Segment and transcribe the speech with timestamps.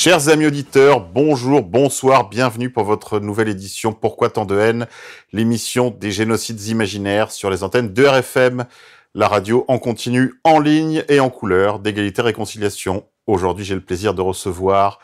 [0.00, 4.86] Chers amis auditeurs, bonjour, bonsoir, bienvenue pour votre nouvelle édition Pourquoi tant de haine,
[5.32, 8.66] l'émission des génocides imaginaires sur les antennes de RFM,
[9.16, 13.06] la radio en continu, en ligne et en couleur d'égalité réconciliation.
[13.26, 15.00] Aujourd'hui, j'ai le plaisir de recevoir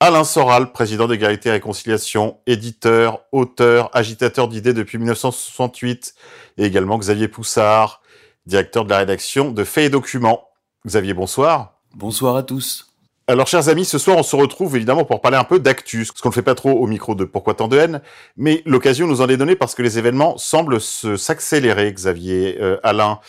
[0.00, 6.14] Alain Soral, président d'égalité et réconciliation, éditeur, auteur, agitateur d'idées depuis 1968,
[6.56, 8.00] et également Xavier Poussard,
[8.46, 10.48] directeur de la rédaction de Faits et Documents.
[10.86, 11.74] Xavier, bonsoir.
[11.94, 12.89] Bonsoir à tous.
[13.30, 16.20] Alors, chers amis, ce soir, on se retrouve évidemment pour parler un peu d'actu, ce
[16.20, 18.00] qu'on ne fait pas trop au micro de Pourquoi tant de haine,
[18.36, 22.78] mais l'occasion nous en est donnée parce que les événements semblent se s'accélérer, Xavier, euh,
[22.82, 23.20] Alain.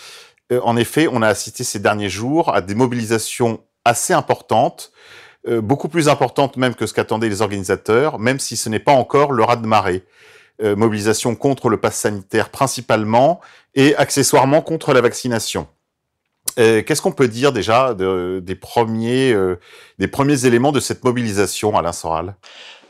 [0.52, 4.92] Euh, en effet, on a assisté ces derniers jours à des mobilisations assez importantes,
[5.48, 8.94] euh, beaucoup plus importantes même que ce qu'attendaient les organisateurs, même si ce n'est pas
[8.94, 10.04] encore le raz-de-marée.
[10.64, 13.40] Mobilisation contre le pass sanitaire principalement
[13.74, 15.68] et accessoirement contre la vaccination.
[16.60, 19.60] Euh, Qu'est-ce qu'on peut dire déjà de- des, premiers, euh,
[20.00, 22.36] des premiers éléments de cette mobilisation, Alain Soral?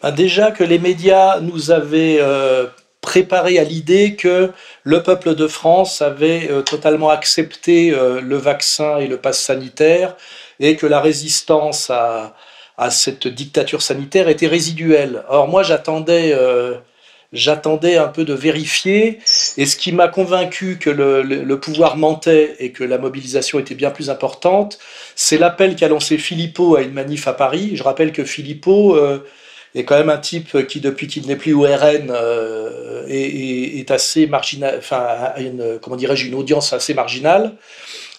[0.02, 2.68] Ah, Déjà que les médias nous avaient euh,
[3.02, 4.52] préparé à l'idée que
[4.84, 10.16] le peuple de France avait totalement accepté le vaccin et le pass sanitaire
[10.60, 12.36] et que la résistance à,
[12.78, 15.24] à cette dictature sanitaire était résiduelle.
[15.30, 16.36] Or moi j'attendais
[17.34, 19.20] j'attendais un peu de vérifier
[19.58, 23.92] et ce qui m'a convaincu que le, pouvoir mentait et que la mobilisation était bien
[23.92, 24.80] plus importante,
[25.16, 27.72] c'est l'appel qu'a lancé Philippot à une manif à Paris.
[27.76, 29.26] Je rappelle que Philippot euh,
[29.76, 34.28] est quand même un type qui, depuis qu'il n'est plus au RN, euh, est, assez
[34.28, 35.34] marginal, enfin,
[35.82, 37.54] comment dirais-je, une audience assez marginale.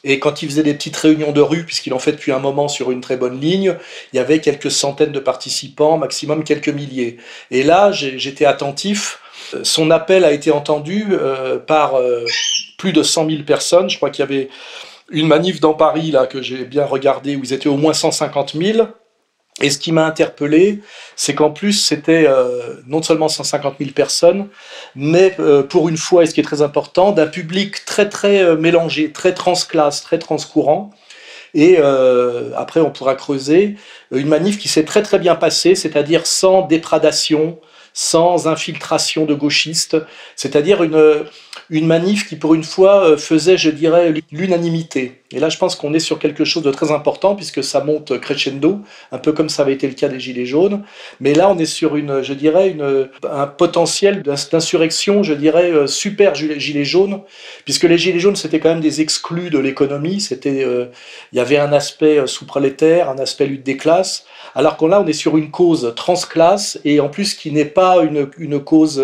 [0.04, 2.68] Et quand il faisait des petites réunions de rue, puisqu'il en fait depuis un moment
[2.68, 3.76] sur une très bonne ligne,
[4.12, 7.18] il y avait quelques centaines de participants, maximum quelques milliers.
[7.50, 9.20] Et là, j'étais attentif.
[9.62, 12.24] Son appel a été entendu euh, par euh,
[12.78, 13.88] plus de 100 000 personnes.
[13.90, 14.48] Je crois qu'il y avait
[15.10, 18.54] une manif dans Paris là que j'ai bien regardé où ils étaient au moins 150
[18.54, 18.88] 000.
[19.62, 20.80] Et ce qui m'a interpellé,
[21.16, 24.48] c'est qu'en plus c'était euh, non seulement 150 000 personnes,
[24.96, 28.42] mais euh, pour une fois, et ce qui est très important, d'un public très très
[28.42, 30.90] euh, mélangé, très transclasse, très transcourant.
[31.54, 31.76] Et
[32.56, 33.76] après, on pourra creuser
[34.10, 37.58] une manif qui s'est très très bien passée, c'est-à-dire sans dépradation,
[37.92, 39.98] sans infiltration de gauchistes,
[40.34, 41.26] c'est-à-dire une,
[41.70, 45.18] une manif qui pour une fois euh, faisait, je dirais, l'unanimité.
[45.34, 48.20] Et là, je pense qu'on est sur quelque chose de très important puisque ça monte
[48.20, 48.80] crescendo,
[49.12, 50.82] un peu comme ça avait été le cas des Gilets jaunes.
[51.20, 52.76] Mais là, on est sur une, je dirais,
[53.30, 57.20] un potentiel d'ins- d'insurrection, je dirais, euh, super gilet- Gilets jaunes,
[57.64, 60.20] puisque les Gilets jaunes, c'était quand même des exclus de l'économie.
[60.20, 60.86] C'était, euh,
[61.32, 64.26] il y avait un aspect sous-prolétaire, un aspect lutte des classes.
[64.54, 68.02] Alors qu'on là, on est sur une cause transclasse et en plus qui n'est pas
[68.38, 69.02] une cause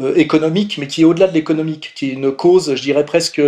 [0.00, 3.40] euh, économique, mais qui est au-delà de l'économique, qui est une cause, je dirais presque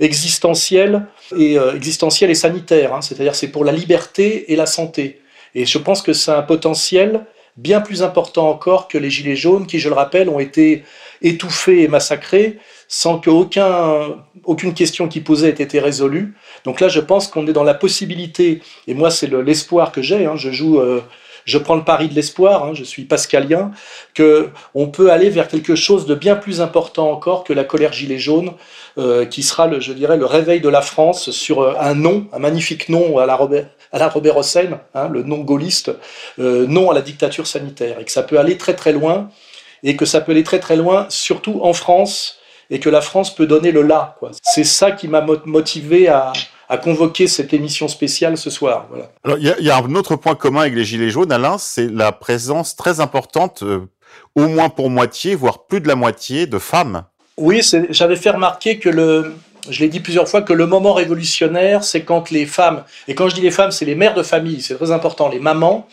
[0.00, 2.94] existentielle et euh, existentielle et sanitaire.
[2.94, 3.02] hein.
[3.02, 5.20] C'est-à-dire, c'est pour la liberté et la santé.
[5.54, 7.24] Et je pense que c'est un potentiel
[7.56, 10.84] bien plus important encore que les gilets jaunes, qui, je le rappelle, ont été
[11.20, 12.58] étouffés et massacrés
[12.88, 16.34] sans qu'aucun aucune question qui posait ait été résolue.
[16.64, 20.02] Donc là, je pense qu'on est dans la possibilité, et moi, c'est le- l'espoir que
[20.02, 20.26] j'ai.
[20.26, 21.00] hein, je joue, euh,
[21.44, 22.64] je prends le pari de l'espoir.
[22.64, 23.70] hein, je suis pascalien,
[24.14, 27.92] que on peut aller vers quelque chose de bien plus important encore que la colère
[27.92, 28.52] gilet jaune,
[28.98, 32.26] euh, qui sera, le, je dirais, le réveil de la France sur euh, un nom,
[32.32, 35.90] un magnifique nom à la Robert, à la Robert Hossein, hein, le nom gaulliste,
[36.38, 39.30] euh, non à la dictature sanitaire, et que ça peut aller très très loin,
[39.82, 42.38] et que ça peut aller très très loin, surtout en France,
[42.70, 44.16] et que la France peut donner le là.
[44.42, 46.32] C'est ça qui m'a mo- motivé à,
[46.72, 48.86] à convoquer cette émission spéciale ce soir.
[48.88, 49.10] Voilà.
[49.24, 51.30] Alors, il y a, il y a un autre point commun avec les Gilets jaunes,
[51.30, 53.80] Alain, c'est la présence très importante, euh,
[54.36, 57.04] au moins pour moitié, voire plus de la moitié, de femmes.
[57.36, 57.60] Oui,
[57.90, 59.34] j'avais fait remarquer que le,
[59.68, 63.28] je l'ai dit plusieurs fois, que le moment révolutionnaire, c'est quand les femmes, et quand
[63.28, 65.86] je dis les femmes, c'est les mères de famille, c'est très important, les mamans,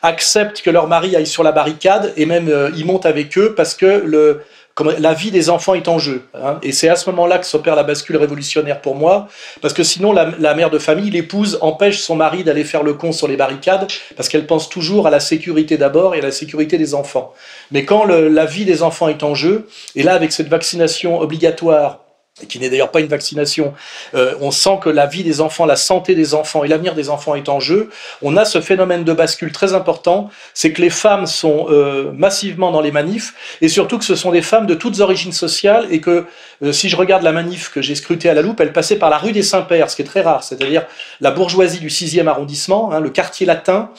[0.00, 3.54] acceptent que leur mari aille sur la barricade et même euh, y montent avec eux
[3.54, 4.44] parce que le,
[4.76, 6.22] comme, la vie des enfants est en jeu.
[6.34, 6.58] hein.
[6.62, 9.26] Et c'est à ce moment-là que s'opère la bascule révolutionnaire pour moi,
[9.62, 13.10] parce que sinon la, mère de famille, l'épouse, empêche son mari d'aller faire le con
[13.10, 16.76] sur les barricades parce qu'elle pense toujours à la sécurité d'abord et à la sécurité
[16.76, 17.32] des enfants.
[17.72, 22.05] Mais quand la vie des enfants est en jeu, et là avec cette vaccination obligatoire
[22.42, 23.72] et qui n'est d'ailleurs pas une vaccination,
[24.14, 27.08] euh, on sent que la vie des enfants, la santé des enfants et l'avenir des
[27.08, 27.88] enfants est en jeu,
[28.20, 32.72] on a ce phénomène de bascule très important, c'est que les femmes sont euh, massivement
[32.72, 36.02] dans les manifs, et surtout que ce sont des femmes de toutes origines sociales, et
[36.02, 36.26] que
[36.62, 39.08] euh, si je regarde la manif que j'ai scrutée à la loupe, elle passait par
[39.08, 40.84] la rue des Saints-Pères, ce qui est très rare, c'est-à-dire
[41.22, 43.90] la bourgeoisie du 6e arrondissement, hein, le quartier latin,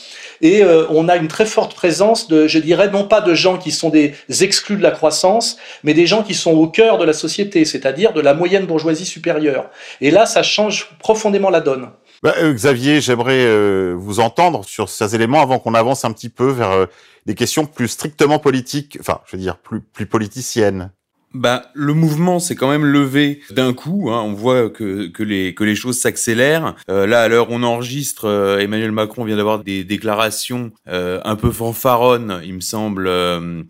[0.42, 3.58] et euh, on a une très forte présence de, je dirais, non pas de gens
[3.58, 7.06] qui sont des exclus de la croissance, mais des gens qui sont au cœur de
[7.06, 9.70] la société, c'est-à-dire de la moyenne bourgeoisie supérieure.
[10.02, 11.90] Et là, ça change profondément la donne.
[12.24, 16.30] Bah, euh, Xavier, j'aimerais euh, vous entendre sur ces éléments avant qu'on avance un petit
[16.30, 16.88] peu vers
[17.26, 20.92] des questions plus strictement politiques, enfin, je veux dire, plus, plus politiciennes.
[21.34, 24.10] Bah, le mouvement s'est quand même levé d'un coup.
[24.10, 24.22] Hein.
[24.26, 26.76] On voit que, que, les, que les choses s'accélèrent.
[26.90, 31.36] Euh, là, à l'heure on enregistre, euh, Emmanuel Macron vient d'avoir des déclarations euh, un
[31.36, 33.10] peu fanfaronnes, il me semble,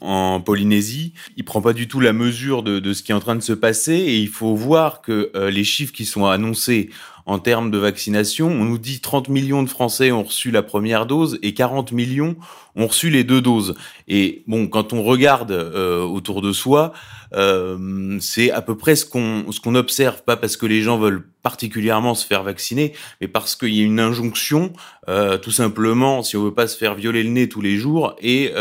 [0.02, 1.14] en Polynésie.
[1.36, 3.42] Il prend pas du tout la mesure de, de ce qui est en train de
[3.42, 6.90] se passer et il faut voir que les chiffres qui sont annoncés
[7.28, 8.48] en termes de vaccination.
[8.48, 12.38] On nous dit 30 millions de Français ont reçu la première dose et 40 millions
[12.76, 13.76] ont reçu les deux doses.
[14.08, 16.94] Et bon, quand on regarde euh, autour de soi,
[17.34, 20.98] euh, c'est à peu près ce qu'on ce qu'on observe, pas parce que les gens
[20.98, 24.72] veulent particulièrement se faire vacciner, mais parce qu'il y a une injonction,
[25.10, 28.16] euh, tout simplement, si on veut pas se faire violer le nez tous les jours
[28.22, 28.54] et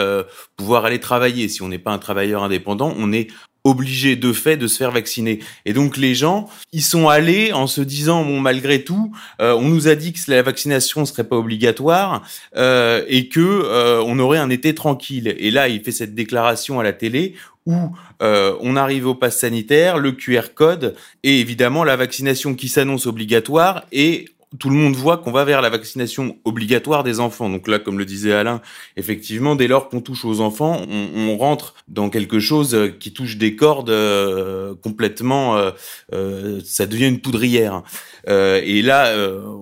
[0.57, 1.49] pouvoir aller travailler.
[1.49, 3.29] Si on n'est pas un travailleur indépendant, on est
[3.67, 5.41] obligé de fait de se faire vacciner.
[5.65, 9.69] Et donc les gens, ils sont allés en se disant bon malgré tout, euh, on
[9.69, 12.23] nous a dit que la vaccination serait pas obligatoire
[12.57, 15.35] euh, et que euh, on aurait un été tranquille.
[15.39, 17.35] Et là, il fait cette déclaration à la télé
[17.67, 17.91] où
[18.21, 23.85] on arrive au pass sanitaire, le QR code et évidemment la vaccination qui s'annonce obligatoire
[23.91, 24.27] et
[24.58, 27.49] tout le monde voit qu'on va vers la vaccination obligatoire des enfants.
[27.49, 28.61] Donc là, comme le disait Alain,
[28.97, 33.37] effectivement, dès lors qu'on touche aux enfants, on, rentre dans quelque chose euh, qui touche
[33.37, 35.56] des cordes euh, complètement.
[36.12, 37.82] Euh, ça devient une poudrière.
[38.28, 39.12] Euh, et là,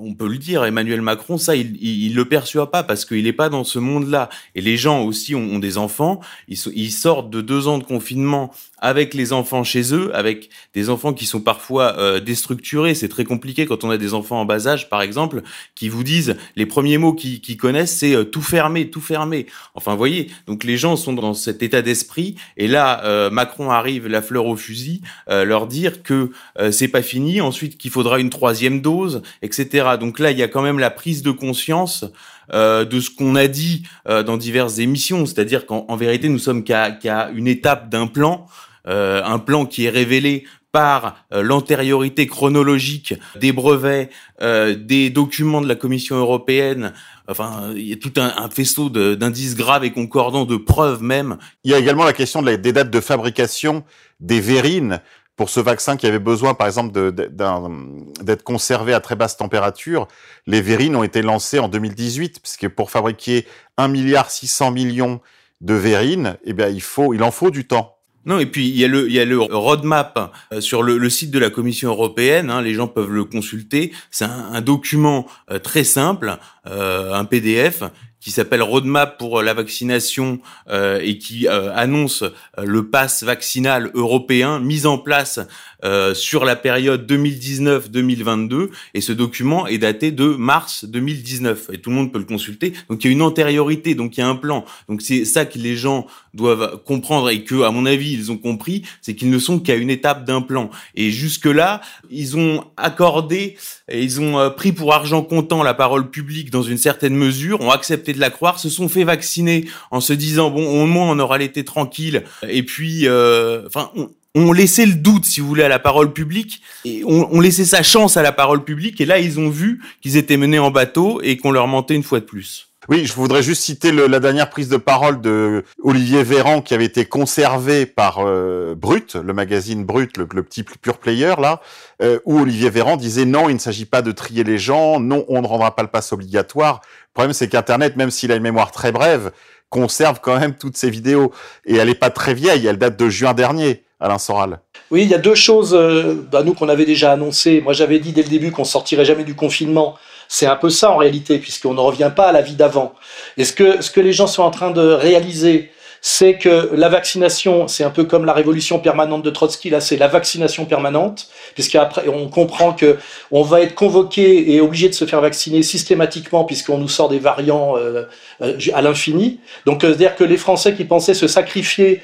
[0.01, 3.25] on peut le dire, Emmanuel Macron, ça, il, il, il le perçoit pas parce qu'il
[3.25, 4.29] n'est pas dans ce monde-là.
[4.55, 6.21] Et les gens aussi ont, ont des enfants.
[6.49, 8.53] Ils, ils sortent de deux ans de confinement
[8.85, 12.95] avec les enfants chez eux, avec des enfants qui sont parfois euh, déstructurés.
[12.95, 15.43] C'est très compliqué quand on a des enfants en bas âge, par exemple,
[15.75, 19.47] qui vous disent les premiers mots qu'ils connaissent, c'est euh, tout fermer, tout fermer.
[19.75, 22.35] Enfin, voyez, donc les gens sont dans cet état d'esprit.
[22.59, 26.31] Et là, euh, Macron arrive, la fleur au fusil, leur dire que
[26.71, 29.97] c'est pas fini, ensuite qu'il faudra une troisième dose, etc.
[29.99, 32.05] Donc là, il y a quand même la prise de conscience
[32.53, 37.49] de ce qu'on a dit dans diverses émissions, c'est-à-dire qu'en vérité, nous sommes qu'à une
[37.49, 38.47] étape d'un plan
[38.87, 44.11] euh, un plan qui est révélé par euh, l'antériorité chronologique des brevets,
[44.43, 46.93] euh, des documents de la Commission européenne.
[47.27, 51.39] Enfin, il y a tout un, faisceau d'indices graves et concordants, de preuves même.
[51.63, 53.85] Il y a également la question de des dates de fabrication
[54.21, 55.01] des verrines
[55.37, 60.07] pour ce vaccin qui avait besoin, par exemple, d'être conservé à très basse température.
[60.47, 63.47] Les verrines ont été lancées en 2018, puisque pour fabriquer
[63.77, 65.21] 1 milliard 600 millions
[65.61, 67.95] de verrines, eh bien, il faut, il en faut du temps.
[68.27, 71.11] Non, et puis il y a le, il y a le roadmap euh, sur le,
[71.11, 72.51] site de la Commission européenne.
[72.51, 73.93] Hein, les gens peuvent le consulter.
[74.11, 77.83] C'est un, un, document euh, très simple, euh, un PDF
[78.25, 80.41] qui s'appelle Roadmap pour la vaccination
[80.71, 82.25] euh, et qui annonce
[82.57, 85.41] le pass vaccinal européen mis en place
[85.85, 91.91] euh, sur la période 2019-2022 et ce document est daté de mars 2019 et tout
[91.91, 92.73] le monde peut le consulter.
[92.89, 94.65] Donc il y a une antériorité, donc il y a un plan.
[94.89, 98.39] Donc c'est ça que les gens doivent comprendre et que à mon avis ils ont
[98.39, 100.71] compris, c'est qu'ils ne sont qu'à une étape d'un plan.
[100.95, 103.57] Et jusque là, ils ont accordé
[103.89, 107.61] et ils ont euh, pris pour argent comptant la parole publique dans une certaine mesure,
[107.61, 111.11] ont accepté de la croire, se sont fait vacciner en se disant bon au moins
[111.11, 112.25] on aura l'été tranquille.
[112.49, 113.91] Et puis euh, enfin
[114.35, 117.65] on laissait le doute, si vous voulez, à la parole publique, et on, on laissait
[117.65, 120.73] sa chance à la parole publique, et là, ils ont vu qu'ils étaient menés en
[120.73, 122.74] bateau et qu'on leur mentait une fois de plus.
[122.89, 126.75] Oui, je voudrais juste citer le, la dernière prise de parole de Olivier Véran qui
[126.75, 131.61] avait été conservé par euh, Brut, le magazine Brut, le, le petit pure player là,
[132.03, 135.25] euh, où Olivier Véran disait non, il ne s'agit pas de trier les gens, non,
[135.29, 136.83] on ne rendra pas le pass obligatoire.
[136.85, 139.31] Le problème, c'est qu'Internet, même s'il a une mémoire très brève,
[139.71, 141.33] conserve quand même toutes ces vidéos
[141.65, 143.83] et elle est pas très vieille, elle date de juin dernier.
[144.01, 144.61] Alain Soral.
[144.91, 147.63] Oui, il y a deux choses, euh, bah, nous qu'on avait déjà annoncé.
[147.63, 149.97] Moi, j'avais dit dès le début qu'on sortirait jamais du confinement.
[150.37, 152.93] C'est un peu ça en réalité, puisqu'on ne revient pas à la vie d'avant.
[153.37, 156.89] Et ce que, ce que les gens sont en train de réaliser, c'est que la
[156.89, 161.29] vaccination, c'est un peu comme la révolution permanente de Trotsky, là c'est la vaccination permanente,
[161.55, 162.99] puisqu'après on comprend que
[163.31, 167.21] on va être convoqué et obligé de se faire vacciner systématiquement puisqu'on nous sort des
[167.21, 168.03] variants euh,
[168.43, 169.39] euh, à l'infini.
[169.67, 172.03] Donc euh, c'est-à-dire que les Français qui pensaient se sacrifier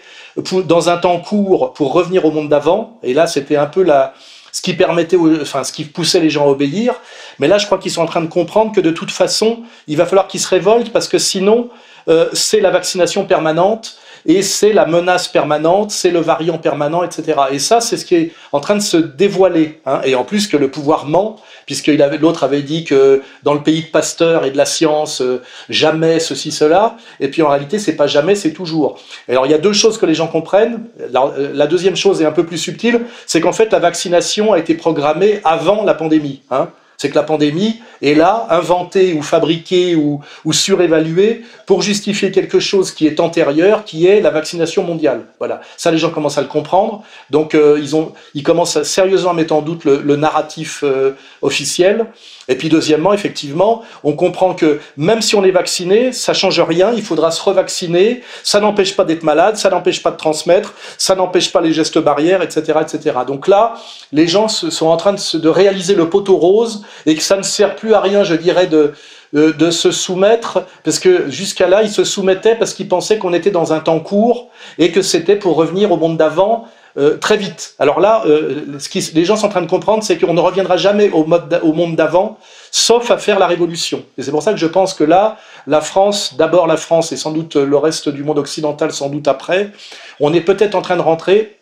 [0.66, 3.00] dans un temps court pour revenir au monde d'avant.
[3.02, 4.14] Et là, c'était un peu la,
[4.52, 6.94] ce qui permettait, enfin, ce qui poussait les gens à obéir.
[7.38, 9.96] Mais là, je crois qu'ils sont en train de comprendre que de toute façon, il
[9.96, 11.70] va falloir qu'ils se révoltent parce que sinon,
[12.08, 17.40] euh, c'est la vaccination permanente et c'est la menace permanente, c'est le variant permanent, etc.
[17.52, 19.80] Et ça, c'est ce qui est en train de se dévoiler.
[19.86, 20.00] Hein.
[20.04, 21.36] Et en plus que le pouvoir ment,
[21.66, 25.42] puisque l'autre avait dit que dans le pays de Pasteur et de la science, euh,
[25.68, 26.96] jamais ceci, cela.
[27.20, 28.98] Et puis en réalité, c'est pas jamais, c'est toujours.
[29.28, 30.84] alors il y a deux choses que les gens comprennent.
[31.10, 34.52] La, euh, la deuxième chose est un peu plus subtile, c'est qu'en fait la vaccination
[34.52, 36.42] a été programmée avant la pandémie.
[36.50, 36.68] Hein
[37.00, 40.20] c'est que la pandémie est là, inventée ou fabriquée ou,
[40.52, 45.22] surévaluée pour justifier quelque chose qui est antérieur, qui est la vaccination mondiale.
[45.38, 47.02] Voilà, ça les gens commencent à le comprendre.
[47.30, 52.04] Donc euh, ils, ont, ils commencent à sérieusement mettre en doute le, narratif euh, officiel.
[52.50, 56.92] Et puis deuxièmement, effectivement, on comprend que même si on est vacciné, ça change rien,
[56.92, 61.14] il faudra se revacciner, ça n'empêche pas d'être malade, ça n'empêche pas de transmettre, ça
[61.14, 63.18] n'empêche pas les gestes barrières, etc., etc.
[63.24, 63.74] Donc là,
[64.12, 67.76] les gens sont en train de, réaliser le poteau rose et que ça ne sert
[67.76, 68.94] plus à rien, je dirais, de,
[69.32, 73.52] de, se soumettre, parce que jusqu'à là, ils se soumettaient parce qu'ils pensaient qu'on était
[73.52, 76.66] dans un temps court et que c'était pour revenir au monde d'avant
[76.98, 77.74] euh, très vite.
[77.78, 80.40] Alors là, euh, ce qui, les gens sont en train de comprendre, c'est qu'on ne
[80.40, 82.38] reviendra jamais au monde d'avant,
[82.70, 84.04] sauf à faire la révolution.
[84.18, 87.16] Et c'est pour ça que je pense que là, la France, d'abord la France et
[87.16, 89.70] sans doute le reste du monde occidental, sans doute après,
[90.18, 91.56] on est peut-être en train de rentrer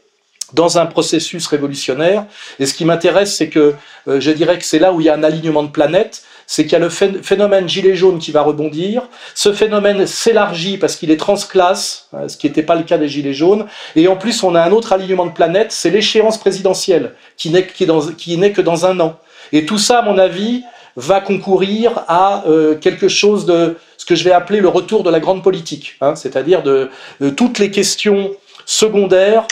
[0.52, 2.25] dans un processus révolutionnaire.
[2.58, 3.75] Et ce qui m'intéresse, c'est que
[4.08, 6.64] euh, je dirais que c'est là où il y a un alignement de planètes c'est
[6.64, 9.02] qu'il y a le phénomène gilet jaune qui va rebondir.
[9.35, 13.07] Ce phénomène s'élargit parce qu'il est transclasse, hein, ce qui n'était pas le cas des
[13.07, 13.67] gilets jaunes.
[13.97, 17.62] Et en plus, on a un autre alignement de planètes, c'est l'échéance présidentielle, qui n'est
[17.64, 19.19] que dans un an.
[19.52, 20.62] Et tout ça, à mon avis,
[20.97, 25.11] va concourir à euh, quelque chose de ce que je vais appeler le retour de
[25.11, 26.88] la grande politique, hein, c'est-à-dire de,
[27.21, 28.33] de toutes les questions
[28.64, 29.47] secondaires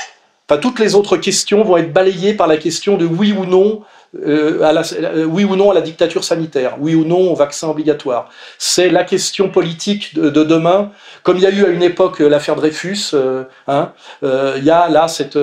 [0.49, 3.83] Enfin, toutes les autres questions vont être balayées par la question de oui ou non
[4.25, 8.31] euh, euh, oui ou non à la dictature sanitaire, oui ou non au vaccin obligatoire.
[8.59, 10.91] C'est la question politique de, demain,
[11.23, 13.15] comme il y a eu à une époque euh, l'affaire Dreyfus.
[13.67, 13.93] hein,
[14.23, 15.39] il y a là cette,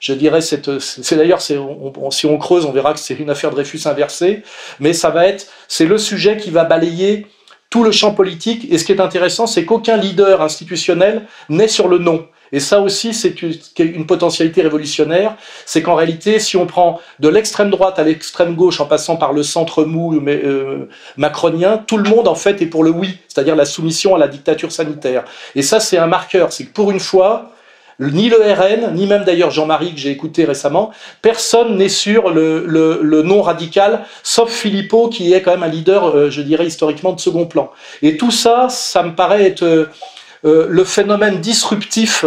[0.00, 3.80] je dirais cette, c'est d'ailleurs, si on creuse, on verra que c'est une affaire Dreyfus
[3.86, 4.42] inversée,
[4.80, 7.26] mais ça va être, c'est le sujet qui va balayer
[7.70, 8.66] tout le champ politique.
[8.70, 12.26] Et ce qui est intéressant, c'est qu'aucun leader institutionnel n'est sur le non.
[12.52, 15.36] Et ça aussi, c'est une potentialité révolutionnaire.
[15.64, 19.32] C'est qu'en réalité, si on prend de l'extrême droite à l'extrême gauche en passant par
[19.32, 23.56] le centre mou euh, macronien, tout le monde en fait est pour le oui, c'est-à-dire
[23.56, 25.24] la soumission à la dictature sanitaire.
[25.54, 26.52] Et ça, c'est un marqueur.
[26.52, 27.52] C'est que pour une fois,
[27.98, 30.90] ni le RN, ni même d'ailleurs Jean-Marie que j'ai écouté récemment,
[31.22, 36.30] personne n'est sur le, non radical, sauf Philippot qui est quand même un leader, euh,
[36.30, 37.70] je dirais historiquement de second plan.
[38.02, 39.88] Et tout ça, ça me paraît être
[40.46, 42.24] euh, le phénomène disruptif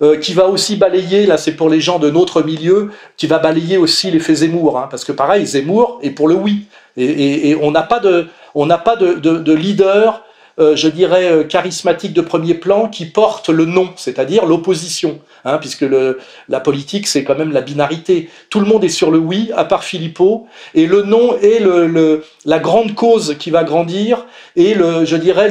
[0.00, 3.38] euh, qui va aussi balayer, là c'est pour les gens de notre milieu, qui va
[3.38, 6.66] balayer aussi l'effet Zemmour, hein, parce que pareil, Zemmour est pour le oui.
[6.96, 10.24] Et, on n'a pas de, on pas de, leader,
[10.58, 15.20] je dirais, charismatique de premier plan qui porte le non, c'est-à-dire l'opposition.
[15.44, 15.86] Hein, puisque
[16.48, 18.28] la politique, c'est quand même la binarité.
[18.50, 21.62] Tout le monde est sur le oui, à part Philippot, et le non est
[22.44, 25.50] la grande cause qui va grandir, et je dirais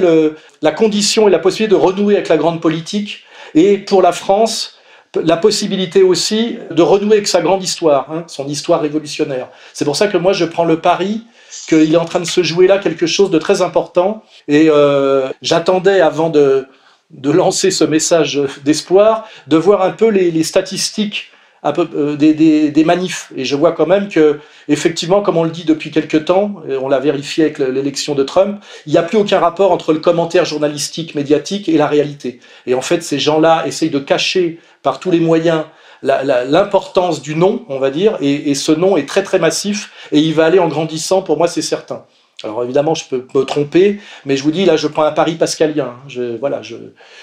[0.61, 3.23] la condition et la possibilité de renouer avec la grande politique,
[3.55, 4.77] et pour la France,
[5.15, 9.47] la possibilité aussi de renouer avec sa grande histoire, hein, son histoire révolutionnaire.
[9.73, 11.23] C'est pour ça que moi je prends le pari
[11.67, 15.29] qu'il est en train de se jouer là quelque chose de très important, et euh,
[15.41, 16.67] j'attendais avant de
[17.11, 21.31] de lancer ce message d'espoir, de voir un peu les, statistiques
[21.63, 23.31] un peu, euh, des, manifs.
[23.35, 26.89] Et je vois quand même que, effectivement, comme on le dit depuis quelques temps, on
[26.89, 30.45] l'a vérifié avec l'élection de Trump, il n'y a plus aucun rapport entre le commentaire
[30.45, 32.39] journalistique, médiatique et la réalité.
[32.65, 35.63] Et en fait, ces gens-là essayent de cacher par tous les moyens
[36.03, 40.19] l'importance du nom, on va dire, et, et ce nom est très très massif et
[40.19, 42.05] il va aller en grandissant, pour moi c'est certain.
[42.43, 45.35] Alors évidemment, je peux me tromper, mais je vous dis, là, je prends un pari
[45.35, 45.95] pascalien.
[46.07, 46.75] Je, voilà, je,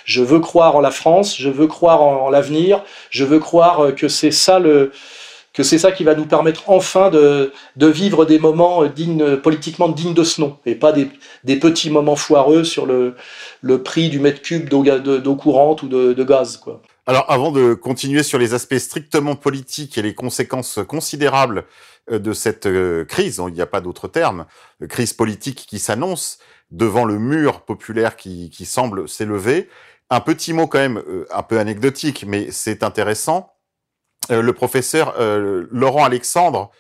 [0.05, 4.09] je veux croire en la France, je veux croire en, l'avenir, je veux croire que
[4.09, 4.91] c'est ça le
[5.53, 9.89] que c'est ça qui va nous permettre enfin de, de vivre des moments dignes, politiquement
[9.89, 11.09] dignes de ce nom, et pas des,
[11.45, 13.15] des petits moments foireux sur le,
[13.61, 16.57] le prix du mètre cube d'eau courante ou de, de gaz.
[16.57, 16.83] Quoi.
[17.07, 21.67] Alors, avant de continuer sur les aspects strictement politiques et les conséquences considérables
[22.11, 24.47] euh, de cette euh, crise, il n'y a pas d'autre terme,
[24.83, 26.39] euh, crise politique qui s'annonce
[26.71, 29.69] devant le mur populaire qui semble s'élever,
[30.09, 33.55] un petit mot quand même un peu anecdotique, mais c'est intéressant.
[34.29, 35.15] Le professeur
[35.71, 36.73] Laurent Alexandre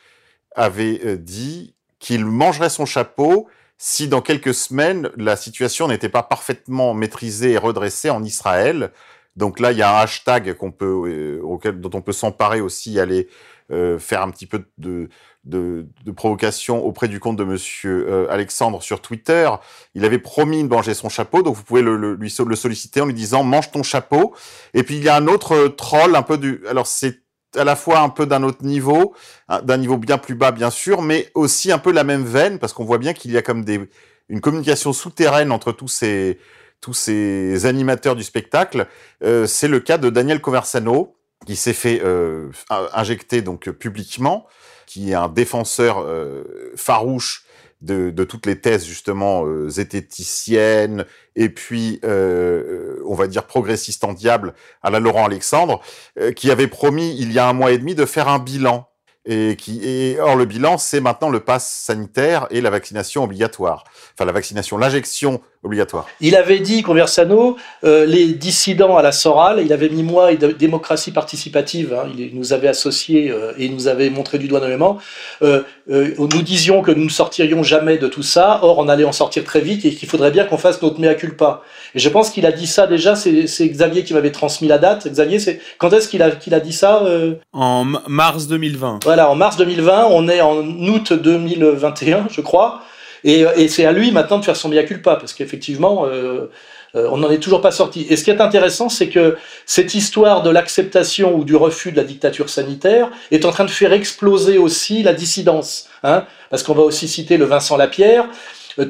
[0.56, 3.46] avait dit qu'il mangerait son chapeau
[3.78, 8.90] si dans quelques semaines la situation n'était pas parfaitement maîtrisée et redressée en Israël
[9.36, 12.60] Donc là, il y a un hashtag qu'on peut, euh, auquel, dont on peut s'emparer
[12.60, 13.28] aussi, aller
[13.72, 15.08] euh, faire un petit peu de,
[15.44, 19.50] de, de, provocation auprès du compte de Monsieur euh, Alexandre sur Twitter.
[19.94, 23.00] Il avait promis de manger son chapeau, donc vous pouvez le, le, lui le solliciter
[23.00, 24.34] en lui disant mange ton chapeau.
[24.74, 27.20] Et puis il y a un autre troll, un peu du, alors c'est
[27.56, 29.14] à la fois un peu d'un autre niveau,
[29.62, 32.72] d'un niveau bien plus bas bien sûr, mais aussi un peu la même veine parce
[32.72, 33.88] qu'on voit bien qu'il y a comme des
[34.28, 36.38] une communication souterraine entre tous ces
[36.84, 38.86] tous ces animateurs du spectacle.
[39.22, 42.50] Euh, c'est le cas de Daniel Conversano, qui s'est fait euh,
[42.92, 44.46] injecter donc publiquement,
[44.86, 46.44] qui est un défenseur euh,
[46.76, 47.46] farouche
[47.80, 54.04] de, de, toutes les thèses justement euh, zététiciennes et puis euh, on va dire progressiste
[54.04, 55.80] en diable à la Laurent Alexandre,
[56.18, 58.88] euh, qui avait promis il y a un mois et demi de faire un bilan
[59.26, 63.84] et qui et or le bilan c'est maintenant le pass sanitaire et la vaccination obligatoire
[64.12, 66.06] enfin la vaccination l'injection obligatoire.
[66.20, 70.36] Il avait dit, Conversano, euh, les dissidents à la Soral, il avait mis moi et
[70.36, 74.98] démocratie participative, hein, il nous avait associés euh, et nous avait montré du doigt nommément.
[75.42, 79.04] Euh, euh, nous disions que nous ne sortirions jamais de tout ça, or on allait
[79.04, 81.62] en sortir très vite et qu'il faudrait bien qu'on fasse notre mea culpa.
[81.94, 85.06] Et je pense qu'il a dit ça déjà, c'est Xavier qui m'avait transmis la date.
[85.08, 87.34] Xavier, c'est quand est-ce qu'il a, qu'il a dit ça euh?
[87.52, 89.00] En mars 2020.
[89.04, 92.80] Voilà, en mars 2020, on est en août 2021, je crois.
[93.24, 96.50] Et, et c'est à lui maintenant de faire son mea culpa, parce qu'effectivement, euh,
[96.96, 98.06] euh, on n'en est toujours pas sorti.
[98.08, 101.96] Et ce qui est intéressant, c'est que cette histoire de l'acceptation ou du refus de
[101.96, 105.88] la dictature sanitaire est en train de faire exploser aussi la dissidence.
[106.02, 108.28] Hein, parce qu'on va aussi citer le Vincent Lapierre, euh,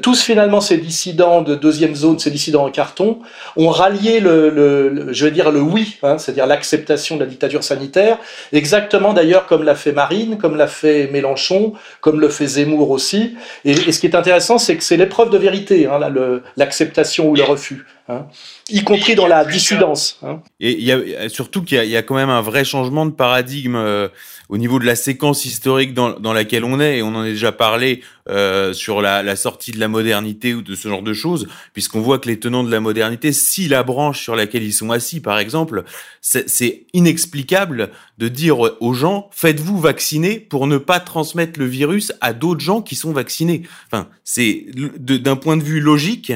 [0.01, 3.19] tous finalement ces dissidents de deuxième zone, ces dissidents en carton,
[3.55, 7.27] ont rallié le, le, le je vais dire le oui, hein, c'est-à-dire l'acceptation de la
[7.27, 8.17] dictature sanitaire,
[8.51, 13.35] exactement d'ailleurs comme l'a fait Marine, comme l'a fait Mélenchon, comme le fait Zemmour aussi.
[13.63, 15.99] Et, et ce qui est intéressant, c'est que c'est l'épreuve de vérité, hein,
[16.57, 17.85] l'acceptation ou le refus.
[18.07, 18.27] Hein,
[18.69, 20.19] y compris dans la dissidence.
[20.21, 20.39] Hein.
[20.59, 23.11] Et il y a surtout qu'il y, y, a quand même un vrai changement de
[23.11, 24.09] paradigme euh,
[24.49, 27.51] au niveau de la séquence historique dans, laquelle on est, et on en a déjà
[27.51, 31.47] parlé euh, sur la, la, sortie de la modernité ou de ce genre de choses,
[31.73, 34.91] puisqu'on voit que les tenants de la modernité, si la branche sur laquelle ils sont
[34.91, 35.83] assis, par exemple,
[36.21, 42.33] c'est inexplicable de dire aux gens faites-vous vacciner pour ne pas transmettre le virus à
[42.33, 43.63] d'autres gens qui sont vaccinés.
[43.91, 46.33] Enfin, c'est d'un point de vue logique.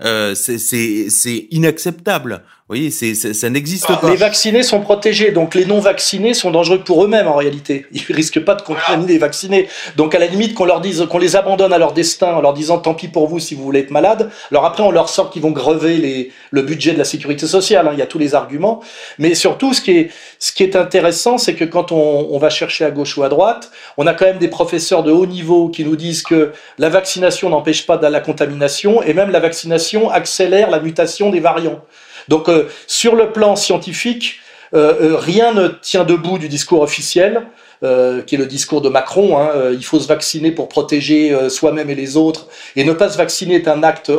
[0.00, 4.10] Euh, c'est inacceptable voyez, c'est, ça, ça n'existe ah, pas.
[4.10, 7.86] Les vaccinés sont protégés, donc les non vaccinés sont dangereux pour eux-mêmes en réalité.
[7.92, 9.68] Ils risquent pas de contaminer les vaccinés.
[9.96, 12.52] Donc à la limite qu'on leur dise, qu'on les abandonne à leur destin en leur
[12.52, 14.30] disant tant pis pour vous si vous voulez être malade.
[14.50, 17.88] Alors après on leur sort qu'ils vont grever les, le budget de la sécurité sociale.
[17.88, 17.92] Hein.
[17.94, 18.82] Il y a tous les arguments,
[19.18, 22.50] mais surtout ce qui est, ce qui est intéressant, c'est que quand on, on va
[22.50, 25.70] chercher à gauche ou à droite, on a quand même des professeurs de haut niveau
[25.70, 29.87] qui nous disent que la vaccination n'empêche pas de la contamination et même la vaccination
[30.10, 31.80] accélère la mutation des variants.
[32.28, 34.40] Donc euh, sur le plan scientifique,
[34.74, 37.42] euh, euh, rien ne tient debout du discours officiel.
[37.80, 39.38] Qui est le discours de Macron.
[39.38, 42.48] Hein, il faut se vacciner pour protéger soi-même et les autres.
[42.74, 44.10] Et ne pas se vacciner est un acte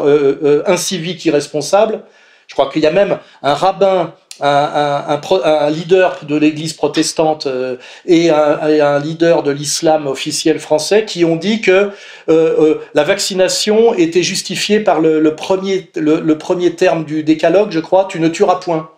[0.65, 1.99] incivique, irresponsable.
[2.47, 6.73] Je crois qu'il y a même un rabbin, un, un, un, un leader de l'Église
[6.73, 7.47] protestante
[8.05, 11.89] et un, leader de l'islam officiel français qui ont dit que
[12.27, 17.79] la vaccination était justifiée par le, le premier, le, le premier terme du décalogue, je
[17.79, 18.89] crois, tu ne tueras point.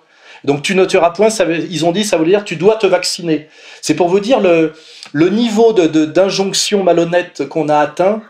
[0.44, 2.88] Donc tu ne tueras point, ça ils ont dit, ça veut dire tu dois te
[2.88, 3.48] vacciner.
[3.82, 4.74] C'est pour vous dire le,
[5.14, 8.22] le niveau d'injonction de, de, malhonnête qu'on a atteint.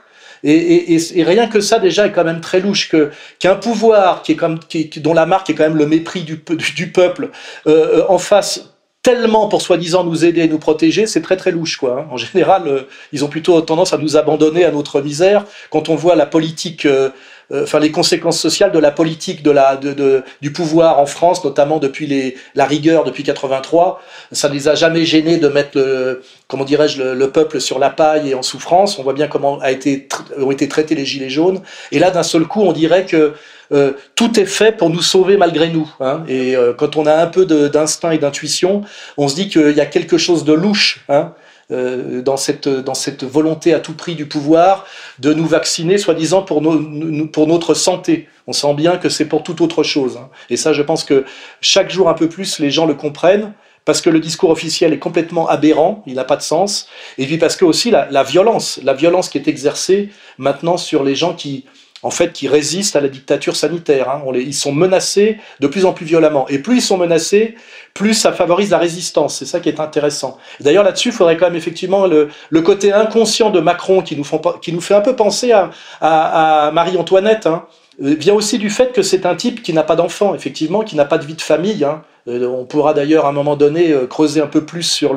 [0.44, 2.92] Et, rien que ça déjà est quand même très louche
[3.40, 6.92] qu'un pouvoir qui est comme qui, dont la marque est quand même le mépris du,
[6.92, 7.30] peuple
[7.68, 8.72] euh, en face
[9.04, 12.02] tellement pour soi-disant nous aider et nous protéger, c'est très très louche quoi.
[12.02, 12.08] Hein.
[12.12, 15.96] En général, euh, ils ont plutôt tendance à nous abandonner à notre misère quand on
[15.96, 17.14] voit la politique euh, euh,
[17.54, 21.44] enfin les conséquences sociales de la politique de la, de, de, du pouvoir en France,
[21.44, 24.02] notamment depuis les, la rigueur depuis 83.
[24.32, 27.80] Ça ne les a jamais gênés de mettre, le, comment dirais-je, le, le, peuple sur
[27.80, 29.00] la paille et en souffrance.
[29.00, 31.62] On voit bien comment a été, ont été traités les gilets jaunes.
[31.92, 33.34] Et là, d'un seul coup, on dirait que
[33.72, 35.90] euh, tout est fait pour nous sauver malgré nous.
[36.00, 36.24] Hein.
[36.28, 38.84] Et euh, quand on a un peu d'instinct et d'intuition,
[39.18, 41.02] on se dit qu'il y a quelque chose de louche.
[41.10, 41.34] Hein
[41.72, 44.86] euh, dans, cette, dans cette volonté à tout prix du pouvoir
[45.20, 48.28] de nous vacciner, soi-disant pour, nos, pour notre santé.
[48.48, 50.18] On sent bien que c'est pour toute autre chose.
[50.18, 50.30] Hein.
[50.50, 51.26] Et ça, je pense que
[51.62, 53.54] chaque jour un peu plus, les gens le comprennent
[53.86, 57.38] parce que le discours officiel est complètement aberrant, il n'a pas de sens, et puis
[57.40, 61.34] parce que aussi la, la, violence, la violence qui est exercée maintenant sur les gens
[61.34, 61.66] qui,
[62.04, 64.10] en fait, qui résistent à la dictature sanitaire.
[64.10, 64.22] Hein.
[64.26, 66.48] On les, ils sont menacés de plus en plus violemment.
[66.50, 67.56] Et plus ils sont menacés,
[67.94, 69.38] plus ça favorise la résistance.
[69.38, 70.38] C'est ça qui est intéressant.
[70.60, 72.30] D'ailleurs, là-dessus, il faudrait quand même effectivement le,
[72.62, 77.48] côté inconscient de Macron qui nous, fait un peu penser à, Marie-Antoinette.
[77.48, 77.66] Hein
[78.00, 81.06] vient aussi du fait que c'est un type qui n'a pas d'enfant, effectivement, qui n'a
[81.06, 81.84] pas de vie de famille.
[81.84, 82.02] Hein.
[82.26, 85.16] on pourra d'ailleurs à un moment donné creuser un peu plus sur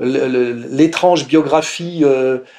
[0.00, 2.04] l'étrange biographie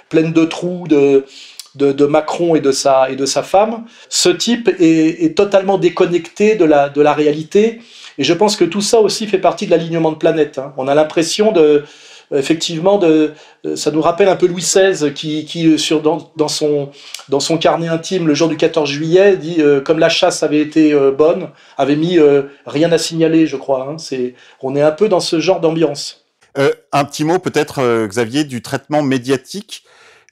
[0.10, 1.26] pleine de trous de,
[1.76, 3.86] de, Macron et de sa, et de sa femme.
[4.10, 7.82] Ce type est, totalement déconnecté de la, de la réalité.
[8.18, 10.58] Et je pense que tout ça aussi fait partie de l'alignement de planète.
[10.58, 10.74] Hein.
[10.78, 11.86] On a l'impression de,
[12.34, 13.34] effectivement, de,
[13.76, 16.90] ça nous rappelle un peu Louis XVI qui, qui sur, dans, dans, son,
[17.30, 20.60] dans son carnet intime le jour du 14 juillet dit euh, comme la chasse avait
[20.60, 23.88] été euh, bonne, avait mis euh, rien à signaler, je crois.
[23.90, 23.98] Hein.
[23.98, 26.26] C'est, on est un peu dans ce genre d'ambiance.
[26.56, 29.84] un petit mot peut-être, Xavier, du traitement médiatique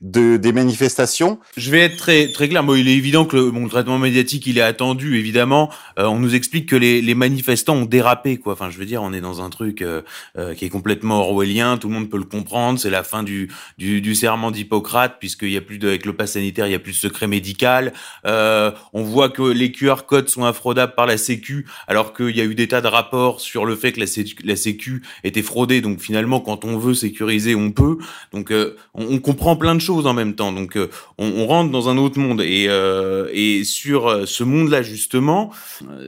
[0.02, 1.40] de, des manifestations.
[1.58, 2.64] Je vais être très très clair.
[2.64, 5.70] Bon, il est évident que le, bon, traitement médiatique, il est attendu, évidemment.
[5.98, 8.54] Euh, on nous explique que les, les, manifestants ont dérapé, quoi.
[8.54, 10.02] Enfin, je veux dire, on est dans un truc euh,
[10.38, 11.78] euh, qui est complètement orwellien.
[11.78, 12.80] Tout le monde peut le comprendre.
[12.80, 16.14] C'est la fin du, du, du serment d'Hippocrate, puisqu'il y a plus de, avec le
[16.14, 17.92] pass sanitaire, il y a plus de secret médical.
[18.24, 22.46] on voit que les QR codes sont infraudables par la Sécu, alors qu'il y a
[22.46, 25.82] eu des tas de rapports sur le fait que la Sécu, la sécu était fraudée.
[25.82, 27.98] Donc finalement, quand on veut sécuriser, on peut.
[28.32, 30.52] Donc on, on comprend plein de choses en même temps.
[30.52, 34.82] Donc euh, on, rentre dans un autre monde et, euh, et sur euh, ce monde-là
[34.82, 35.52] justement,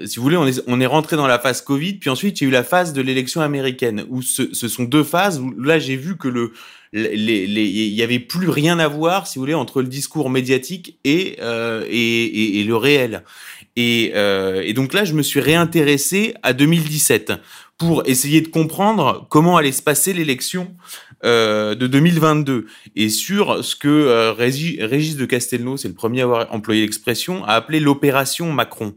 [0.05, 2.45] si vous voulez, on est, on est rentré dans la phase Covid, puis ensuite il
[2.45, 5.79] y a eu la phase de l'élection américaine où ce, sont deux phases où là
[5.79, 6.53] j'ai vu que le
[6.93, 11.37] il y avait plus rien à voir, si vous voulez, entre le discours médiatique et,
[11.39, 13.23] et, le réel.
[13.77, 17.31] Et, donc là, je me suis réintéressé à 2017
[17.81, 20.75] pour essayer de comprendre comment allait se passer l'élection
[21.25, 26.25] euh, de 2022 et sur ce que euh, Régis, de Castelnau, c'est le premier à
[26.25, 28.93] avoir employé l'expression, a appelé l'opération Macron,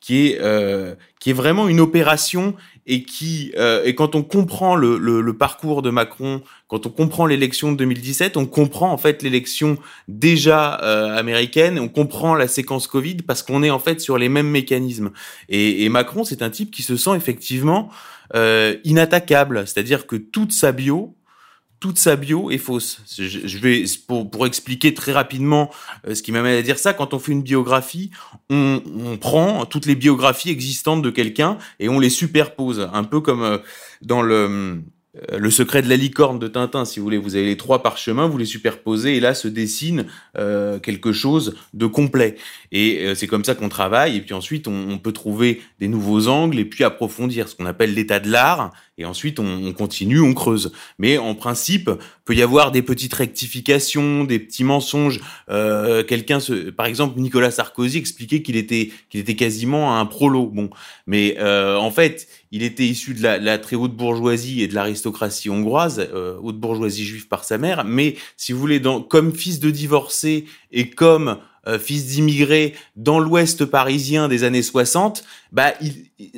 [0.00, 4.74] qui est euh, qui est vraiment une opération et qui euh, et quand on comprend
[4.74, 8.98] le, le, le, parcours de Macron, quand on comprend l'élection de 2017, on comprend en
[8.98, 14.00] fait l'élection déjà euh, américaine, on comprend la séquence Covid parce qu'on est en fait
[14.00, 15.12] sur les mêmes mécanismes.
[15.48, 17.90] Et, et Macron, c'est un type qui se sent effectivement
[18.34, 21.16] euh, inattaquable, c'est-à-dire que toute sa bio,
[21.80, 23.02] toute sa bio est fausse.
[23.18, 25.70] Je, vais pour, pour, expliquer très rapidement
[26.06, 26.94] euh, ce qui m'amène à dire ça.
[26.94, 28.10] Quand on fait une biographie,
[28.48, 33.20] on, on prend toutes les biographies existantes de quelqu'un et on les superpose, un peu
[33.20, 33.58] comme euh,
[34.00, 34.82] dans le
[35.32, 38.26] le secret de la licorne de Tintin, si vous voulez, vous avez les trois parchemins,
[38.26, 42.36] vous les superposez et là se dessine euh, quelque chose de complet.
[42.72, 44.16] Et euh, c'est comme ça qu'on travaille.
[44.16, 47.94] Et puis ensuite, on, peut trouver des nouveaux angles et puis approfondir ce qu'on appelle
[47.94, 48.72] l'état de l'art.
[48.96, 50.72] Et ensuite, on, continue, on creuse.
[50.98, 51.90] Mais en principe,
[52.24, 55.20] peut y avoir des petites rectifications, des petits mensonges.
[55.48, 56.38] Quelqu'un,
[56.76, 60.46] par exemple, Nicolas Sarkozy expliquait qu'il était qu'il était quasiment un prolo.
[60.46, 60.70] Bon,
[61.06, 65.98] mais en fait, il était issu de la, très haute bourgeoisie et de l'aristocratie hongroise,
[66.14, 69.70] euh, haute bourgeoisie juive par sa mère, mais si vous voulez, dans, comme fils de
[69.70, 75.72] divorcé et comme euh, fils d'immigré dans l'Ouest parisien des années 60, bah,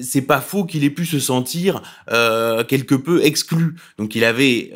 [0.00, 3.76] c'est pas faux qu'il ait pu se sentir euh, quelque peu exclu.
[3.98, 4.72] Donc il avait,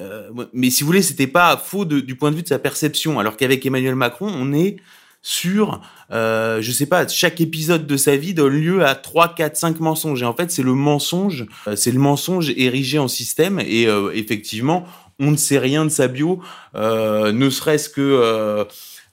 [0.52, 3.18] mais si vous voulez, c'était pas faux du point de vue de sa perception.
[3.18, 4.76] Alors qu'avec Emmanuel Macron, on est
[5.22, 5.82] sur,
[6.12, 9.80] euh, je sais pas, chaque épisode de sa vie donne lieu à 3, 4, 5
[9.80, 10.22] mensonges.
[10.22, 13.60] Et en fait, c'est le mensonge, euh, c'est le mensonge érigé en système.
[13.60, 14.86] Et euh, effectivement,
[15.18, 16.40] on ne sait rien de sa bio,
[16.74, 18.66] euh, ne serait-ce que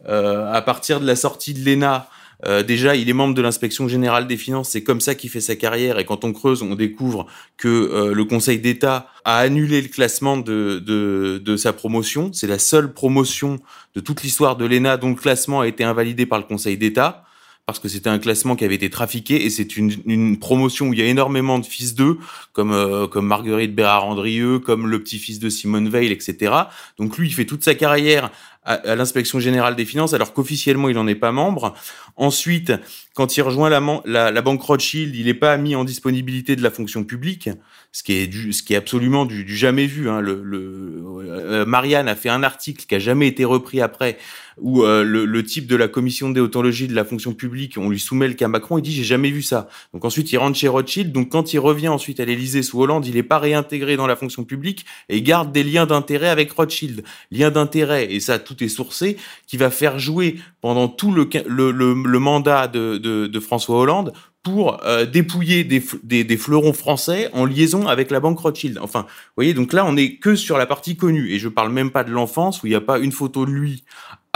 [0.05, 2.07] à partir de la sortie de l'ENA,
[2.45, 5.41] euh, déjà, il est membre de l'inspection générale des finances, c'est comme ça qu'il fait
[5.41, 5.97] sa carrière.
[5.97, 7.25] Et quand on creuse, on découvre
[7.57, 12.31] que euh, le Conseil d'État a annulé le classement de, de, de sa promotion.
[12.33, 13.59] C'est la seule promotion
[13.95, 17.23] de toute l'histoire de l'ENA dont le classement a été invalidé par le Conseil d'État
[17.67, 20.93] parce que c'était un classement qui avait été trafiqué et c'est une, une, promotion où
[20.93, 22.17] il y a énormément de fils d'eux,
[22.53, 26.53] comme euh, comme Marguerite Bérard-Andrieux, comme le petit-fils de Simone Veil, etc.
[26.97, 28.31] Donc lui, il fait toute sa carrière
[28.67, 31.73] à, l'inspection générale des finances, alors qu'officiellement il n'en est pas membre.
[32.17, 32.73] Ensuite,
[33.13, 36.61] quand il rejoint la, la, la banque Rothschild, il n'est pas mis en disponibilité de
[36.61, 37.49] la fonction publique,
[37.93, 40.09] ce qui est du, ce qui est absolument du, du jamais vu.
[40.09, 40.19] Hein.
[40.19, 44.17] Le, le euh, Marianne a fait un article qui a jamais été repris après,
[44.59, 47.89] où euh, le, le, type de la commission de déontologie de la fonction publique, on
[47.89, 49.67] lui soumet le cas Macron, il dit j'ai jamais vu ça.
[49.93, 53.05] Donc ensuite il rentre chez Rothschild, donc quand il revient ensuite à l'Élysée sous Hollande,
[53.05, 57.03] il n'est pas réintégré dans la fonction publique et garde des liens d'intérêt avec Rothschild.
[57.31, 61.71] Liens d'intérêt, et ça tout est sourcé, qui va faire jouer pendant tout le, le,
[61.71, 67.29] le, mandat de, de, de, François Hollande pour euh, dépouiller des, des, des, fleurons français
[67.33, 68.79] en liaison avec la banque Rothschild.
[68.81, 71.31] Enfin, vous voyez, donc là, on est que sur la partie connue.
[71.31, 73.51] Et je parle même pas de l'enfance, où il n'y a pas une photo de
[73.51, 73.83] lui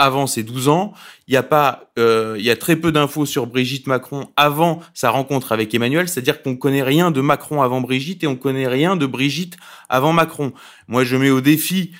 [0.02, 0.92] avant ses 12 ans.
[1.28, 4.80] Il y a pas, euh, il y a très peu d'infos sur Brigitte Macron avant
[4.94, 6.08] sa rencontre avec Emmanuel.
[6.08, 9.56] C'est-à-dire qu'on connaît rien de Macron avant Brigitte et on connaît rien de Brigitte
[9.88, 10.52] avant Macron.
[10.88, 11.92] Moi, je mets au défi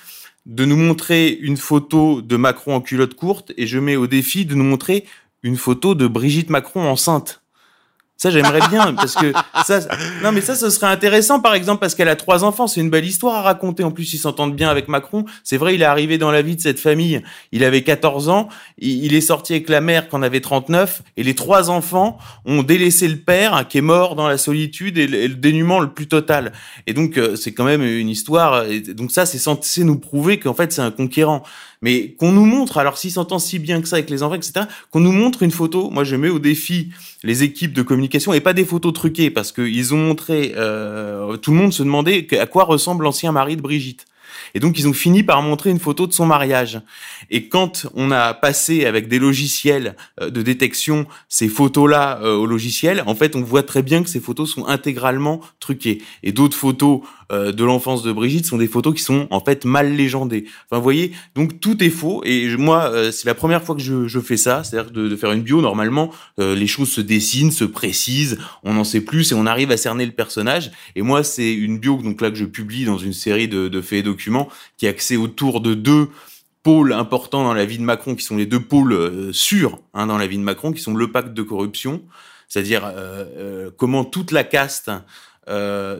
[0.46, 4.44] de nous montrer une photo de Macron en culotte courte et je mets au défi
[4.44, 5.04] de nous montrer
[5.44, 7.41] une photo de Brigitte Macron enceinte.
[8.22, 9.32] Ça, j'aimerais bien, parce que
[9.66, 9.80] ça,
[10.22, 12.68] non, mais ça, ce serait intéressant, par exemple, parce qu'elle a trois enfants.
[12.68, 13.82] C'est une belle histoire à raconter.
[13.82, 15.24] En plus, ils s'entendent bien avec Macron.
[15.42, 17.20] C'est vrai, il est arrivé dans la vie de cette famille.
[17.50, 18.48] Il avait 14 ans.
[18.78, 21.02] Il est sorti avec la mère quand on avait 39.
[21.16, 25.08] Et les trois enfants ont délaissé le père, qui est mort dans la solitude et
[25.08, 26.52] le dénuement le plus total.
[26.86, 28.66] Et donc, euh, c'est quand même une histoire.
[28.94, 31.42] Donc ça, c'est censé nous prouver qu'en fait, c'est un conquérant
[31.82, 34.66] mais qu'on nous montre, alors s'il s'entend si bien que ça avec les enfants, etc.,
[34.90, 35.90] qu'on nous montre une photo.
[35.90, 36.90] Moi, je mets au défi
[37.24, 41.52] les équipes de communication et pas des photos truquées parce qu'ils ont montré, euh, tout
[41.52, 44.06] le monde se demandait à quoi ressemble l'ancien mari de Brigitte.
[44.54, 46.80] Et donc ils ont fini par montrer une photo de son mariage.
[47.30, 52.46] Et quand on a passé avec des logiciels euh, de détection ces photos-là euh, au
[52.46, 56.02] logiciel, en fait on voit très bien que ces photos sont intégralement truquées.
[56.22, 59.64] Et d'autres photos euh, de l'enfance de Brigitte sont des photos qui sont en fait
[59.64, 60.44] mal légendées.
[60.66, 62.22] Enfin vous voyez, donc tout est faux.
[62.24, 65.60] Et moi c'est la première fois que je, fais ça, c'est-à-dire de, faire une bio.
[65.60, 69.76] Normalement les choses se dessinent, se précisent, on en sait plus et on arrive à
[69.76, 70.70] cerner le personnage.
[70.96, 74.00] Et moi c'est une bio donc là que je publie dans une série de faits
[74.00, 74.41] et documents
[74.76, 76.08] qui est axé autour de deux
[76.62, 80.06] pôles importants dans la vie de Macron, qui sont les deux pôles euh, sûrs hein,
[80.06, 82.02] dans la vie de Macron, qui sont le pacte de corruption,
[82.48, 84.90] c'est-à-dire euh, euh, comment toute la caste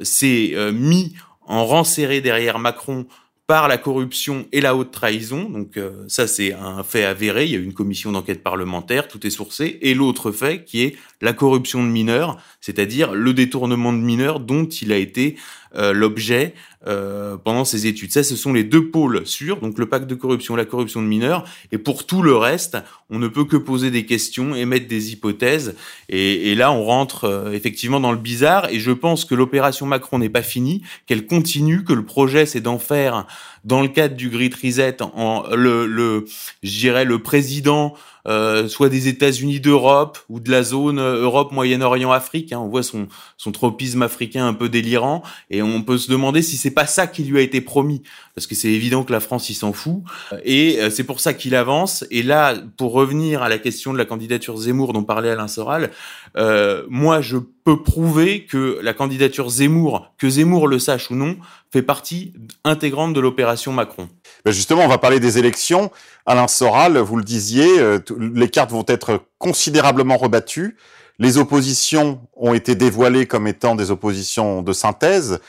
[0.03, 3.07] s'est mis en rang serré derrière Macron
[3.49, 5.51] par la corruption et la haute trahison.
[5.51, 7.47] Donc ça, c'est un fait avéré.
[7.47, 9.81] Il y a eu une commission d'enquête parlementaire, tout est sourcé.
[9.83, 14.67] Et l'autre fait, qui est la corruption de mineurs, c'est-à-dire le détournement de mineurs dont
[14.67, 15.37] il a été
[15.75, 16.53] l'objet
[16.85, 18.11] euh, pendant ses études.
[18.11, 21.07] Ça, ce sont les deux pôles sûrs, donc le pacte de corruption, la corruption de
[21.07, 21.45] mineurs.
[21.71, 22.77] Et pour tout le reste,
[23.09, 25.77] on ne peut que poser des questions, émettre des hypothèses.
[26.09, 28.69] Et, et là, on rentre euh, effectivement dans le bizarre.
[28.71, 32.61] Et je pense que l'opération Macron n'est pas finie, qu'elle continue, que le projet, c'est
[32.61, 33.29] d'en faire,
[33.65, 36.25] dans le cadre du Grid Reset, en, le, le
[36.63, 37.95] je dirais, le président
[38.29, 42.53] euh, soit des États-Unis d'Europe ou de la zone euh, Europe, Moyen-Orient, Afrique.
[42.53, 42.61] Hein.
[42.61, 46.57] On voit son, son tropisme africain un peu délirant et on peut se demander si
[46.57, 48.03] c'est pas ça qui lui a été promis,
[48.35, 50.03] parce que c'est évident que la France il s'en fout
[50.45, 52.05] et euh, c'est pour ça qu'il avance.
[52.11, 55.91] Et là, pour revenir à la question de la candidature Zemmour dont parlait Alain Soral,
[56.37, 61.37] euh, moi je peux prouver que la candidature Zemmour, que Zemmour le sache ou non,
[61.73, 62.33] fait partie
[62.65, 64.09] intégrante de l'opération Macron.
[64.45, 65.91] Ben justement, on va parler des élections.
[66.27, 70.77] Alain Soral, vous le disiez, euh, les cartes vont être considérablement rebattues.
[71.19, 75.41] Les oppositions ont été dévoilées comme étant des oppositions de synthèse.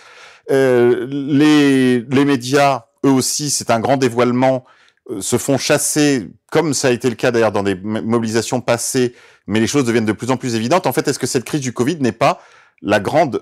[0.51, 4.65] Euh, les, médias, eux aussi, c'est un grand dévoilement,
[5.09, 9.15] euh, se font chasser, comme ça a été le cas d'ailleurs dans des mobilisations passées,
[9.47, 10.87] mais les choses deviennent de plus en plus évidentes.
[10.87, 12.41] En fait, est-ce que cette crise du Covid n'est pas
[12.81, 13.41] la grande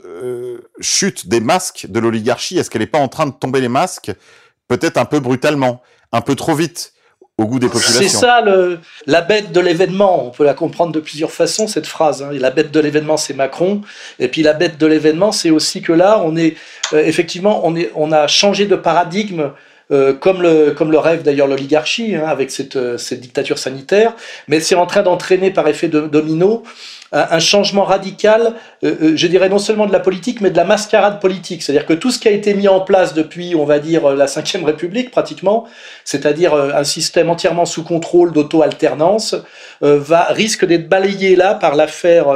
[0.80, 2.58] chute des masques de l'oligarchie?
[2.58, 4.12] Est-ce qu'elle n'est pas en train de tomber les masques?
[4.68, 6.94] Peut-être un peu brutalement, un peu trop vite
[7.42, 8.02] au goût des populations.
[8.02, 10.26] C'est ça le, la bête de l'événement.
[10.28, 12.22] On peut la comprendre de plusieurs façons cette phrase.
[12.22, 12.30] Hein.
[12.34, 13.82] La bête de l'événement, c'est Macron,
[14.20, 16.56] et puis la bête de l'événement, c'est aussi que là, on est
[16.94, 19.52] euh, effectivement, on est, on a changé de paradigme.
[19.92, 24.14] Euh, comme, le, comme le rêve d'ailleurs l'oligarchie, hein, avec cette, euh, cette dictature sanitaire,
[24.48, 26.64] mais c'est en train d'entraîner par effet de domino
[27.12, 30.64] un changement radical, euh, euh, je dirais non seulement de la politique, mais de la
[30.64, 31.62] mascarade politique.
[31.62, 34.26] C'est-à-dire que tout ce qui a été mis en place depuis, on va dire, la
[34.26, 35.68] Ve République pratiquement,
[36.06, 39.36] c'est-à-dire euh, un système entièrement sous contrôle d'auto-alternance,
[39.82, 42.28] va risque d'être balayé là par l'affaire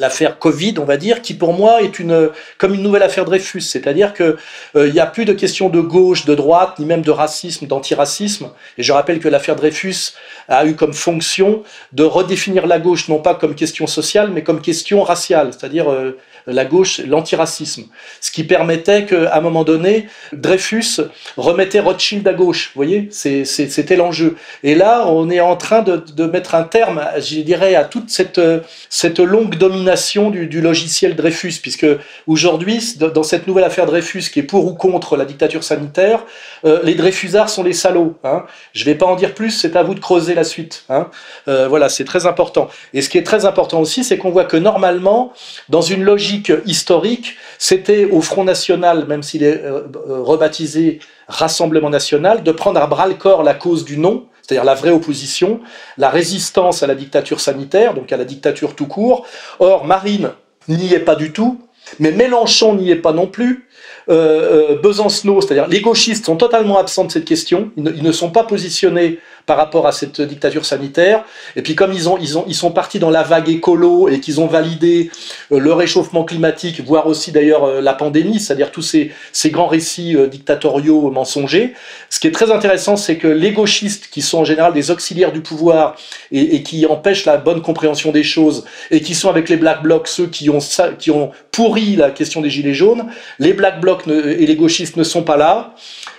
[0.00, 3.60] l'affaire Covid, on va dire, qui pour moi est une comme une nouvelle affaire Dreyfus,
[3.60, 4.36] c'est-à-dire que
[4.74, 7.66] euh, il n'y a plus de question de gauche, de droite, ni même de racisme,
[7.66, 8.50] d'antiracisme.
[8.78, 10.14] Et je rappelle que l'affaire Dreyfus
[10.48, 14.60] a eu comme fonction de redéfinir la gauche non pas comme question sociale, mais comme
[14.60, 17.84] question raciale, c'est-à-dire euh, la gauche, l'antiracisme.
[18.20, 21.00] Ce qui permettait qu'à un moment donné, Dreyfus
[21.36, 22.72] remettait Rothschild à gauche.
[22.74, 24.36] Vous voyez, c'était l'enjeu.
[24.62, 28.10] Et là, on est en train de, de, mettre un terme, je dirais, à toute
[28.10, 28.40] cette,
[28.88, 31.86] cette longue domination du, du logiciel Dreyfus, puisque
[32.26, 36.24] aujourd'hui, dans cette nouvelle affaire Dreyfus, qui est pour ou contre la dictature sanitaire,
[36.64, 38.16] euh, les Dreyfusards sont les salauds.
[38.24, 38.44] Hein.
[38.72, 40.84] Je ne vais pas en dire plus, c'est à vous de creuser la suite.
[40.88, 41.08] Hein.
[41.48, 42.68] Euh, voilà, c'est très important.
[42.94, 45.32] Et ce qui est très important aussi, c'est qu'on voit que normalement,
[45.68, 46.29] dans une logique
[46.66, 52.80] historique, c'était au Front National, même s'il est euh, euh, rebaptisé Rassemblement National, de prendre
[52.80, 55.60] à bras le corps la cause du non, c'est-à-dire la vraie opposition,
[55.96, 59.26] la résistance à la dictature sanitaire, donc à la dictature tout court.
[59.58, 60.30] Or, Marine
[60.68, 61.60] n'y est pas du tout,
[61.98, 63.68] mais Mélenchon n'y est pas non plus.
[64.08, 67.70] Euh, euh Besancenot, c'est-à-dire les gauchistes, sont totalement absents de cette question.
[67.76, 69.18] Ils ne, ils ne, sont pas positionnés
[69.50, 71.24] par rapport à cette dictature sanitaire.
[71.56, 74.20] Et puis comme ils, ont, ils, ont, ils sont partis dans la vague écolo et
[74.20, 75.10] qu'ils ont validé
[75.50, 79.66] euh, le réchauffement climatique, voire aussi d'ailleurs euh, la pandémie, c'est-à-dire tous ces, ces grands
[79.66, 81.74] récits euh, dictatoriaux mensongers,
[82.10, 85.32] ce qui est très intéressant, c'est que les gauchistes, qui sont en général des auxiliaires
[85.32, 85.96] du pouvoir
[86.30, 90.06] et, qui empêchent la bonne compréhension des choses, et qui sont avec les Black Blocs
[90.06, 90.60] ceux qui ont,
[90.96, 93.06] qui ont pourri la question des Gilets jaunes,
[93.40, 95.74] les Black Blocs et les gauchistes ne sont pas là.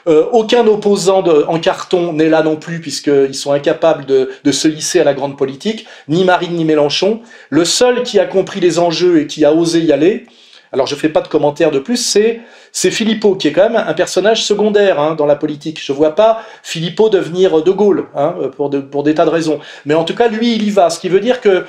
[0.08, 4.52] Euh, aucun opposant de, en carton n'est là non plus, puisqu'ils sont incapables de, de,
[4.52, 7.22] se hisser à la grande politique, ni Marine ni Mélenchon.
[7.50, 10.26] Le seul qui a compris les enjeux et qui a osé y aller,
[10.72, 13.94] alors je fais pas de commentaire de plus, c'est Philippot qui est quand même un
[13.94, 15.82] personnage secondaire hein, dans la politique.
[15.84, 19.60] Je vois pas Philippot devenir De Gaulle hein, pour, de, pour des tas de raisons.
[19.86, 20.90] Mais en tout cas, lui, il y va.
[20.90, 21.66] Ce qui veut dire que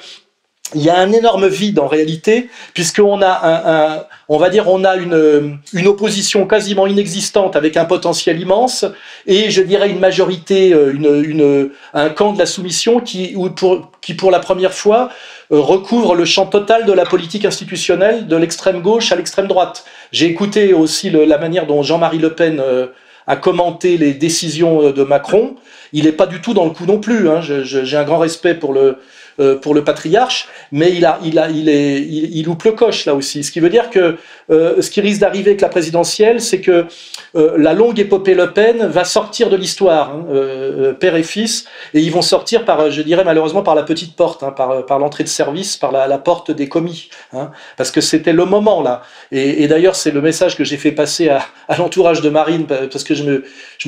[0.74, 4.68] il y a un énorme vide en réalité, puisqu'on a un, un, on va dire,
[4.68, 8.84] on a une, une opposition quasiment inexistante avec un potentiel immense,
[9.26, 13.90] et je dirais une majorité, euh, une, une, un camp de la soumission qui, pour,
[14.00, 15.10] qui pour la première fois
[15.52, 19.84] euh, recouvre le champ total de la politique institutionnelle de l'extrême gauche à l'extrême droite.
[20.12, 22.86] J'ai écouté aussi le, la manière dont Jean-Marie Le Pen euh,
[23.26, 25.54] a commenté les décisions de Macron.
[25.92, 27.28] Il n'est pas du tout dans le coup non plus.
[27.28, 27.40] Hein.
[27.40, 28.98] J'ai un grand respect pour le,
[29.42, 33.42] euh, pour le patriarche, mais il, est, il, il, loupe le coche là aussi.
[33.42, 34.16] Ce qui veut dire que
[34.50, 36.86] euh, ce qui risque d'arriver avec la présidentielle, c'est que
[37.34, 42.00] euh, la longue épopée Le Pen va sortir de l'histoire, hein, père et fils, et
[42.00, 45.28] ils vont sortir par, je dirais malheureusement, par la petite porte, hein, par, l'entrée de
[45.28, 49.02] service, par la, porte des commis, hein, parce que c'était le moment là.
[49.32, 51.42] Et, d'ailleurs, c'est le message que j'ai fait passer à,
[51.78, 53.24] l'entourage de Marine, parce que je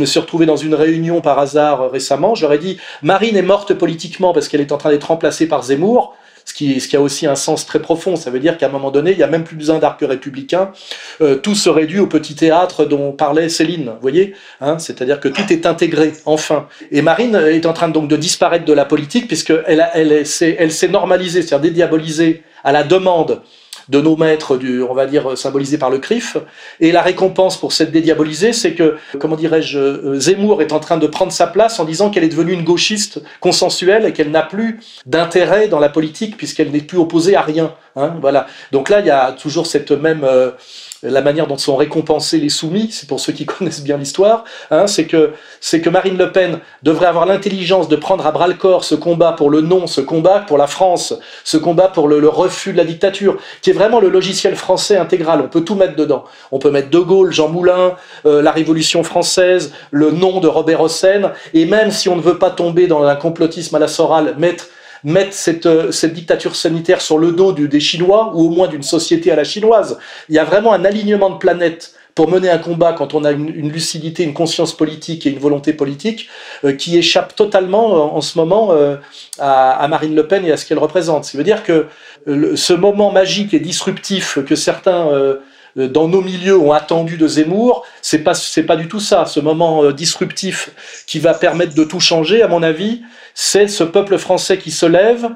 [0.01, 2.35] me suis retrouvé dans une réunion par hasard récemment.
[2.35, 6.17] J'aurais dit, Marine est morte politiquement parce qu'elle est en train d'être remplacée par Zemmour,
[6.45, 8.17] ce qui, ce qui a aussi un sens très profond.
[8.17, 10.73] Ça veut dire qu'à un moment donné, il n'y a même plus besoin d'arc républicain.
[11.21, 13.87] Euh, tout se réduit au petit théâtre dont parlait Céline.
[13.87, 16.69] Vous voyez hein C'est-à-dire que tout est intégré, enfin.
[16.91, 20.89] Et Marine est en train donc de disparaître de la politique puisqu'elle elle, elle s'est
[20.89, 23.43] normalisée, c'est-à-dire dédiabolisée à la demande
[23.89, 26.37] de nos maîtres, du, on va dire symbolisés par le CRIF.
[26.81, 30.97] Et la récompense pour cette dédiabolisée, c'est que, comment dirais-je, euh, Zemmour est en train
[30.97, 34.43] de prendre sa place en disant qu'elle est devenue une gauchiste consensuelle et qu'elle n'a
[34.43, 37.75] plus d'intérêt dans la politique puisqu'elle n'est plus opposée à rien.
[37.97, 38.47] Hein, voilà.
[38.73, 40.51] Donc là, il y a toujours cette même euh,
[41.05, 44.87] la manière dont sont récompensés les soumis, c'est pour ceux qui connaissent bien l'histoire, hein,
[44.87, 45.33] c'est que,
[45.91, 49.51] Marine Le Pen devrait avoir l'intelligence de prendre à bras le corps ce combat pour
[49.51, 51.15] le non, ce combat pour la France,
[51.45, 54.97] ce combat pour le, le, refus de la dictature, qui est vraiment le logiciel français
[54.97, 55.41] intégral.
[55.43, 56.25] On peut tout mettre dedans.
[56.51, 57.95] On peut mettre De Gaulle, Jean Moulin,
[58.27, 62.39] euh, la Révolution française, le nom de Robert Hossein, et même si on ne veut
[62.39, 64.67] pas tomber dans un complotisme à la Soral, mettre
[65.05, 68.69] mettre cette, euh, cette dictature sanitaire sur le dos du, des Chinois, ou au moins
[68.69, 69.99] d'une société à la chinoise.
[70.29, 73.33] Il y a vraiment un alignement de planètes pour mener un combat quand on a
[73.33, 76.29] une, une, lucidité, une conscience politique et une volonté politique
[76.65, 78.97] euh, qui échappe totalement euh, en ce moment euh,
[79.39, 81.25] à, à, Marine Le Pen et à ce qu'elle représente.
[81.25, 81.87] Ce qui veut dire que
[82.25, 85.09] le, ce moment magique et disruptif que certains
[85.79, 89.25] euh, dans nos milieux ont attendu de Zemmour, c'est pas c'est pas du tout ça.
[89.25, 90.69] Ce moment disruptif
[91.07, 93.01] qui va permettre de tout changer, à mon avis,
[93.33, 95.29] c'est ce peuple français qui se lève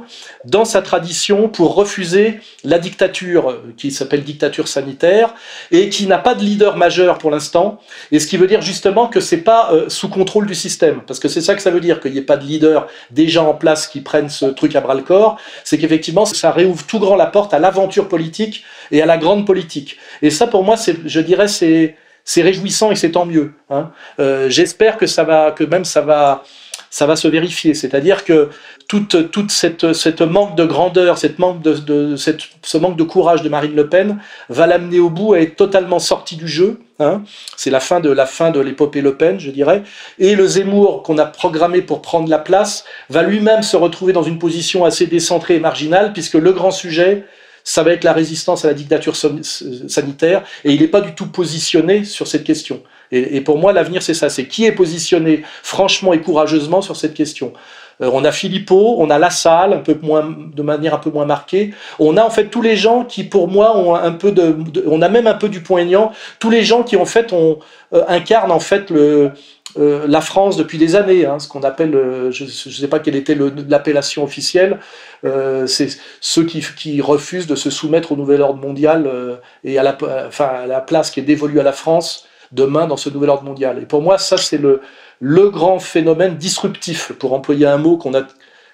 [0.44, 5.34] dans sa tradition pour refuser la dictature euh, qui s'appelle dictature sanitaire
[5.70, 7.80] et qui n'a pas de leader majeur pour l'instant.
[8.12, 11.18] Et ce qui veut dire justement que c'est pas euh, sous contrôle du système, parce
[11.20, 13.54] que c'est ça que ça veut dire qu'il n'y ait pas de leader déjà en
[13.54, 15.38] place qui prennent ce truc à bras le corps.
[15.64, 19.46] C'est qu'effectivement ça réouvre tout grand la porte à l'aventure politique et à la grande
[19.46, 19.96] politique.
[20.20, 21.96] Et ça pour moi, c'est, je dirais, c'est
[22.28, 23.54] c'est réjouissant et c'est tant mieux.
[23.70, 23.90] Hein.
[24.20, 26.44] Euh, J'espère que ça va, que même ça va
[26.90, 27.74] ça va se vérifier.
[27.74, 28.50] C'est-à-dire que
[28.86, 33.48] toute, toute cette, cette manque de grandeur, cette manque de, ce manque de courage de
[33.48, 36.80] Marine Le Pen va l'amener au bout à être totalement sorti du jeu.
[36.98, 37.22] Hein.
[37.56, 39.82] C'est la fin de la fin de l'épopée Le Pen, je dirais.
[40.18, 44.22] Et le Zemmour qu'on a programmé pour prendre la place va lui-même se retrouver dans
[44.22, 47.24] une position assez décentrée et marginale, puisque le grand sujet,
[47.68, 51.26] ça va être la résistance à la dictature sanitaire, et il n'est pas du tout
[51.26, 52.82] positionné sur cette question.
[53.12, 57.12] Et, pour moi, l'avenir, c'est ça, c'est qui est positionné franchement et courageusement sur cette
[57.12, 57.52] question.
[58.00, 61.10] Euh, on a Philippot, on a La Salle, un peu moins, de manière un peu
[61.10, 61.74] moins marquée.
[61.98, 64.84] On a en fait tous les gens qui, pour moi, ont un peu de, de
[64.86, 66.12] on a même un peu du poignant.
[66.38, 67.58] Tous les gens qui en fait on
[67.92, 69.32] euh, incarnent en fait le
[69.78, 72.98] euh, la France depuis des années, hein, ce qu'on appelle, euh, je ne sais pas
[72.98, 73.36] quelle était
[73.68, 74.80] l'appellation officielle,
[75.24, 75.88] euh, c'est
[76.20, 79.96] ceux qui, qui, refusent de se soumettre au nouvel ordre mondial euh, et à la,
[80.26, 83.44] enfin, à la place qui est dévolue à la France demain dans ce nouvel ordre
[83.44, 83.78] mondial.
[83.82, 84.80] Et pour moi, ça, c'est le,
[85.20, 88.12] le grand phénomène disruptif, pour employer un mot qu'on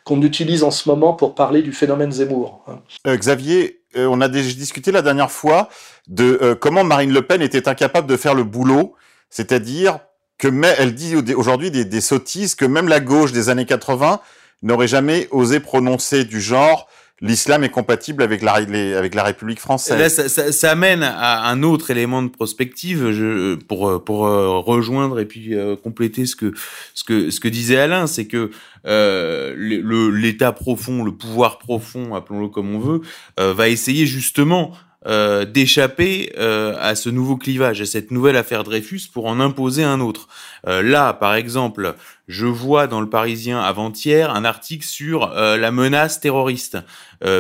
[0.05, 2.63] qu'on utilise en ce moment pour parler du phénomène Zemmour.
[2.69, 2.79] Hein.
[3.07, 5.69] Euh, Xavier, euh, on a déjà discuté la dernière fois
[6.07, 8.95] de euh, comment Marine Le Pen était incapable de faire le boulot,
[9.31, 9.99] c'est-à-dire
[10.39, 14.21] que mais, elle dit aujourd'hui des, des sottises que même la gauche des années 80
[14.63, 16.89] n'aurait jamais osé prononcer du genre
[17.21, 19.99] l'islam est compatible avec la, avec la République française.
[19.99, 24.59] Là, ça, ça, ça, amène à un autre élément de prospective je, pour pour euh,
[24.59, 26.53] rejoindre et puis euh, compléter ce que
[26.95, 28.51] ce que ce que disait Alain, c'est que
[28.87, 33.01] euh, l'État profond, le pouvoir profond, appelons-le comme on veut,
[33.41, 34.73] euh, va essayer justement
[35.07, 39.85] euh, d'échapper euh, à ce nouveau clivage, à cette nouvelle affaire Dreyfus pour en imposer
[39.85, 40.29] un autre.
[40.67, 41.95] Euh, là, par exemple,
[42.29, 46.79] je vois dans le Parisien avant-hier un article sur la menace terroriste,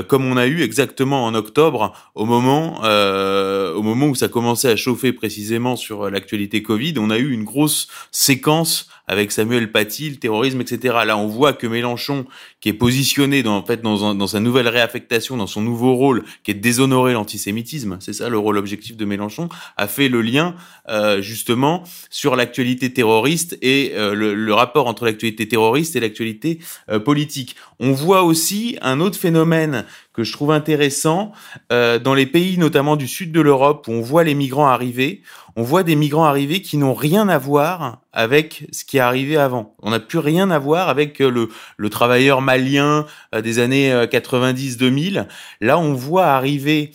[0.08, 4.76] comme on a eu exactement en octobre, au moment, au moment où ça commençait à
[4.76, 10.16] chauffer précisément sur l'actualité Covid, on a eu une grosse séquence avec Samuel Paty, le
[10.16, 10.96] terrorisme, etc.
[11.06, 12.24] Là, on voit que Mélenchon,
[12.60, 16.24] qui est positionné dans, en fait, dans, dans sa nouvelle réaffectation, dans son nouveau rôle,
[16.42, 20.54] qui est déshonorer l'antisémitisme, c'est ça le rôle objectif de Mélenchon, a fait le lien
[20.88, 26.58] euh, justement sur l'actualité terroriste et euh, le, le, rapport entre l'actualité terroriste et l'actualité
[26.90, 27.56] euh, politique.
[27.78, 31.32] On voit aussi un autre phénomène que je trouve intéressant
[31.72, 35.22] euh, dans les pays notamment du sud de l'Europe où on voit les migrants arriver.
[35.56, 39.36] On voit des migrants arriver qui n'ont rien à voir avec ce qui est arrivé
[39.36, 39.76] avant.
[39.80, 45.18] On n'a plus rien à voir avec euh, le, le travailleur malien des années 90-2000.
[45.18, 45.22] Euh,
[45.60, 46.92] Là, on voit arriver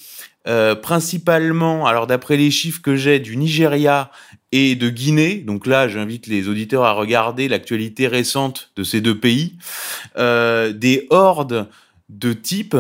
[0.82, 4.10] principalement, alors d'après les chiffres que j'ai du Nigeria
[4.52, 9.18] et de Guinée, donc là j'invite les auditeurs à regarder l'actualité récente de ces deux
[9.18, 9.58] pays,
[10.18, 11.68] euh, des hordes
[12.10, 12.78] de types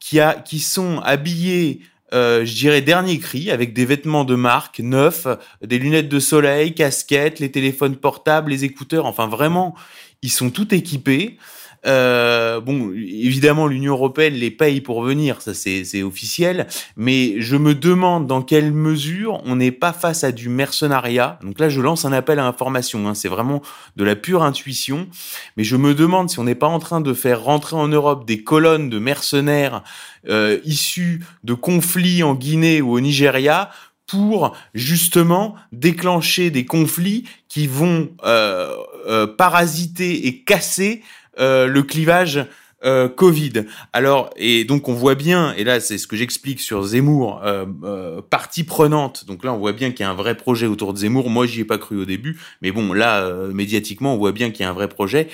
[0.00, 1.80] qui, a, qui sont habillés
[2.12, 5.26] euh, je dirais dernier cri, avec des vêtements de marque neufs,
[5.62, 9.74] des lunettes de soleil, casquettes, les téléphones portables, les écouteurs, enfin vraiment,
[10.22, 11.38] ils sont tout équipés.
[11.86, 16.66] Euh, bon, évidemment, l'Union européenne les paye pour venir, ça c'est officiel,
[16.96, 21.38] mais je me demande dans quelle mesure on n'est pas face à du mercenariat.
[21.42, 23.60] Donc là, je lance un appel à information, hein, c'est vraiment
[23.96, 25.08] de la pure intuition,
[25.56, 28.26] mais je me demande si on n'est pas en train de faire rentrer en Europe
[28.26, 29.82] des colonnes de mercenaires
[30.28, 33.70] euh, issus de conflits en Guinée ou au Nigeria
[34.06, 38.74] pour justement déclencher des conflits qui vont euh,
[39.06, 41.02] euh, parasiter et casser
[41.38, 42.46] le clivage
[42.84, 43.64] euh, Covid.
[43.92, 47.64] Alors et donc on voit bien et là c'est ce que j'explique sur Zemmour euh,
[47.82, 49.24] euh, partie prenante.
[49.26, 51.30] Donc là on voit bien qu'il y a un vrai projet autour de Zemmour.
[51.30, 54.50] Moi j'y ai pas cru au début, mais bon là euh, médiatiquement on voit bien
[54.50, 55.28] qu'il y a un vrai projet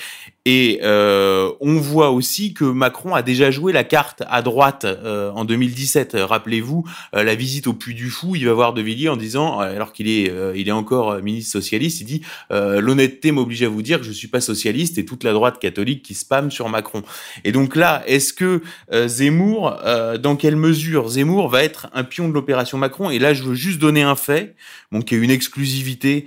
[0.51, 5.31] et euh, on voit aussi que Macron a déjà joué la carte à droite euh,
[5.31, 6.17] en 2017.
[6.19, 9.93] Rappelez-vous la visite au Puy du Fou, il va voir De Villiers en disant alors
[9.93, 14.05] qu'il est il est encore ministre socialiste, il dit l'honnêteté m'oblige à vous dire que
[14.05, 17.03] je suis pas socialiste et toute la droite catholique qui spam sur Macron.
[17.45, 22.05] Et donc là, est-ce que euh, Zemmour, euh, dans quelle mesure Zemmour va être un
[22.05, 23.11] pion de l'opération Macron?
[23.11, 24.55] Et là, je veux juste donner un fait,
[24.93, 26.27] bon, qui est une exclusivité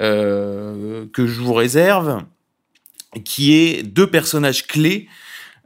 [0.00, 2.22] euh, que je vous réserve,
[3.24, 5.08] qui est deux personnages clés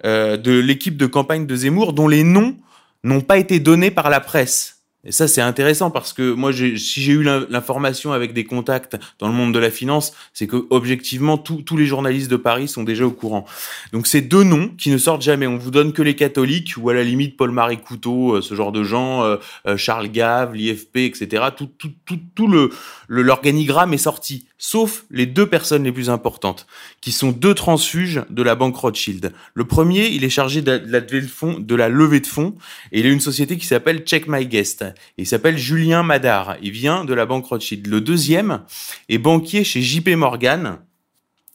[0.05, 2.57] euh, de l'équipe de campagne de Zemmour, dont les noms
[3.05, 4.77] n'ont pas été donnés par la presse.
[5.07, 9.29] Et ça, c'est intéressant parce que moi, si j'ai eu l'information avec des contacts dans
[9.29, 13.07] le monde de la finance, c'est que objectivement, tous les journalistes de Paris sont déjà
[13.07, 13.47] au courant.
[13.93, 15.47] Donc, c'est deux noms qui ne sortent jamais.
[15.47, 18.73] On vous donne que les catholiques ou à la limite Paul-Marie Couteau, euh, ce genre
[18.73, 19.37] de gens, euh,
[19.69, 21.45] euh, Charles Gave, l'IFP, etc.
[21.57, 22.71] Tout, tout, tout, tout le
[23.09, 26.67] l'organigramme est sorti, sauf les deux personnes les plus importantes,
[27.01, 29.33] qui sont deux transfuges de la banque Rothschild.
[29.55, 32.55] Le premier, il est chargé de la, levée de fonds,
[32.93, 34.85] et il a une société qui s'appelle Check My Guest.
[35.19, 36.57] Il s'appelle Julien Madar.
[36.63, 37.87] Il vient de la banque Rothschild.
[37.87, 38.63] Le deuxième
[39.09, 40.79] est banquier chez JP Morgan.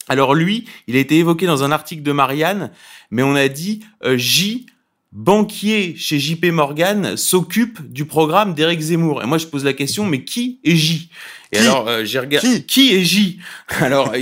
[0.08, 2.72] Alors lui, il a été évoqué dans un article de Marianne,
[3.12, 4.66] mais on a dit euh, J
[5.12, 9.22] banquier chez JP Morgan s'occupe du programme d'Éric Zemmour.
[9.24, 11.10] Et moi, je pose la question, mais qui est J?
[11.52, 11.64] Et Qui?
[11.64, 12.48] alors, euh, j'ai regardé.
[12.48, 12.66] Qui?
[12.66, 13.40] Qui est J?
[13.82, 14.22] Alors, et,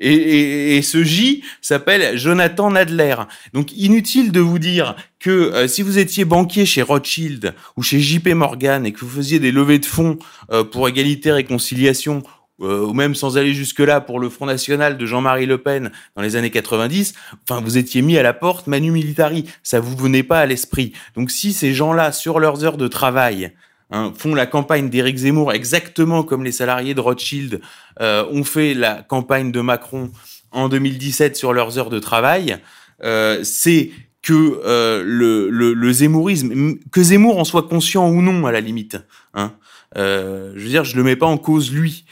[0.00, 3.14] et, et- et ce J s'appelle Jonathan Nadler.
[3.52, 8.00] Donc, inutile de vous dire que euh, si vous étiez banquier chez Rothschild ou chez
[8.00, 10.18] JP Morgan et que vous faisiez des levées de fonds
[10.50, 12.22] euh, pour égalité réconciliation
[12.60, 16.22] euh, ou même sans aller jusque-là pour le Front National de Jean-Marie Le Pen dans
[16.22, 17.14] les années 90,
[17.48, 20.92] enfin vous étiez mis à la porte manu militari, ça vous venait pas à l'esprit.
[21.14, 23.52] Donc si ces gens-là sur leurs heures de travail
[23.90, 27.60] hein, font la campagne d'Éric Zemmour exactement comme les salariés de Rothschild
[28.00, 30.10] euh, ont fait la campagne de Macron
[30.50, 32.58] en 2017 sur leurs heures de travail,
[33.04, 33.90] euh, c'est
[34.22, 38.60] que euh, le, le, le zémourisme, que Zemmour en soit conscient ou non à la
[38.60, 38.98] limite.
[39.34, 39.54] Hein,
[39.96, 42.04] euh, je veux dire, je le mets pas en cause lui.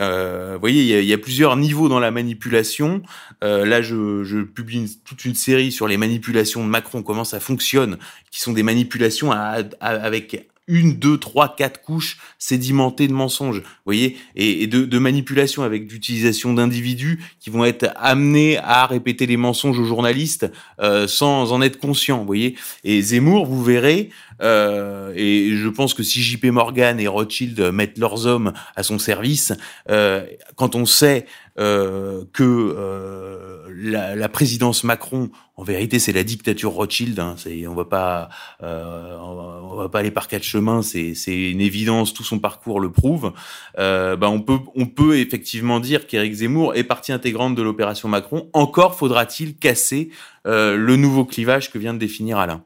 [0.00, 3.02] Euh, vous voyez, il y, a, y a plusieurs niveaux dans la manipulation.
[3.42, 7.40] Euh, là, je, je publie toute une série sur les manipulations de Macron, comment ça
[7.40, 7.98] fonctionne,
[8.30, 13.58] qui sont des manipulations à- à- avec une, deux, trois, quatre couches sédimentées de mensonges,
[13.58, 19.26] vous voyez, et, de, de, manipulation avec l'utilisation d'individus qui vont être amenés à répéter
[19.26, 22.56] les mensonges aux journalistes euh, sans en être conscients, vous voyez.
[22.82, 24.08] Et Zemmour, vous verrez,
[24.42, 28.98] euh, et je pense que si JP Morgan et Rothschild mettent leurs hommes à son
[28.98, 29.52] service,
[29.90, 30.24] euh,
[30.56, 31.26] quand on sait
[31.56, 37.16] euh, que euh, la, la, présidence Macron, en vérité, c'est la dictature Rothschild.
[37.20, 37.36] Hein,
[37.68, 38.28] on va pas,
[38.64, 40.82] euh, on va pas aller par quatre chemins.
[40.82, 42.12] C'est une évidence.
[42.12, 43.32] Tout son parcours le prouve.
[43.78, 48.08] Euh, ben on peut, on peut effectivement dire qu'Éric Zemmour est partie intégrante de l'opération
[48.08, 48.48] Macron.
[48.52, 50.10] Encore faudra-t-il casser
[50.44, 52.64] le nouveau clivage que vient de définir Alain.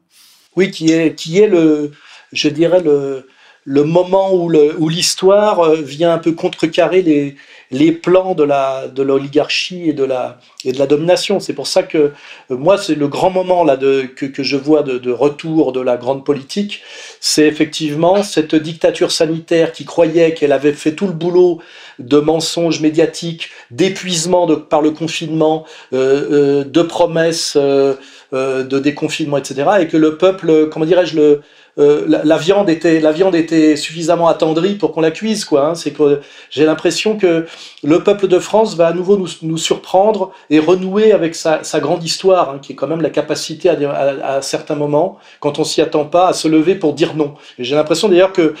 [0.55, 1.91] Oui, qui est, qui est le,
[2.31, 3.27] je dirais le,
[3.65, 4.49] le moment où
[4.89, 7.35] l'histoire où vient un peu contrecarrer les,
[7.71, 11.39] les plans de la de l'oligarchie et de la et de la domination.
[11.39, 12.11] C'est pour ça que euh,
[12.49, 15.97] moi c'est le grand moment là de que, que je vois de, retour de la
[15.97, 16.81] grande politique,
[17.19, 21.59] c'est effectivement cette dictature sanitaire qui croyait qu'elle avait fait tout le boulot
[21.99, 29.65] de mensonges médiatiques, d'épuisement par le confinement, euh, euh, de promesses de déconfinement, etc.
[29.81, 31.41] Et que le peuple, comment dirais-je, le
[31.79, 35.45] euh, la, viande était, la viande était suffisamment attendrie pour qu'on la cuise.
[35.45, 35.75] Quoi, hein.
[35.75, 37.45] C'est que j'ai l'impression que
[37.83, 42.49] le peuple de France va à nouveau nous, surprendre et renouer avec sa, grande histoire,
[42.49, 45.81] hein, qui est quand même la capacité à, à, à certains moments, quand on s'y
[45.81, 47.35] attend pas, à se lever pour dire non.
[47.57, 48.55] J'ai l'impression d'ailleurs que,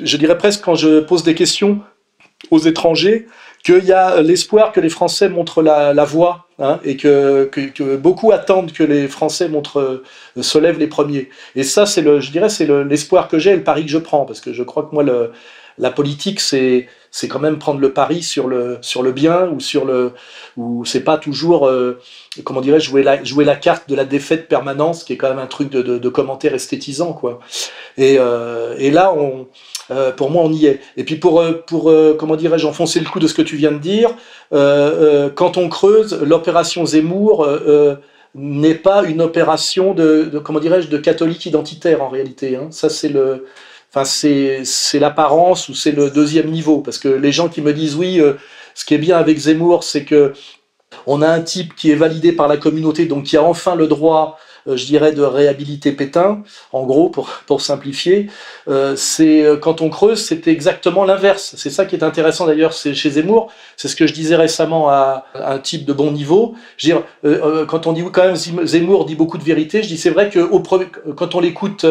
[0.00, 1.80] je dirais presque quand je pose des questions
[2.50, 3.26] aux étrangers,
[3.64, 7.60] qu'il y a l'espoir que les Français montrent la, la voie hein, et que, que,
[7.60, 9.80] que, beaucoup attendent que les Français montrent,
[10.36, 11.28] euh, se lèvent les premiers.
[11.54, 13.98] Et ça, c'est le, je dirais, c'est l'espoir que j'ai et le pari que je
[13.98, 15.32] prends, parce que je crois que moi, le,
[15.78, 19.60] la politique, c'est c'est quand même prendre le pari sur le sur le bien ou
[19.60, 20.12] sur le
[20.56, 22.00] ou c'est pas toujours euh,
[22.42, 25.38] comment dirais jouer la jouer la carte de la défaite permanente, qui est quand même
[25.38, 27.40] un truc de, de, de commentaire esthétisant quoi.
[27.98, 29.46] Et, euh, et là, on
[29.90, 30.80] euh, pour moi, on y est.
[30.96, 33.56] Et puis pour, euh, pour euh, comment dirais-je, enfoncer le coup de ce que tu
[33.56, 34.10] viens de dire,
[34.50, 37.48] quand on creuse, l'opération Zemmour
[38.34, 42.56] n'est pas une opération de, comment dirais-je, de catholique identitaire en réalité.
[42.56, 42.68] Hein.
[42.70, 43.46] Ça, c'est le,
[43.94, 47.94] enfin c'est l'apparence ou c'est le deuxième niveau parce que les gens qui me disent
[47.94, 48.22] oui
[48.74, 50.32] ce qui est bien avec Zemmour c'est que
[51.06, 53.86] on a un type qui est validé par la communauté donc qui a enfin le
[53.86, 56.42] droit je dirais, de réhabiliter Pétain,
[56.72, 58.28] en gros, pour, pour simplifier,
[58.68, 61.54] euh, c'est euh, quand on creuse, c'est exactement l'inverse.
[61.56, 63.52] C'est ça qui est intéressant d'ailleurs chez Zemmour.
[63.76, 66.54] C'est ce que je disais récemment à, un type de bon niveau.
[66.76, 69.88] Je veux dire, euh, quand on dit quand même Zemmour dit beaucoup de vérité, je
[69.88, 70.62] dis c'est vrai que au,
[71.14, 71.84] quand on l'écoute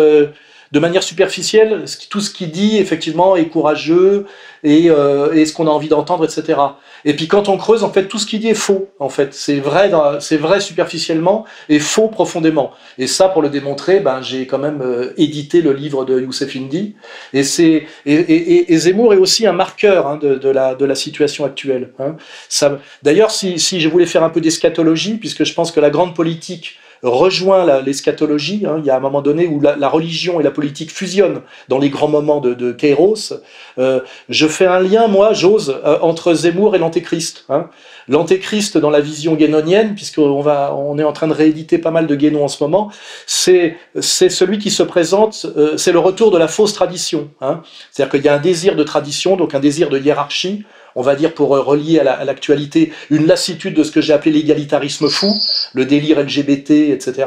[0.71, 4.25] de manière superficielle, tout ce qu'il dit, effectivement, est courageux
[4.63, 6.59] et, euh, ce qu'on a envie d'entendre, etc.
[7.03, 8.89] Et puis quand on creuse, en fait, tout ce qu'il dit est faux.
[8.99, 9.91] En fait, c'est vrai,
[10.21, 12.71] c'est vrai superficiellement et faux profondément.
[12.97, 16.55] Et ça, pour le démontrer, ben j'ai quand même euh, édité le livre de Youssef
[16.55, 16.95] Indy.
[17.33, 20.85] Et c'est et, et, et, Zemmour est aussi un marqueur hein, de, de, la de
[20.85, 21.91] la situation actuelle.
[21.99, 22.15] Hein.
[22.47, 25.89] Ça, d'ailleurs, si, si je voulais faire un peu d'eschatologie, puisque je pense que la
[25.89, 28.65] grande politique rejoint l'eschatologie.
[28.65, 28.77] Hein.
[28.79, 31.89] Il y a un moment donné où la, religion et la politique fusionnent dans les
[31.89, 33.33] grands moments de, de Kairos.
[33.79, 37.45] Euh, je fais un lien, moi, j'ose, euh, entre Zemmour et l'Antéchrist.
[37.49, 37.69] Hein.
[38.07, 42.07] L'Antéchrist dans la vision guénonienne, puisqu'on va, on est en train de rééditer pas mal
[42.07, 42.91] de Guénon en ce moment,
[43.25, 47.29] c'est c'est celui qui se présente, euh, c'est le retour de la fausse tradition.
[47.41, 47.61] Hein.
[47.91, 51.15] C'est-à-dire qu'il y a un désir de tradition, donc un désir de hiérarchie, on va
[51.15, 55.33] dire pour euh, relier à l'actualité, une lassitude de ce que j'ai appelé l'égalitarisme fou,
[55.73, 57.25] le délire LGBT, etc.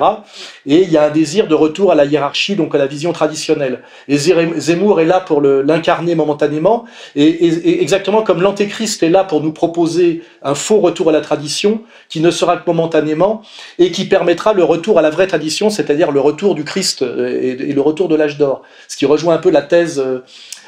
[0.66, 3.12] Et il y a un désir de retour à la hiérarchie, donc à la vision
[3.12, 3.80] traditionnelle.
[4.08, 6.84] Et Zemmour est là pour l'incarner momentanément,
[7.16, 11.82] et, exactement comme l'antéchrist est là pour nous proposer un faux retour à la tradition,
[12.08, 13.42] qui ne sera que momentanément,
[13.78, 17.40] et qui permettra le retour à la vraie tradition, c'est-à-dire le retour du Christ euh,
[17.40, 18.62] et, et le retour de l'âge d'or.
[18.88, 20.20] Ce qui rejoint un peu la thèse euh,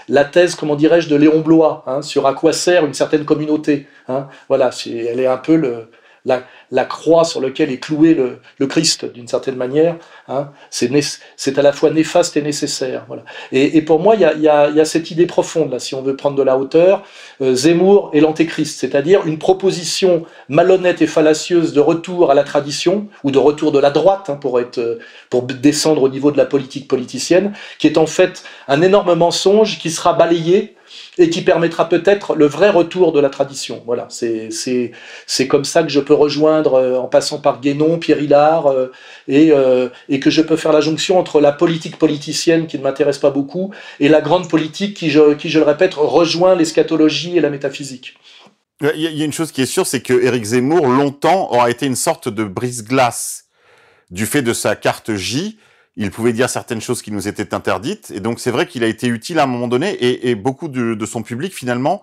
[0.08, 3.86] la thèse, comment dirais-je, de Léon Blois hein, sur à quoi sert une certaine communauté.
[4.08, 4.28] Hein.
[4.48, 5.88] Voilà, elle est un peu le,
[6.26, 9.96] la, croix sur laquelle est cloué le, Christ, d'une certaine manière.
[10.28, 10.50] Hein.
[10.70, 13.06] C'est à la fois néfaste et nécessaire.
[13.52, 16.42] Et, pour moi, il y a, cette idée profonde, là, si on veut prendre de
[16.42, 17.02] la hauteur,
[17.40, 23.08] euh, Zemmour et l'Antéchrist, c'est-à-dire une proposition malhonnête et fallacieuse de retour à la tradition,
[23.24, 24.98] ou de retour de la droite, hein, pour, être,
[25.30, 29.78] pour descendre au niveau de la politique politicienne, qui est en fait un énorme mensonge
[29.78, 30.76] qui sera balayé
[31.18, 33.82] et qui permettra peut-être le vrai retour de la tradition.
[33.86, 38.66] Voilà, c'est comme ça que je peux rejoindre, euh, en passant par Guénon, Pierre Hillard,
[38.66, 38.92] euh,
[39.28, 42.82] et, euh, et que je peux faire la jonction entre la politique politicienne qui ne
[42.82, 47.36] m'intéresse pas beaucoup et la grande politique qui, je, qui, je le répète, rejoint l'eschatologie
[47.36, 48.14] et la métaphysique.
[48.94, 51.86] Il y a une chose qui est sûre, c'est que Éric Zemmour, longtemps, aura été
[51.86, 53.46] une sorte de brise-glace
[54.10, 55.58] du fait de sa carte J,
[55.96, 58.10] il pouvait dire certaines choses qui nous étaient interdites.
[58.10, 60.94] Et donc c'est vrai qu'il a été utile à un moment donné, et, beaucoup de,
[60.94, 62.02] de, son public finalement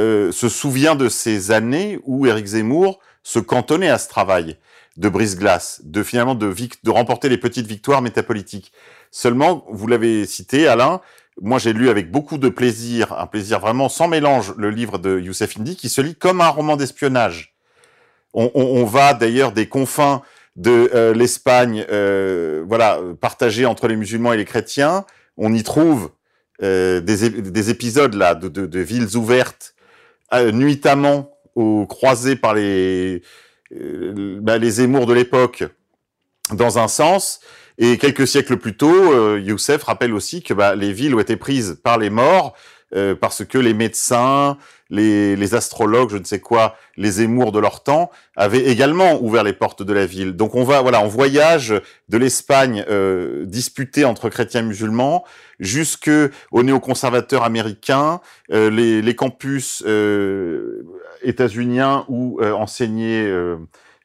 [0.00, 4.56] euh, se souvient de ces années où Éric Zemmour se cantonnait à ce travail
[4.96, 8.72] de brise-glace, de finalement de, de remporter les petites victoires métapolitiques.
[9.10, 11.00] Seulement, vous l'avez cité, Alain,
[11.40, 15.18] moi j'ai lu avec beaucoup de plaisir, un plaisir vraiment sans mélange, le livre de
[15.18, 17.54] Youssef Indy qui se lit comme un roman d'espionnage.
[18.32, 20.22] On, on, on, va d'ailleurs des confins
[20.56, 25.04] de euh, l'Espagne, euh, voilà, partagée entre les musulmans et les chrétiens.
[25.36, 26.10] On y trouve
[26.62, 29.74] euh, des, des, épisodes là de, de, de villes ouvertes
[30.32, 33.22] euh, nuitamment aux croisées par les
[33.78, 35.64] euh, bah, les émours de l'époque
[36.52, 37.40] dans un sens.
[37.76, 41.78] Et quelques siècles plus tôt, Youssef rappelle aussi que bah, les villes ont été prises
[41.82, 42.56] par les morts
[42.94, 44.56] euh, parce que les médecins,
[44.90, 49.42] les, les, astrologues, je ne sais quoi, les émours de leur temps avaient également ouvert
[49.42, 50.36] les portes de la ville.
[50.36, 51.74] Donc on va, voilà, on voyage
[52.08, 55.24] de l'Espagne euh, disputée entre chrétiens et musulmans
[55.60, 56.10] jusque
[56.52, 58.20] aux néoconservateurs américains,
[58.52, 60.82] euh, les, les, campus euh,
[61.22, 63.30] états-uniens où euh, enseignaient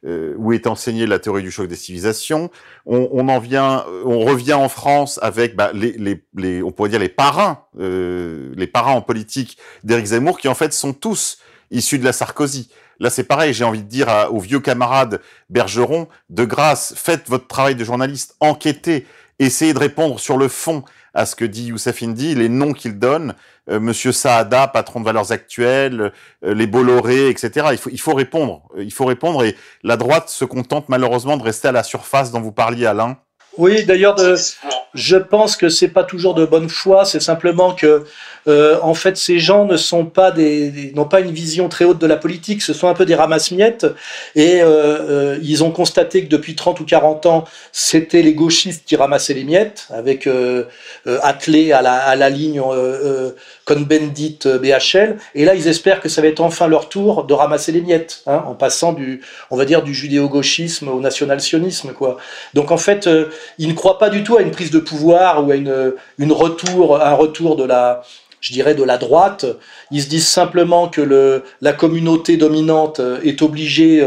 [0.05, 2.49] euh, où est enseignée la théorie du choc des civilisations.
[2.85, 6.89] On, on en vient, on revient en France avec bah, les, les, les, on pourrait
[6.89, 11.37] dire les parrains, euh, les parrains en politique d'Éric Zemmour, qui en fait sont tous
[11.69, 12.69] issus de la Sarkozy.
[12.99, 13.53] Là, c'est pareil.
[13.53, 17.83] J'ai envie de dire à, aux vieux camarades Bergeron, de grâce, faites votre travail de
[17.83, 19.07] journaliste, enquêtez,
[19.39, 22.97] essayez de répondre sur le fond à ce que dit Youssef Indy, les noms qu'il
[22.97, 23.35] donne,
[23.69, 26.13] euh, Monsieur Saada, patron de Valeurs Actuelles,
[26.45, 27.67] euh, les Bolloré, etc.
[27.71, 28.63] Il faut, il faut répondre.
[28.77, 32.41] Il faut répondre et la droite se contente malheureusement de rester à la surface dont
[32.41, 33.17] vous parliez, Alain.
[33.57, 34.15] Oui, d'ailleurs,
[34.93, 37.03] je pense que c'est pas toujours de bonne foi.
[37.03, 38.05] C'est simplement que,
[38.47, 41.99] euh, en fait, ces gens ne sont pas des, n'ont pas une vision très haute
[41.99, 42.61] de la politique.
[42.61, 43.87] Ce sont un peu des ramasse-miettes.
[44.35, 47.43] Et euh, euh, ils ont constaté que depuis 30 ou 40 ans,
[47.73, 50.63] c'était les gauchistes qui ramassaient les miettes, avec euh,
[51.07, 52.61] euh, attelés à la, à la ligne
[53.71, 55.17] Cohn-Bendit BHL.
[55.35, 58.23] Et là, ils espèrent que ça va être enfin leur tour de ramasser les miettes,
[58.27, 62.17] hein, en passant du, on va dire, du judéo-gauchisme au national-sionisme, quoi.
[62.53, 63.09] Donc, en fait
[63.57, 66.31] ils ne croient pas du tout à une prise de pouvoir ou à une, une
[66.31, 68.01] retour, un retour de la,
[68.39, 69.45] je dirais, de la droite.
[69.91, 74.05] Ils se disent simplement que le, la communauté dominante est obligée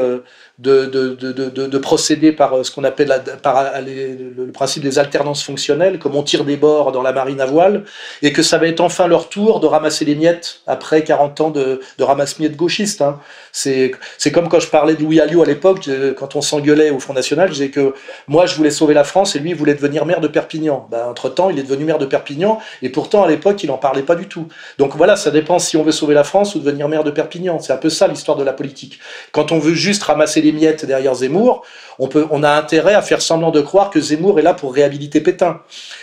[0.60, 5.42] de, de, de, de, procéder par ce qu'on appelle par les, le, principe des alternances
[5.42, 7.82] fonctionnelles, comme on tire des bords dans la marine à voile,
[8.22, 11.50] et que ça va être enfin leur tour de ramasser les miettes après 40 ans
[11.50, 13.02] de, de ramasse-miettes gauchistes.
[13.02, 13.18] Hein.
[13.50, 13.90] C'est
[14.32, 17.48] comme quand je parlais de Louis Alliot à l'époque, quand on s'engueulait au Front National,
[17.48, 17.92] je disais que
[18.28, 20.86] moi je voulais sauver la France et lui il voulait devenir maire de Perpignan.
[20.90, 23.78] Ben, entre temps, il est devenu maire de Perpignan et pourtant à l'époque il n'en
[23.78, 24.46] parlait pas du tout.
[24.78, 27.58] Donc voilà, ça dépend si on veut sauver la France ou devenir maire de Perpignan.
[27.58, 29.00] C'est un peu ça l'histoire de la politique.
[29.32, 31.64] Quand on veut juste ramasser les miettes derrière Zemmour,
[31.98, 35.20] on, peut, a intérêt à faire semblant de croire que Zemmour est là pour réhabiliter
[35.20, 35.60] Pétain.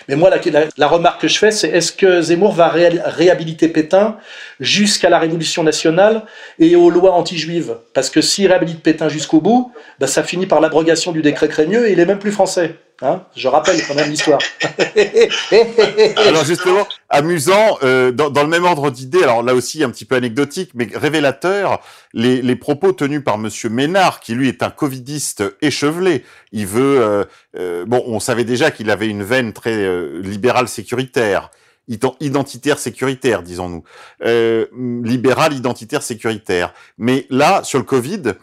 [0.08, 0.30] Mais moi,
[0.78, 4.18] la, remarque que je fais, c'est est-ce que Zemmour va ré, réhabiliter Pétain
[4.60, 6.24] jusqu'à la Révolution nationale
[6.60, 7.76] et aux lois anti-juives?
[7.94, 11.88] Parce que s'il réhabilite Pétain jusqu'au bout, ben, ça finit par l'abrogation du décret Crémieux
[11.88, 12.76] et il est même plus français.
[13.04, 14.39] Hein je rappelle quand même l'histoire.
[16.18, 20.06] alors justement, amusant, euh, dans, dans, le même ordre d'idée, alors là aussi un petit
[20.06, 21.82] peu anecdotique, mais révélateur,
[22.14, 26.24] les, les propos tenus par Monsieur Ménard, qui lui est un covidiste échevelé.
[26.52, 27.26] Il veut, euh,
[27.58, 31.49] euh, bon, on savait déjà qu'il avait une veine très euh, libérale sécuritaire
[32.20, 33.84] identitaire sécuritaire, disons-nous,
[34.24, 34.68] euh,
[35.04, 36.74] libéral identitaire sécuritaire.
[36.97, 38.34] Mais là, sur le Covid,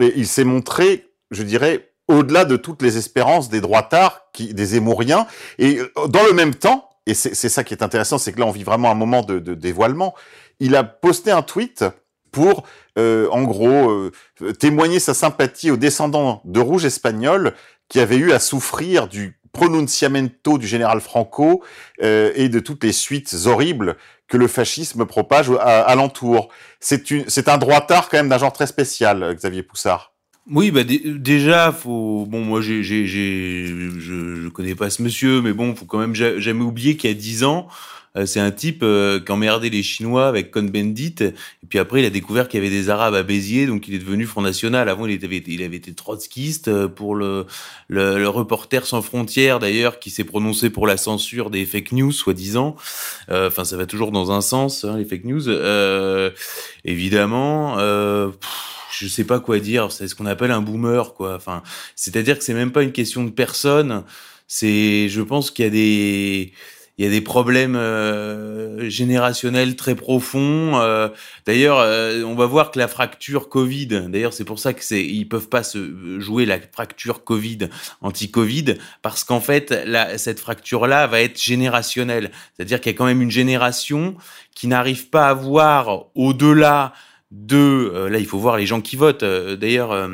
[0.00, 5.26] il s'est montré, je dirais, au-delà de toutes les espérances des droitards, qui, des émouriens,
[5.58, 8.46] et euh, dans le même temps, et c'est ça qui est intéressant, c'est que là
[8.46, 10.14] on vit vraiment un moment de, de dévoilement,
[10.60, 11.84] il a posté un tweet
[12.30, 12.64] pour,
[12.98, 14.12] euh, en gros, euh,
[14.58, 17.54] témoigner sa sympathie aux descendants de rouges espagnols
[17.88, 21.64] qui avaient eu à souffrir du pronunciamento du général Franco
[22.02, 23.96] euh, et de toutes les suites horribles
[24.28, 26.50] que le fascisme propage alentour.
[26.78, 30.14] C'est un droitard quand même d'un genre très spécial, Xavier Poussard.
[30.46, 35.52] Oui, bah déjà, faut bon, moi, j'ai, j'ai, je, je connais pas ce monsieur, mais
[35.52, 37.68] bon, faut quand même jamais oublier qu'il y a dix ans,
[38.26, 41.14] c'est un type euh, qui emmerdait les Chinois avec Cohn-Bendit.
[41.22, 43.94] Et puis après, il a découvert qu'il y avait des Arabes à Béziers, donc il
[43.94, 44.88] est devenu Front National.
[44.88, 47.46] Avant, il avait, il avait été trotskiste euh, pour le,
[47.88, 52.12] le, le Reporter sans frontières, d'ailleurs, qui s'est prononcé pour la censure des fake news,
[52.12, 52.76] soi-disant.
[53.30, 55.48] Enfin, ça va toujours dans un sens, hein, les fake news.
[56.84, 57.78] évidemment.
[57.78, 58.30] Euh,
[58.90, 61.34] je sais pas quoi dire, c'est ce qu'on appelle un boomer, quoi.
[61.34, 61.62] Enfin,
[61.96, 64.04] c'est-à-dire que c'est même pas une question de personne.
[64.48, 66.52] C'est, je pense qu'il y a des,
[67.00, 67.80] il y a des problèmes
[68.88, 70.78] générationnels très profonds.
[71.46, 71.78] d'ailleurs,
[72.26, 75.48] on va voir que la fracture Covid, d'ailleurs, c'est pour ça que c'est, ils peuvent
[75.48, 77.70] pas se jouer la fracture Covid,
[78.02, 82.30] anti-Covid, parce qu'en fait, la, cette fracture-là va être générationnelle.
[82.54, 84.14] C'est-à-dire qu'il y a quand même une génération
[84.54, 86.92] qui n'arrive pas à voir au-delà
[87.30, 90.08] de euh, là il faut voir les gens qui votent euh, d'ailleurs euh,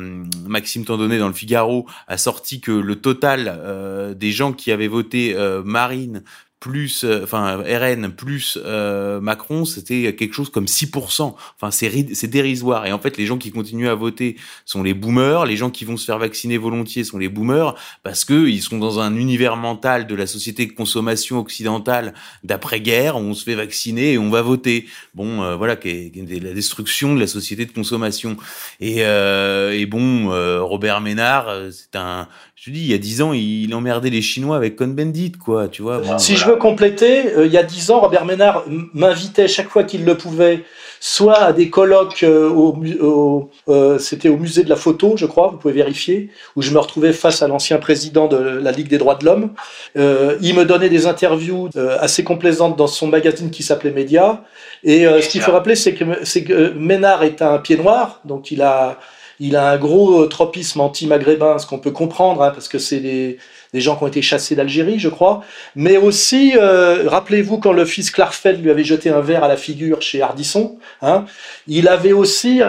[0.45, 5.35] Maxime Tandonnet dans le Figaro a sorti que le total des gens qui avaient voté
[5.65, 6.23] Marine
[6.59, 11.35] plus, euh, enfin RN plus euh, Macron, c'était quelque chose comme 6%.
[11.61, 12.85] Enfin, c'est dérisoire.
[12.85, 15.45] Et en fait, les gens qui continuent à voter sont les boomers.
[15.45, 18.79] Les gens qui vont se faire vacciner volontiers sont les boomers parce que ils sont
[18.79, 23.55] dans un univers mental de la société de consommation occidentale d'après-guerre où on se fait
[23.55, 24.87] vacciner et on va voter.
[25.13, 28.35] Bon, euh, voilà, qui la destruction de la société de consommation.
[28.79, 30.29] Et, et bon,
[30.65, 32.27] Robert Ménard, c'est un
[32.57, 35.67] je te dis, il y a dix ans, il emmerdait les Chinois avec Cohn-Bendit, quoi,
[35.67, 36.01] tu vois.
[36.17, 38.63] si je veux compléter, euh, il y a dix ans, Robert Ménard
[38.95, 40.63] m'invitait chaque fois qu'il le pouvait,
[40.99, 45.49] soit à des colloques euh, au, euh, c'était au musée de la photo, je crois,
[45.49, 48.97] vous pouvez vérifier, où je me retrouvais face à l'ancien président de la Ligue des
[48.97, 49.51] droits de l'homme.
[49.95, 54.43] il me donnait des interviews assez complaisantes dans son magazine qui s'appelait Média.
[54.83, 58.63] Et ce qu'il faut rappeler, c'est que, que Ménard est un pied noir, donc il
[58.63, 58.97] a
[59.39, 62.99] il a un gros euh, tropisme anti-maghrébin, ce qu'on peut comprendre, hein, parce que c'est
[62.99, 63.37] des,
[63.73, 65.43] gens qui ont été chassés d'Algérie, je crois.
[65.75, 69.57] Mais aussi, euh, rappelez-vous quand le fils Clarfeld lui avait jeté un verre à la
[69.57, 71.25] figure chez Hardisson, hein,
[71.67, 72.61] il avait aussi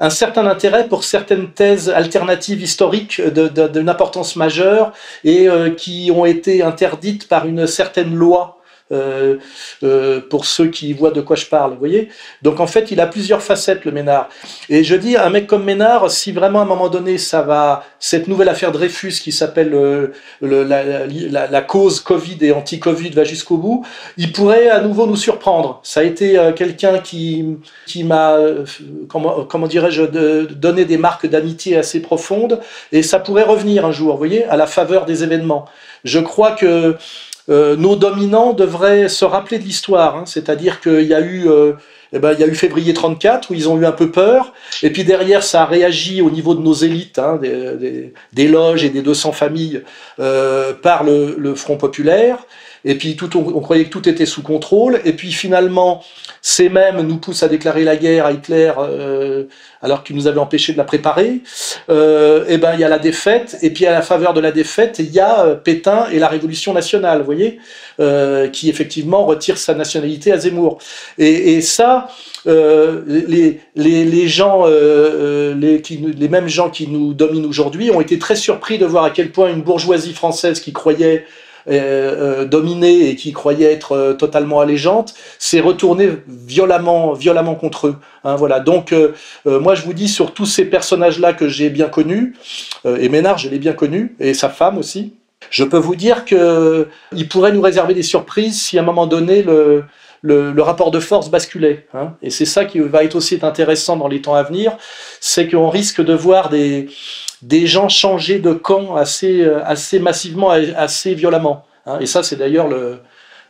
[0.00, 4.92] un certain intérêt pour certaines thèses alternatives historiques d'une importance majeure
[5.24, 8.57] et euh, qui ont été interdites par une certaine loi
[8.90, 9.36] euh,
[9.82, 12.08] euh, pour ceux qui voient de quoi je parle, vous voyez?
[12.42, 14.30] Donc en fait, il a plusieurs facettes, le Ménard.
[14.70, 17.84] Et je dis, un mec comme Ménard, si vraiment à un moment donné, ça va,
[17.98, 23.84] cette nouvelle affaire Dreyfus qui s'appelle euh, la, cause Covid et anti-Covid va jusqu'au bout,
[24.16, 25.80] il pourrait à nouveau nous surprendre.
[25.82, 28.38] Ça a été quelqu'un qui, qui m'a,
[29.08, 30.02] comment, comment dirais-je,
[30.54, 32.60] donné des marques d'amitié assez profondes,
[32.92, 35.66] et ça pourrait revenir un jour, vous voyez, à la faveur des événements.
[36.04, 36.96] Je crois que
[37.48, 40.16] euh, nos dominants devraient se rappeler de l'histoire.
[40.16, 40.24] Hein.
[40.26, 41.72] C'est-à-dire qu'il y a eu euh,
[42.12, 44.54] eh ben, il y a eu février 34 où ils ont eu un peu peur,
[44.82, 48.88] et puis derrière ça a réagi au niveau de nos élites, hein, des, loges et
[48.88, 49.82] des 200 familles,
[50.18, 52.38] euh, par le, Front populaire.
[52.84, 55.00] Et puis tout, on, croyait que tout était sous contrôle.
[55.04, 56.02] Et puis finalement,
[56.42, 59.44] ces mêmes nous poussent à déclarer la guerre à Hitler euh,
[59.82, 61.40] alors qu'ils nous avaient empêché de la préparer.
[61.90, 63.58] Euh, et ben il y a la défaite.
[63.62, 66.28] Et puis à la faveur de la défaite, il y a euh, Pétain et la
[66.28, 67.58] Révolution nationale, vous voyez,
[68.00, 70.78] euh, qui effectivement retire sa nationalité à Zemmour.
[71.18, 72.08] Et, et ça,
[72.46, 78.00] euh, les, les, les, gens, euh, les, les mêmes gens qui nous dominent aujourd'hui ont
[78.00, 81.26] été très surpris de voir à quel point une bourgeoisie française qui croyait
[81.70, 87.96] euh, euh, et qui croyait être euh, totalement allégeante, s'est retournée violemment, violemment contre eux.
[88.24, 88.60] Hein, voilà.
[88.60, 88.94] Donc,
[89.44, 92.36] moi, je vous dis sur tous ces personnages-là que j'ai bien connus,
[92.84, 95.14] et Ménard, je l'ai bien connu, et sa femme aussi.
[95.50, 99.06] Je peux vous dire que il pourrait nous réserver des surprises si à un moment
[99.06, 99.84] donné le,
[100.22, 101.86] le, rapport de force basculait.
[101.94, 102.14] Hein.
[102.22, 104.76] Et c'est ça qui va être aussi intéressant dans les temps à venir,
[105.20, 106.88] c'est qu'on risque de voir des,
[107.42, 111.64] des gens changer de camp assez, euh, assez massivement, assez violemment.
[111.86, 111.98] Hein.
[112.00, 113.00] Et ça, c'est d'ailleurs le,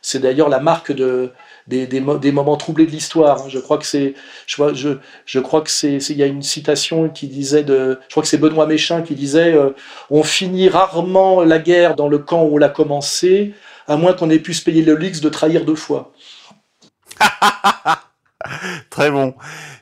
[0.03, 1.32] c'est d'ailleurs la marque de,
[1.66, 3.43] des, des, des moments troublés de l'histoire.
[3.43, 3.49] Hein.
[3.49, 4.14] Je crois que c'est,
[4.47, 8.12] je, je, je crois que c'est, il y a une citation qui disait de, je
[8.12, 9.70] crois que c'est Benoît Méchin qui disait, euh,
[10.11, 13.55] on finit rarement la guerre dans le camp où on l'a commencé,
[13.86, 16.12] à moins qu'on ait pu se payer le luxe de trahir deux fois.
[18.91, 19.34] Très bon.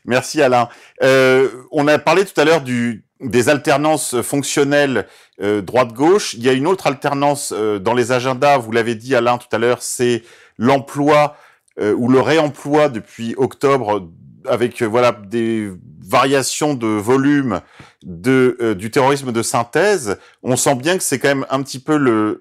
[0.04, 0.68] Merci Alain.
[1.02, 5.06] Euh, on a parlé tout à l'heure du, des alternances fonctionnelles
[5.40, 6.34] euh, droite-gauche.
[6.34, 9.48] Il y a une autre alternance euh, dans les agendas, vous l'avez dit Alain tout
[9.52, 10.22] à l'heure, c'est
[10.58, 11.36] l'emploi
[11.80, 14.08] euh, ou le réemploi depuis octobre
[14.46, 17.60] avec voilà des variations de volume
[18.04, 20.18] de du terrorisme de synthèse.
[20.44, 22.40] On sent bien que c'est quand même un petit peu le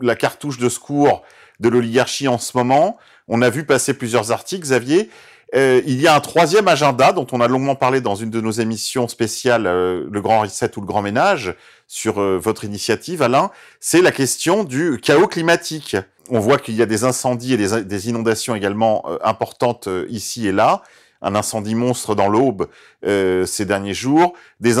[0.00, 1.22] la cartouche de secours
[1.60, 2.98] de l'oligarchie en ce moment.
[3.28, 5.10] On a vu passer plusieurs articles, Xavier.
[5.54, 8.40] Euh, il y a un troisième agenda dont on a longuement parlé dans une de
[8.40, 11.54] nos émissions spéciales, euh, le Grand Reset ou le Grand Ménage,
[11.86, 13.50] sur euh, votre initiative, Alain.
[13.80, 15.96] C'est la question du chaos climatique.
[16.30, 20.82] On voit qu'il y a des incendies et des, inondations également importantes ici et là.
[21.22, 22.68] Un incendie monstre dans l'Aube
[23.02, 24.74] ces derniers jours, des,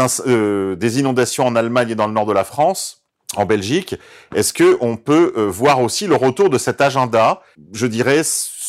[0.76, 3.00] des inondations en Allemagne et dans le nord de la France
[3.34, 3.94] en Belgique.
[4.34, 7.40] Est-ce que on peut voir aussi le retour de cet agenda,
[7.72, 8.22] je dirais,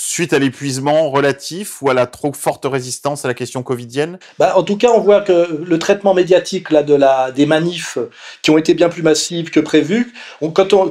[0.10, 4.54] suite à l'épuisement relatif ou à la trop forte résistance à la question covidienne bah,
[4.58, 8.00] En tout cas, on voit que le traitement médiatique là, de la, des manifs
[8.42, 10.12] qui ont été bien plus massives que prévu,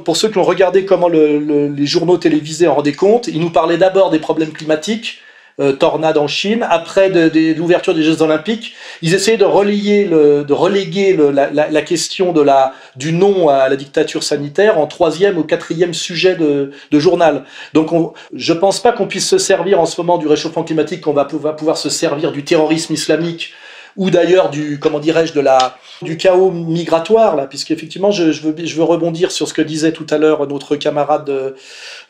[0.04, 3.50] pour ceux qui ont regardé comment le, les journaux télévisés en rendaient compte, ils nous
[3.50, 5.18] parlaient d'abord des problèmes climatiques,
[5.60, 10.44] euh, tornade en Chine, après de, l'ouverture des Jeux Olympiques, ils essayaient de relayer, le,
[10.44, 14.86] de reléguer le, la, la, question de la, du non à la dictature sanitaire en
[14.86, 17.44] troisième ou quatrième sujet de, de journal.
[17.74, 21.00] Donc on, je pense pas qu'on puisse se servir en ce moment du réchauffement climatique,
[21.00, 23.52] qu'on va pouvoir se servir du terrorisme islamique
[23.98, 28.54] ou d'ailleurs du comment dirais-je de la du chaos migratoire là puisqu'effectivement je, je, veux
[28.56, 31.28] je veux rebondir sur ce que disait tout à l'heure notre camarade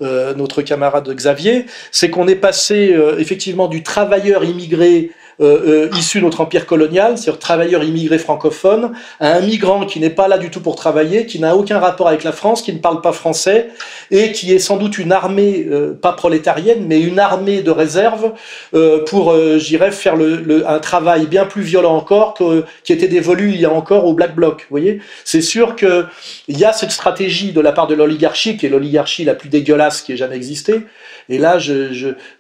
[0.03, 5.11] euh, notre camarade Xavier c'est qu'on est passé euh, effectivement du travailleur immigré
[5.41, 10.01] euh, euh, issu de notre empire colonial, c'est-à-dire travailleur immigré francophone, à un migrant qui
[10.01, 12.73] n'est pas là du tout pour travailler, qui n'a aucun rapport avec la France, qui
[12.73, 13.69] ne parle pas français,
[14.11, 18.33] et qui est sans doute une armée, euh, pas prolétarienne, mais une armée de réserve
[18.75, 22.93] euh, pour, euh, j'irais, faire le, le, un travail bien plus violent encore que, qui
[22.93, 24.63] était dévolu il y a encore au Black Bloc.
[24.63, 26.07] Vous voyez C'est sûr qu'il
[26.49, 30.03] y a cette stratégie de la part de l'oligarchie, qui est l'oligarchie la plus dégueulasse
[30.03, 30.83] qui ait jamais existé,
[31.29, 31.59] et là,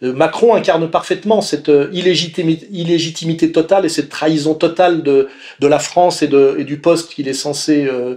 [0.00, 5.28] Macron incarne parfaitement cette illégitimité, illégitimité totale et cette trahison totale de,
[5.60, 8.16] la France et, du poste qu'il est censé, euh,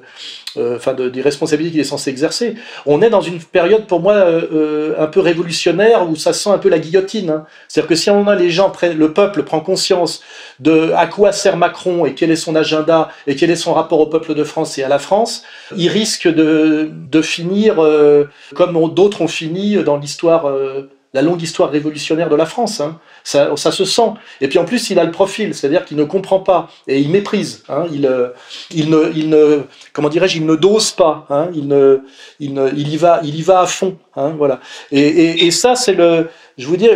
[0.57, 2.55] euh, enfin, de, des responsabilités qu'il est censé exercer.
[2.85, 6.49] On est dans une période, pour moi, euh, euh, un peu révolutionnaire où ça sent
[6.49, 7.29] un peu la guillotine.
[7.29, 7.45] Hein.
[7.67, 10.21] C'est-à-dire que si on a les gens, le peuple prend conscience
[10.59, 13.99] de à quoi sert Macron et quel est son agenda et quel est son rapport
[13.99, 15.43] au peuple de France et à la France,
[15.75, 16.89] il risque de,
[17.21, 20.47] finir euh, comme d'autres ont fini dans l'histoire
[21.13, 22.79] la longue histoire révolutionnaire de la France.
[22.79, 22.99] Hein.
[23.23, 24.11] Ça, se sent.
[24.39, 27.09] Et puis en plus, il a le profil, c'est-à-dire qu'il ne comprend pas et il
[27.09, 27.63] méprise.
[27.69, 27.85] Hein.
[27.91, 28.29] Il, euh,
[28.73, 31.25] il, ne, il ne, comment dirais-je, il ne dose pas.
[31.29, 31.49] Hein.
[31.53, 31.99] Il, ne,
[32.39, 33.97] il, ne, il y va, il y va à fond.
[34.15, 34.59] Voilà.
[34.91, 36.89] Et, ça, c'est le, je vous dis,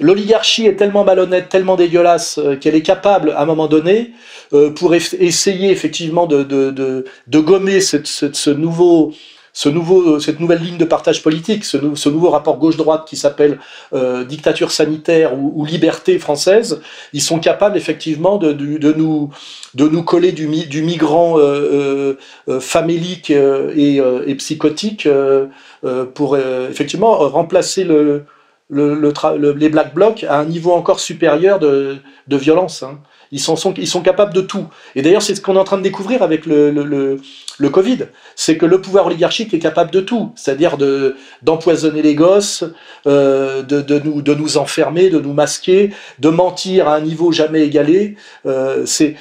[0.00, 4.12] l'oligarchie est tellement malhonnête, tellement dégueulasse euh, qu'elle est capable, à un moment donné,
[4.52, 9.12] euh, pour essayer effectivement de, gommer ce nouveau
[9.54, 13.60] ce nouveau, cette nouvelle ligne de partage politique, ce, nouveau rapport gauche-droite qui s'appelle
[13.92, 16.80] euh, dictature sanitaire ou, ou, liberté française,
[17.12, 19.30] ils sont capables effectivement de, de, de nous,
[19.74, 25.46] de nous coller du, du migrant euh, euh, famélique euh, et, euh, et, psychotique euh,
[26.14, 28.24] pour effectivement remplacer le,
[28.68, 32.82] le, le, le, les black blocs à un niveau encore supérieur de, de violence.
[32.82, 32.98] Hein.
[33.30, 34.66] Ils sont, ils sont capables de tout.
[34.94, 37.18] Et d'ailleurs, c'est ce qu'on est en train de découvrir avec le,
[37.58, 38.06] le, Covid.
[38.36, 40.32] C'est que le pouvoir oligarchique est capable de tout.
[40.36, 42.64] C'est-à-dire de, d'empoisonner les gosses,
[43.06, 47.32] euh, de, de, nous, de nous enfermer, de nous masquer, de mentir à un niveau
[47.32, 48.16] jamais égalé.
[48.46, 49.16] Euh, c'est,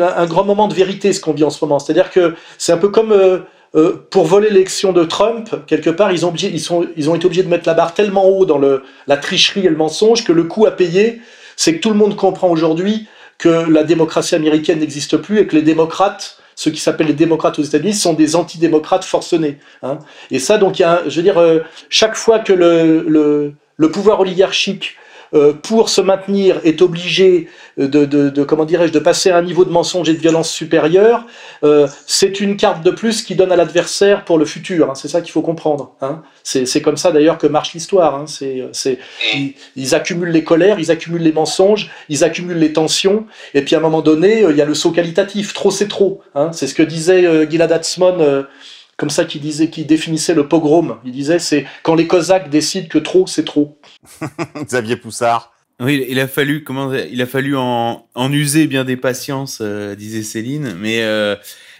[0.00, 1.78] un grand moment de vérité ce qu'on vit en ce moment.
[1.78, 3.12] C'est-à-dire que c'est un peu comme...
[3.12, 3.38] Euh,
[3.74, 7.26] euh, pour voler l'élection de Trump, quelque part, ils ont, ils, sont, ils ont été
[7.26, 10.32] obligés de mettre la barre tellement haut dans le, la tricherie et le mensonge que
[10.32, 11.20] le coût à payer,
[11.54, 15.54] c'est que tout le monde comprend aujourd'hui que la démocratie américaine n'existe plus et que
[15.54, 19.58] les démocrates, ceux qui s'appellent les démocrates aux États-Unis, sont des antidémocrates forcenés.
[19.84, 20.00] Hein.
[20.32, 24.18] Et ça, donc, il y a, je veux dire, euh, chaque fois que le pouvoir
[24.18, 24.96] oligarchique
[25.34, 29.42] euh, pour se maintenir, est obligé de, de, de comment dirais-je, de passer à un
[29.42, 31.24] niveau de mensonge et de violence supérieur,
[31.64, 34.90] euh, c'est une carte de plus qui donne à l'adversaire pour le futur.
[34.90, 35.94] Hein, c'est ça qu'il faut comprendre.
[36.00, 36.22] Hein.
[36.42, 38.14] C'est comme ça d'ailleurs que marche l'histoire.
[38.14, 38.24] Hein.
[38.26, 38.98] C'est,
[39.34, 43.74] ils, ils, accumulent les colères, ils accumulent les mensonges, ils accumulent les tensions, et puis
[43.74, 45.52] à un moment donné, euh, il y a le saut qualitatif.
[45.52, 46.20] Trop, c'est trop.
[46.34, 46.50] Hein.
[46.52, 48.44] C'est ce que disait euh, Gilad Atzmon.
[48.98, 50.98] Comme ça qui disait, qui définissait le pogrom.
[51.04, 53.78] Il disait, c'est quand les Cosaques décident que trop, c'est trop.
[54.64, 55.52] Xavier Poussard.
[55.80, 59.94] Oui, il a fallu comment il a fallu en, en user bien des patiences, euh,
[59.94, 60.74] disait Céline.
[60.76, 61.36] Mais euh,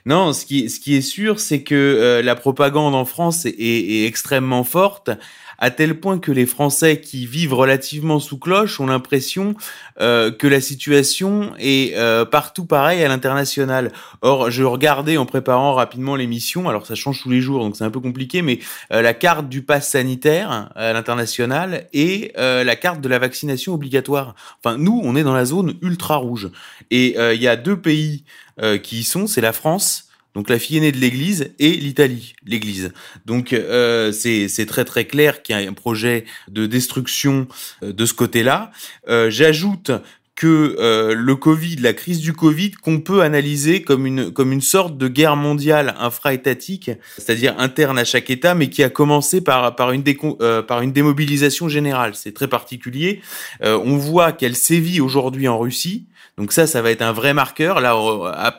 [0.06, 3.50] non, ce qui ce qui est sûr, c'est que euh, la propagande en France est,
[3.50, 5.10] est, est extrêmement forte
[5.59, 9.54] à tel point que les Français qui vivent relativement sous cloche ont l'impression
[10.00, 13.92] euh, que la situation est euh, partout pareil à l'international.
[14.22, 17.84] Or, je regardais en préparant rapidement l'émission, alors ça change tous les jours, donc c'est
[17.84, 18.61] un peu compliqué, mais
[18.92, 23.74] euh, la carte du pass sanitaire à l'international et euh, la carte de la vaccination
[23.74, 24.34] obligatoire.
[24.62, 26.50] Enfin, nous, on est dans la zone ultra rouge.
[26.90, 28.24] Et euh, il y a deux pays
[28.62, 30.07] euh, qui y sont, c'est la France
[30.39, 32.93] donc la fille aînée de l'Église et l'Italie, l'Église.
[33.26, 37.49] Donc euh, c'est très très clair qu'il y a un projet de destruction
[37.82, 38.70] euh, de ce côté-là.
[39.09, 39.91] Euh, J'ajoute
[40.39, 44.61] que euh, le Covid, la crise du Covid, qu'on peut analyser comme une comme une
[44.61, 49.74] sorte de guerre mondiale infra-étatique, c'est-à-dire interne à chaque État, mais qui a commencé par
[49.74, 50.05] par une
[50.41, 52.12] euh, par une démobilisation générale.
[52.14, 53.20] C'est très particulier.
[53.64, 57.34] Euh, on voit qu'elle sévit aujourd'hui en Russie Donc ça, ça va être un vrai
[57.34, 57.80] marqueur.
[57.80, 57.97] Là,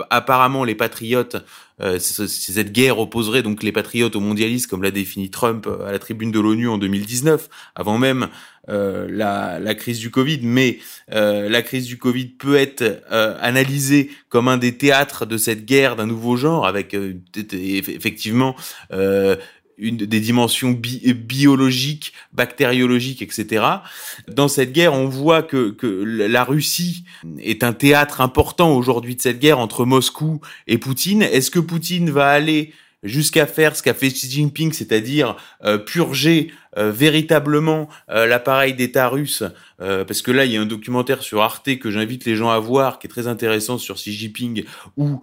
[0.10, 1.40] apparemment, les patriotes, euh,
[2.00, 6.32] cette guerre opposerait donc les patriotes aux mondialistes, comme l'a défini Trump à la tribune
[6.32, 8.30] de l'ONU en 2019, avant même
[8.70, 10.40] euh, la, crise du Covid.
[10.44, 10.80] Mais
[11.12, 15.66] euh, la crise du Covid peut être euh, analysée comme un des théâtres de cette
[15.66, 16.96] guerre d'un nouveau genre, avec
[17.54, 18.56] effectivement
[19.80, 23.66] une des dimensions biologiques, bactériologiques, etc.
[24.28, 27.06] Dans cette guerre, on voit que, que la Russie
[27.40, 31.22] est un théâtre important aujourd'hui de cette guerre entre Moscou et Poutine.
[31.22, 32.74] Est-ce que Poutine va aller
[33.04, 39.08] jusqu'à faire ce qu'a fait Xi Jinping, c'est-à-dire euh, purger euh, véritablement euh, l'appareil d'État
[39.08, 39.44] russe,
[39.80, 42.60] parce que là il y a un documentaire sur Arte que j'invite les gens à
[42.60, 44.66] voir, qui est très intéressant sur Xi Jinping,
[44.98, 45.22] où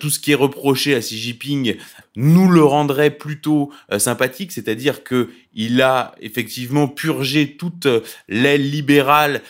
[0.00, 1.76] tout ce qui est reproché à Xi Jinping
[2.16, 7.86] nous le rendrait plutôt sympathique, c'est-à-dire que il a effectivement purgé toute
[8.28, 9.40] l'aile libérale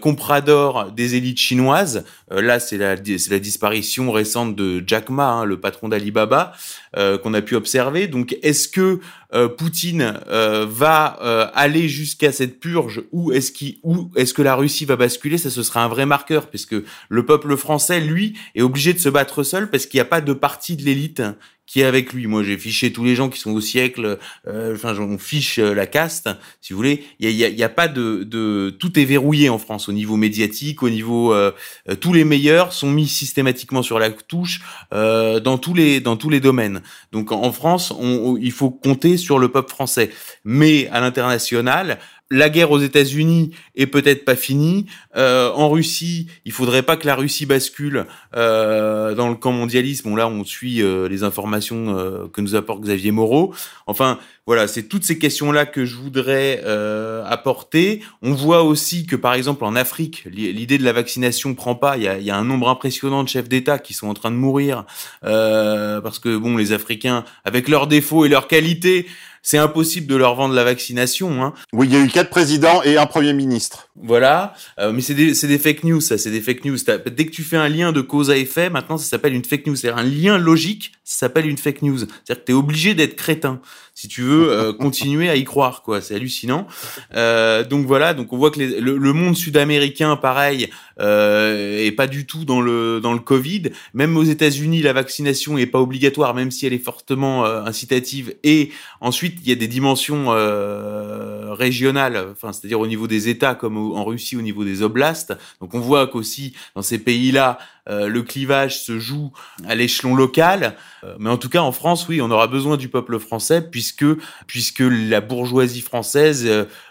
[0.00, 2.04] comprador des élites chinoises.
[2.30, 6.52] là c'est la, la disparition récente de Jack Ma, hein, le patron d'Alibaba.
[6.96, 8.06] Euh, qu'on a pu observer.
[8.06, 9.00] Donc, est-ce que
[9.32, 11.06] euh, Poutine euh, va
[11.54, 13.78] aller jusqu'à cette purge ou est-ce qu'il
[14.16, 16.76] est-ce que la Russie va basculer Ça, ce sera un vrai marqueur, puisque
[17.08, 20.20] le peuple français, lui, est obligé de se battre seul parce qu'il n'y a pas
[20.20, 21.22] de parti de l'élite
[21.66, 22.26] qui est avec lui.
[22.26, 24.18] Moi, j'ai fiché tous les gens qui sont au siècle.
[24.46, 26.28] Euh, enfin, on fiche euh, la caste,
[26.60, 27.04] si vous voulez.
[27.20, 30.90] Il y a, pas de, de, tout est verrouillé en France au niveau médiatique, au
[30.90, 31.52] niveau euh,
[32.00, 34.60] tous les meilleurs sont mis systématiquement sur la touche
[34.92, 36.82] dans tous les dans tous les domaines.
[37.12, 37.92] Donc en France,
[38.40, 40.10] il faut compter sur le peuple français.
[40.44, 41.98] Mais à l'international,
[42.30, 44.86] la guerre aux États-Unis est peut-être pas finie.
[45.16, 50.08] Euh, en Russie, il faudrait pas que la Russie bascule euh, dans le camp mondialisme.
[50.08, 53.54] Bon, là, on suit euh, les informations euh, que nous apporte Xavier Moreau.
[53.86, 58.02] Enfin, voilà, c'est toutes ces questions-là que je voudrais euh, apporter.
[58.22, 61.96] On voit aussi que, par exemple, en Afrique, l'idée de la vaccination prend pas.
[61.98, 64.14] Il y a, il y a un nombre impressionnant de chefs d'État qui sont en
[64.14, 64.84] train de mourir
[65.22, 69.06] parce que, bon, les Africains, avec leurs défauts et leurs qualités,
[69.44, 71.44] c'est impossible de leur vendre la vaccination.
[71.44, 71.52] Hein.
[71.72, 73.88] Oui, il y a eu quatre présidents et un premier ministre.
[73.94, 76.78] Voilà, euh, mais c'est des, des fake news, ça, c'est des fake news.
[77.14, 79.66] Dès que tu fais un lien de cause à effet, maintenant ça s'appelle une fake
[79.66, 79.76] news.
[79.76, 81.98] C'est un lien logique, ça s'appelle une fake news.
[81.98, 83.60] C'est-à-dire que t'es obligé d'être crétin
[83.94, 86.00] si tu veux euh, continuer à y croire, quoi.
[86.00, 86.66] C'est hallucinant.
[87.14, 90.68] Euh, donc voilà, donc on voit que le, monde sud-américain, pareil,
[91.00, 93.70] euh, est pas du tout dans le dans le Covid.
[93.94, 98.34] Même aux États-Unis, la vaccination est pas obligatoire, même si elle est fortement euh, incitative.
[98.42, 98.70] Et
[99.00, 103.76] ensuite, il y a des dimensions euh, régionales, enfin, c'est-à-dire au niveau des États, comme
[103.76, 105.34] en Russie, au niveau des oblasts.
[105.60, 107.58] Donc on voit qu'aussi dans ces pays-là,
[107.88, 109.32] euh, le clivage se joue
[109.66, 110.74] à l'échelon local.
[111.04, 114.06] Euh, mais en tout cas, en France, oui, on aura besoin du peuple français puisque
[114.46, 116.48] puisque la bourgeoisie française,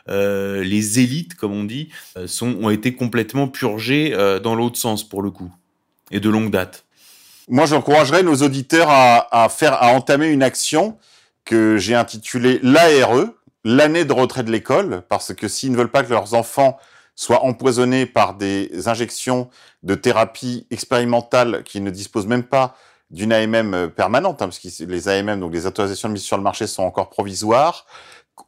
[0.09, 1.89] euh, les élites, comme on dit,
[2.25, 5.51] sont ont été complètement purgées dans l'autre sens pour le coup
[6.11, 6.85] et de longue date.
[7.49, 10.97] Moi, j'encouragerais nos auditeurs à, à faire à entamer une action
[11.43, 13.25] que j'ai intitulée l'ARE,
[13.65, 16.77] l'année de retrait de l'école, parce que s'ils ne veulent pas que leurs enfants
[17.15, 19.49] soient empoisonnés par des injections
[19.83, 22.75] de thérapie expérimentale qui ne disposent même pas
[23.09, 26.37] d'une AMM euh, permanente, hein, parce que les AMM, donc les autorisations de mise sur
[26.37, 27.85] le marché, sont encore provisoires.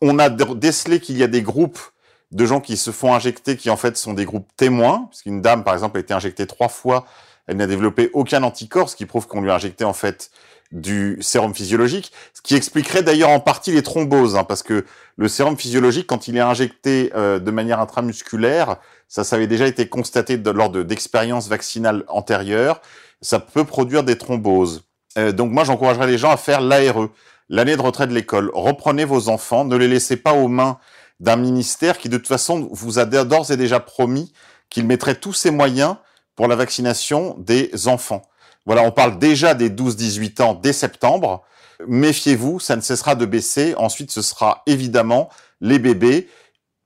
[0.02, 1.80] On a décelé qu'il y a des groupes
[2.32, 5.42] de gens qui se font injecter, qui en fait sont des groupes témoins, parce qu'une
[5.42, 7.06] dame, par exemple, a été injectée trois fois,
[7.48, 10.32] elle n'a développé aucun anticorps, ce qui prouve qu'on lui a injecté en fait
[10.76, 15.28] du sérum physiologique, ce qui expliquerait d'ailleurs en partie les thromboses, hein, parce que le
[15.30, 18.76] sérum physiologique, quand il est injecté euh, de manière intramusculaire,
[19.08, 22.82] ça, ça avait déjà été constaté lors d'expériences vaccinales antérieures,
[23.22, 24.84] ça peut produire des thromboses.
[25.18, 27.08] Euh, donc moi, j'encouragerais les gens à faire l'ARE,
[27.48, 28.52] l'année de retraite de l'école.
[28.54, 30.78] Reprenez vos enfants, ne les laissez pas aux mains
[31.22, 34.34] d'un ministère qui, de toute façon, vous a d'ores et déjà promis
[34.70, 35.96] qu'il mettrait tous ses moyens
[36.36, 38.24] pour la vaccination des enfants.
[38.66, 41.44] Voilà, on parle déjà des 12-18 ans dès septembre.
[41.88, 43.76] Méfiez-vous, ça ne cessera de baisser.
[43.78, 45.30] Ensuite, ce sera évidemment
[45.62, 46.28] les bébés,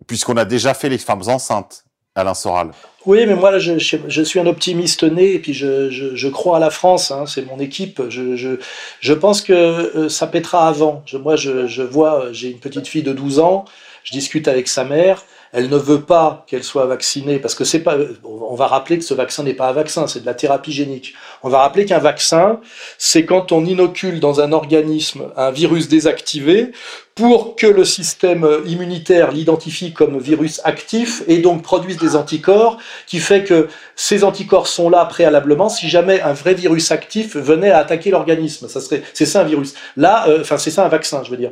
[0.07, 1.85] puisqu'on a déjà fait les femmes enceintes.
[2.15, 2.71] Alain Soral.
[3.05, 6.69] Oui, mais moi, je, suis un optimiste né et puis je, je crois à la
[6.69, 7.11] France.
[7.11, 8.01] Hein, c'est mon équipe.
[8.09, 11.03] Je, pense que euh, ça pètera avant.
[11.13, 13.65] moi, je, vois, j'ai une petite fille de 12 ans.
[14.03, 17.79] Je discute avec sa mère elle ne veut pas qu'elle soit vaccinée parce que c'est
[17.79, 17.97] pas.
[18.23, 21.13] On va rappeler que ce vaccin n'est pas un vaccin, c'est de la thérapie génique.
[21.43, 22.59] On va rappeler qu'un vaccin,
[22.97, 26.71] c'est quand on inocule dans un organisme un virus désactivé
[27.19, 33.19] pour que le système immunitaire l'identifie comme virus actif et donc produise des anticorps, qui
[33.19, 33.67] fait que
[33.97, 38.69] ces anticorps sont là préalablement si jamais un vrai virus actif venait à attaquer l'organisme.
[38.69, 39.73] Ça serait, c'est ça un virus.
[39.97, 41.51] Là, euh, enfin c'est ça un vaccin, je veux dire.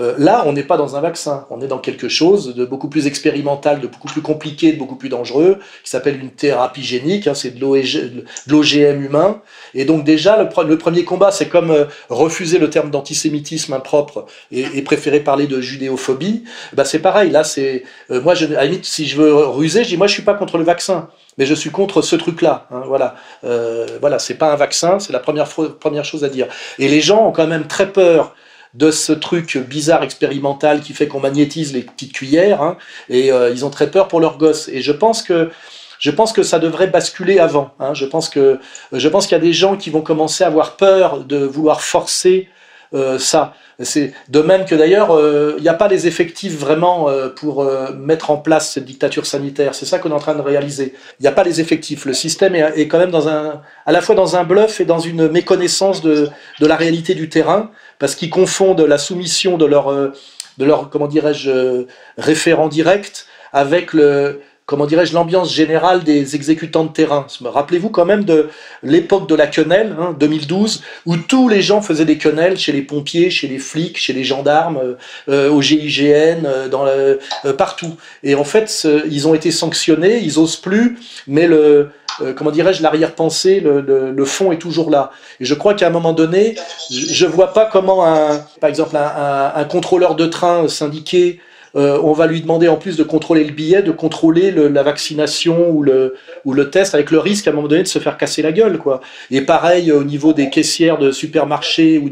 [0.00, 2.88] Euh, là, on n'est pas dans un vaccin, on est dans quelque chose de beaucoup
[2.88, 7.26] plus expérimental, de beaucoup plus compliqué, de beaucoup plus dangereux, qui s'appelle une thérapie génique.
[7.26, 9.40] Hein, c'est de l'OGM humain.
[9.72, 14.82] Et donc déjà, le, premier combat, c'est comme euh, refuser le terme d'antisémitisme impropre et
[14.82, 17.30] préférer parler de judéophobie, bah c'est pareil.
[17.30, 20.06] Là, c'est euh, moi, je, à la limite, si je veux ruser, je dis moi,
[20.06, 22.66] je suis pas contre le vaccin, mais je suis contre ce truc-là.
[22.70, 26.48] Hein, voilà, euh, voilà, c'est pas un vaccin, c'est la première première chose à dire.
[26.78, 28.34] Et les gens ont quand même très peur
[28.74, 32.76] de ce truc bizarre expérimental qui fait qu'on magnétise les petites cuillères, hein,
[33.08, 34.68] et euh, ils ont très peur pour leurs gosses.
[34.68, 35.50] Et je pense que
[35.98, 37.70] je pense que ça devrait basculer avant.
[37.78, 37.94] Hein.
[37.94, 38.58] Je pense que
[38.92, 41.80] je pense qu'il y a des gens qui vont commencer à avoir peur de vouloir
[41.80, 42.48] forcer
[42.94, 43.54] euh, ça.
[43.82, 47.68] C'est de même que d'ailleurs, il euh, n'y a pas les effectifs vraiment euh, pour
[47.94, 49.74] mettre en place cette dictature sanitaire.
[49.74, 50.94] C'est ça qu'on est en train de réaliser.
[51.20, 52.04] Il n'y a pas les effectifs.
[52.04, 55.00] Le système est, quand même dans un, à la fois dans un bluff et dans
[55.00, 56.28] une méconnaissance de,
[56.60, 61.08] de la réalité du terrain, parce qu'ils confondent la soumission de leur, de leur comment
[61.08, 67.26] dirais-je, référent direct avec le, comment dirais-je, l'ambiance générale des exécutants de terrain.
[67.40, 68.48] Rappelez-vous quand même de
[68.82, 72.82] l'époque de la quenelle, hein, 2012, où tous les gens faisaient des quenelles chez les
[72.82, 74.94] pompiers, chez les flics, chez les gendarmes, euh,
[75.28, 77.96] euh au GIGN, euh, dans le, euh, partout.
[78.24, 80.98] Et en fait, ils ont été sanctionnés, ils osent plus,
[81.28, 81.90] mais le
[82.34, 85.10] comment dirais-je, l'arrière-pensée, le, le, le, fond est toujours là.
[85.38, 86.56] Et je crois qu'à un moment donné,
[86.90, 91.40] je ne vois pas comment, un, par exemple, un, un contrôleur de train syndiqué
[91.76, 95.70] euh, on va lui demander en plus de contrôler le billet, de contrôler la vaccination
[95.70, 98.52] ou le, test, avec le risque à un moment donné de se faire casser la
[98.52, 98.78] gueule.
[98.78, 99.00] Quoi.
[99.30, 102.08] Et pareil au niveau des caissières de supermarchés ou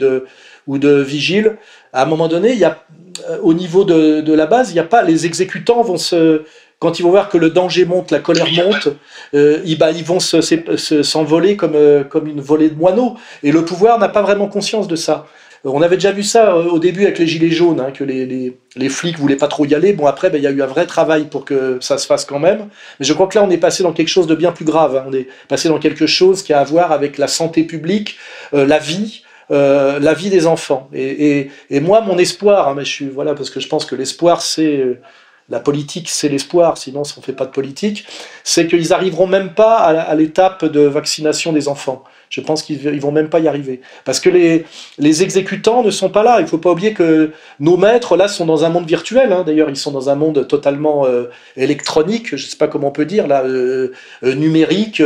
[0.78, 1.56] de, vigiles,
[1.92, 2.84] à un moment donné, y a,
[3.30, 6.42] euh, au niveau de, la base, il n'y a pas, les exécutants vont se,
[6.78, 8.88] quand ils vont voir que le danger monte, la colère monte,
[9.34, 13.16] euh, ils, bah, ils, vont s'envoler se, comme, euh, comme une volée de moineaux.
[13.42, 15.26] Et le pouvoir n'a pas vraiment conscience de ça.
[15.64, 18.26] On avait déjà vu ça euh, au début avec les gilets jaunes, hein, que les,
[18.26, 19.94] les, les, flics voulaient pas trop y aller.
[19.94, 22.26] Bon, après, ben, il y a eu un vrai travail pour que ça se fasse
[22.26, 22.68] quand même.
[23.00, 24.96] Mais je crois que là, on est passé dans quelque chose de bien plus grave.
[24.96, 25.06] Hein.
[25.08, 28.16] On est passé dans quelque chose qui a à voir avec la santé publique,
[28.52, 30.88] euh, la vie, euh, la vie des enfants.
[30.92, 34.42] Et, et, moi, mon espoir, hein, je suis voilà parce que je pense que l'espoir,
[34.42, 35.00] c'est euh,
[35.48, 36.78] la politique, c'est l'espoir.
[36.78, 38.06] Sinon, on fait pas de politique,
[38.42, 42.04] c'est qu'ils arriveront même pas à l'étape de vaccination des enfants.
[42.30, 43.80] Je pense qu'ils vont même pas y arriver.
[44.04, 44.64] Parce que les,
[44.98, 46.40] les exécutants ne sont pas là.
[46.40, 49.32] Il faut pas oublier que nos maîtres, là, sont dans un monde virtuel.
[49.32, 49.44] Hein.
[49.46, 51.24] D'ailleurs, ils sont dans un monde totalement euh,
[51.56, 55.02] électronique, je sais pas comment on peut dire, là, euh, euh, numérique,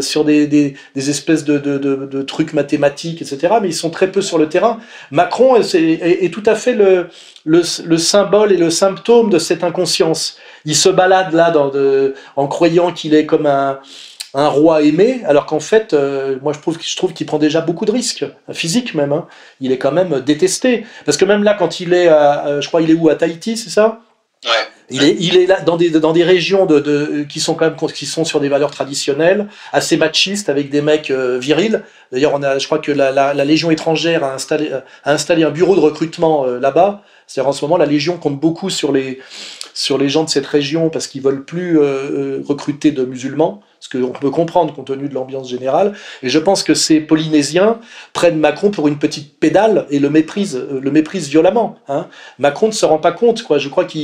[0.00, 0.76] sur des, des,
[1.10, 3.54] espèces de, de, trucs mathématiques, etc.
[3.60, 4.78] Mais ils sont très peu sur le terrain.
[5.10, 7.08] Macron est, tout à fait le,
[7.44, 10.38] le, le, symbole et le symptôme de cette inconscience.
[10.64, 11.52] Il se balade là
[12.36, 13.80] en croyant qu'il est comme un
[14.34, 17.60] un roi aimé, alors qu'en fait, euh, moi je trouve, je trouve qu'il prend déjà
[17.60, 19.12] beaucoup de risques, physiques même.
[19.12, 19.26] Hein.
[19.60, 20.86] Il est quand même détesté.
[21.04, 23.56] Parce que même là, quand il est, à, je crois, il est où À Tahiti,
[23.56, 24.00] c'est ça?
[24.44, 24.50] Ouais.
[24.90, 27.64] Il est, il est là dans des, dans des régions de, de, qui sont quand
[27.64, 31.82] même qui sont sur des valeurs traditionnelles, assez machistes, avec des mecs euh, virils.
[32.10, 34.70] D'ailleurs, on a, je crois que la, la, la, Légion étrangère a installé,
[35.04, 37.02] a installé un bureau de recrutement euh, là-bas.
[37.26, 39.20] C'est-à-dire en ce moment, la Légion compte beaucoup sur les,
[39.74, 41.78] sur les gens de cette région parce qu'ils veulent plus
[42.46, 45.94] recruter de musulmans ce qu'on peut comprendre compte tenu de l'ambiance générale.
[46.22, 47.80] Et je pense que ces Polynésiens
[48.12, 51.74] prennent Macron pour une petite pédale et le méprisent, euh, le violemment.
[51.88, 52.06] Hein.
[52.38, 53.38] Macron ne se rend pas compte.
[53.58, 53.98] Je crois que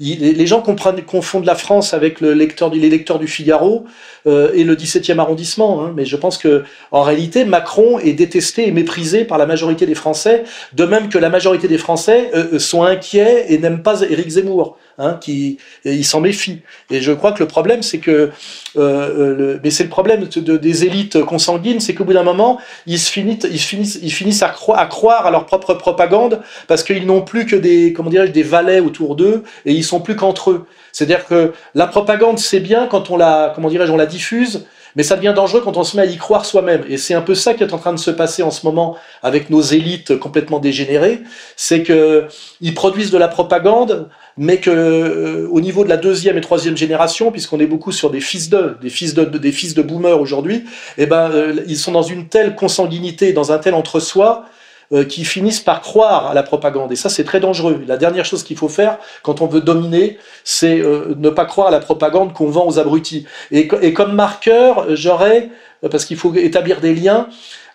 [0.00, 3.84] les gens comprennent, confondent la France avec le lecteur, les lecteurs du Figaro
[4.26, 5.84] euh, et le 17e arrondissement.
[5.84, 5.92] Hein.
[5.94, 9.94] Mais je pense que en réalité, Macron est détesté et méprisé par la majorité des
[9.94, 10.42] Français,
[10.72, 14.76] de même que la majorité des Français euh, sont inquiets et n'aiment pas Éric Zemmour.
[15.02, 16.60] Hein, qui, ils s'en méfient.
[16.90, 18.32] Et je crois que le problème, c'est que
[18.76, 22.60] euh, le, mais c'est le problème de, des élites consanguines, c'est qu'au bout d'un moment,
[22.84, 26.82] ils, se finissent, ils, finissent, ils finissent à, à croire à leur propre propagande parce
[26.82, 30.16] qu'ils n'ont plus que des, comment dirais des valets autour d'eux et ils sont plus
[30.16, 30.66] qu'entre eux.
[30.92, 35.02] C'est-à-dire que la propagande, c'est bien quand on la, comment dirais-je, on la diffuse, mais
[35.02, 36.84] ça devient dangereux quand on se met à y croire soi-même.
[36.88, 38.96] Et c'est un peu ça qui est en train de se passer en ce moment
[39.22, 41.22] avec nos élites complètement dégénérées,
[41.56, 42.26] c'est que
[42.60, 46.76] ils produisent de la propagande, mais que euh, au niveau de la deuxième et troisième
[46.76, 50.20] génération, puisqu'on est beaucoup sur des fils de, des fils de, des fils de boomers
[50.20, 50.64] aujourd'hui,
[50.98, 54.44] eh ben euh, ils sont dans une telle consanguinité, dans un tel entre-soi
[54.92, 56.90] euh, qui finissent par croire à la propagande.
[56.90, 57.84] Et ça, c'est très dangereux.
[57.86, 61.68] La dernière chose qu'il faut faire quand on veut dominer, c'est euh, ne pas croire
[61.68, 63.24] à la propagande qu'on vend aux abrutis.
[63.52, 65.48] Et, et comme marqueur, j'aurais,
[65.92, 67.28] parce qu'il faut établir des liens,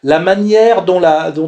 [0.05, 1.01] la manière dont,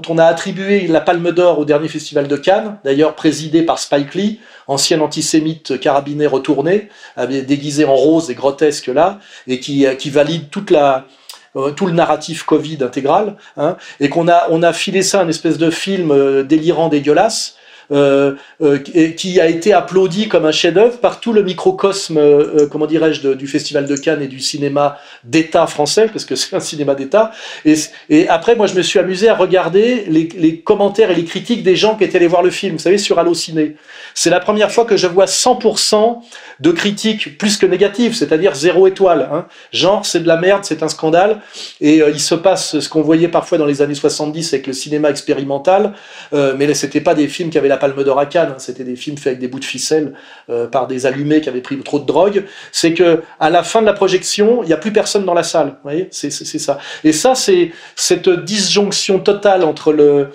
[0.09, 4.15] on a attribué la Palme d'Or au dernier festival de Cannes, d'ailleurs présidé par Spike
[4.15, 6.89] Lee, ancien antisémite carabiné retourné,
[7.29, 12.79] déguisé en rose et grotesque là, et qui, valide toute euh, tout le narratif Covid
[12.81, 16.89] intégral, hein, et qu'on a, on a filé ça un espèce de film euh, délirant,
[16.89, 17.57] dégueulasse,
[17.89, 22.85] euh, euh, qui a été applaudi comme un chef-d'œuvre par tout le microcosme, euh, comment
[22.85, 26.95] dirais-je, du Festival de Cannes et du cinéma d'État français, parce que c'est un cinéma
[26.95, 27.31] d'État.
[27.64, 31.77] Et, après, moi, je me suis amusé à regarder les, commentaires et les critiques des
[31.77, 33.77] gens qui étaient allés voir le film, vous savez, sur Allociné.
[34.14, 36.18] C'est la première fois que je vois 100%
[36.59, 39.30] de critiques plus que négatives, c'est-à-dire zéro étoile.
[39.31, 39.45] Hein.
[39.72, 41.39] Genre, c'est de la merde, c'est un scandale.
[41.80, 45.09] Et il se passe ce qu'on voyait parfois dans les années 70 avec le cinéma
[45.09, 45.93] expérimental,
[46.34, 48.59] mais c'était pas des films qui avaient la Palme d'Or à Cannes, hein.
[48.59, 50.13] c'était des films faits avec des bouts de ficelle
[50.49, 53.81] euh, par des allumés qui avaient pris trop de drogue, c'est que à la fin
[53.81, 55.67] de la projection, il n'y a plus personne dans la salle.
[55.67, 56.79] Vous voyez, c'est ça.
[57.03, 60.29] Et ça, c'est cette disjonction totale entre le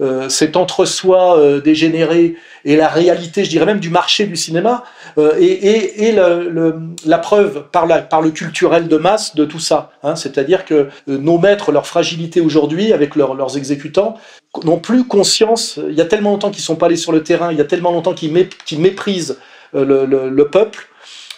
[0.00, 4.84] euh, cet entre-soi euh, dégénéré et la réalité, je dirais même, du marché du cinéma,
[5.18, 9.34] euh, et, et, et le, le, la preuve par, la, par le culturel de masse
[9.34, 9.90] de tout ça.
[10.02, 14.16] Hein, C'est-à-dire que nos maîtres, leur fragilité aujourd'hui, avec leur, leurs exécutants,
[14.64, 17.22] n'ont plus conscience, il y a tellement longtemps qu'ils ne sont pas allés sur le
[17.22, 19.38] terrain, il y a tellement longtemps qu'ils mé, qu méprisent
[19.72, 20.88] le, le, le peuple,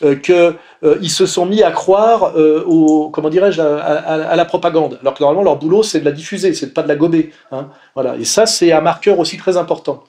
[0.03, 4.37] euh, qu'ils euh, se sont mis à croire euh, au, comment dirais-je, à, à, à,
[4.37, 4.99] la propagande.
[5.01, 7.33] Alors que normalement, leur boulot, c'est de la diffuser, c'est pas de la gober.
[7.53, 7.69] Hein.
[7.95, 8.17] Voilà.
[8.17, 10.05] Et ça, c'est un marqueur aussi très important.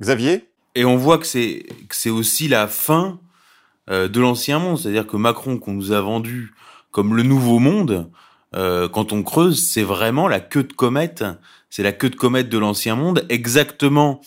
[0.00, 0.44] Xavier?
[0.74, 3.18] Et on voit que c'est c'est aussi la fin
[3.90, 6.52] euh, de l'ancien monde, c'est-à-dire que Macron, qu'on nous a vendu
[6.90, 8.10] comme le nouveau monde,
[8.54, 11.24] euh, quand on creuse, c'est vraiment la queue de comète.
[11.70, 14.20] C'est la queue de comète de l'ancien monde, exactement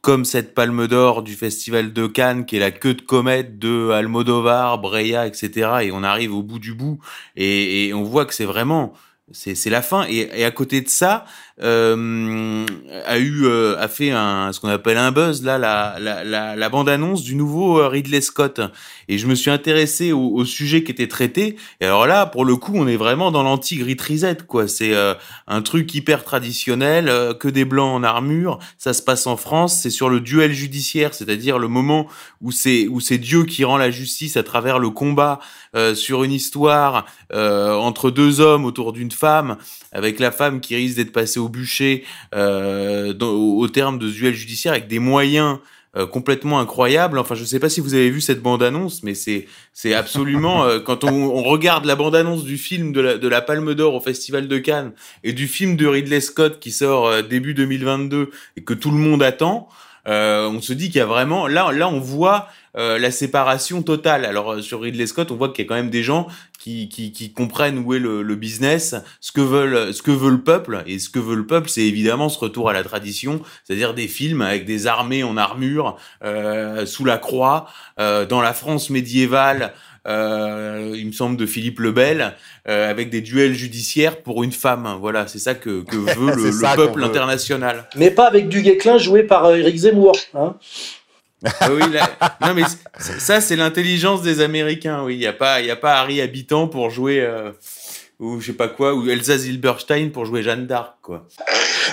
[0.00, 3.90] comme cette palme d'or du festival de Cannes, qui est la queue de comète de
[3.90, 5.70] Almodovar, Breya, etc.
[5.82, 6.98] Et on arrive au bout du bout,
[7.36, 8.94] et, et on voit que c'est vraiment,
[9.32, 10.06] c'est la fin.
[10.08, 11.24] Et, et, à côté de ça,
[11.62, 12.64] euh,
[13.06, 16.68] a eu euh, a fait un ce qu'on appelle un buzz là la la, la,
[16.70, 18.60] bande annonce du nouveau euh, Ridley Scott.
[19.08, 21.56] Et je me suis intéressé au, au, sujet qui était traité.
[21.80, 23.96] Et alors là pour le coup on est vraiment dans l'anti Grit
[24.48, 24.68] quoi.
[24.68, 25.14] C'est euh,
[25.48, 28.58] un truc hyper traditionnel euh, que des blancs en armure.
[28.78, 29.80] Ça se passe en France.
[29.82, 32.06] C'est sur le duel judiciaire c'est-à-dire le moment
[32.40, 35.40] où c'est où c'est Dieu qui rend la justice à travers le combat
[35.76, 39.56] euh, sur une histoire entre deux hommes autour d'une femme
[39.92, 44.14] avec la femme qui risque d'être passée au bûcher euh, dans, au, terme de ce
[44.14, 45.58] duel judiciaire avec des moyens
[45.96, 47.18] euh, complètement incroyables.
[47.18, 50.78] Enfin, je sais pas si vous avez vu cette bande-annonce, mais c'est c'est absolument euh,
[50.78, 54.00] quand on, on, regarde la bande-annonce du film de la de la Palme d'Or au
[54.00, 54.92] Festival de Cannes
[55.24, 58.98] et du film de Ridley Scott qui sort euh, début 2022 et que tout le
[58.98, 59.68] monde attend.
[60.08, 63.82] Euh, on se dit qu'il y a vraiment là là on voit euh, la séparation
[63.82, 64.24] totale.
[64.24, 66.26] Alors euh, sur Ridley Scott, on voit qu'il y a quand même des gens
[66.58, 70.30] qui, qui, qui comprennent où est le, le, business, ce que veulent ce que veut
[70.30, 73.40] le peuple et ce que veut le peuple, c'est évidemment ce retour à la tradition,
[73.64, 77.66] c'est-à-dire des films avec des armées en armure euh, sous la croix
[77.98, 79.72] euh, dans la France médiévale.
[80.06, 82.34] Euh, il me semble de Philippe Lebel,
[82.68, 84.96] euh, avec des duels judiciaires pour une femme.
[84.98, 87.88] Voilà, c'est ça que, que veut le, le peuple international.
[87.96, 90.16] Mais pas avec du Guesclin joué par Eric Zemmour.
[90.34, 90.56] Hein
[91.60, 92.10] ah oui, là,
[92.40, 92.62] non mais
[93.18, 95.02] ça c'est l'intelligence des Américains.
[95.02, 97.52] Oui, il y a pas, il y a pas Harry Habitant pour jouer euh,
[98.18, 101.26] ou je sais pas quoi, ou Elsa Zilberstein pour jouer Jeanne d'Arc quoi.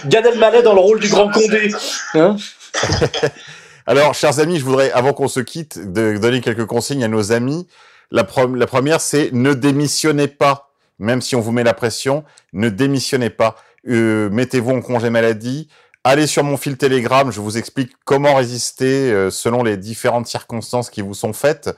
[0.05, 1.71] Gad Elmaleh dans le rôle du Grand Condé.
[2.13, 2.35] Hein
[3.87, 7.31] Alors, chers amis, je voudrais, avant qu'on se quitte, de donner quelques consignes à nos
[7.31, 7.67] amis.
[8.11, 12.67] La, la première, c'est ne démissionnez pas, même si on vous met la pression, ne
[12.67, 13.55] démissionnez pas.
[13.87, 15.69] Euh, Mettez-vous en congé maladie.
[16.03, 20.89] Allez sur mon fil Telegram, je vous explique comment résister euh, selon les différentes circonstances
[20.89, 21.69] qui vous sont faites.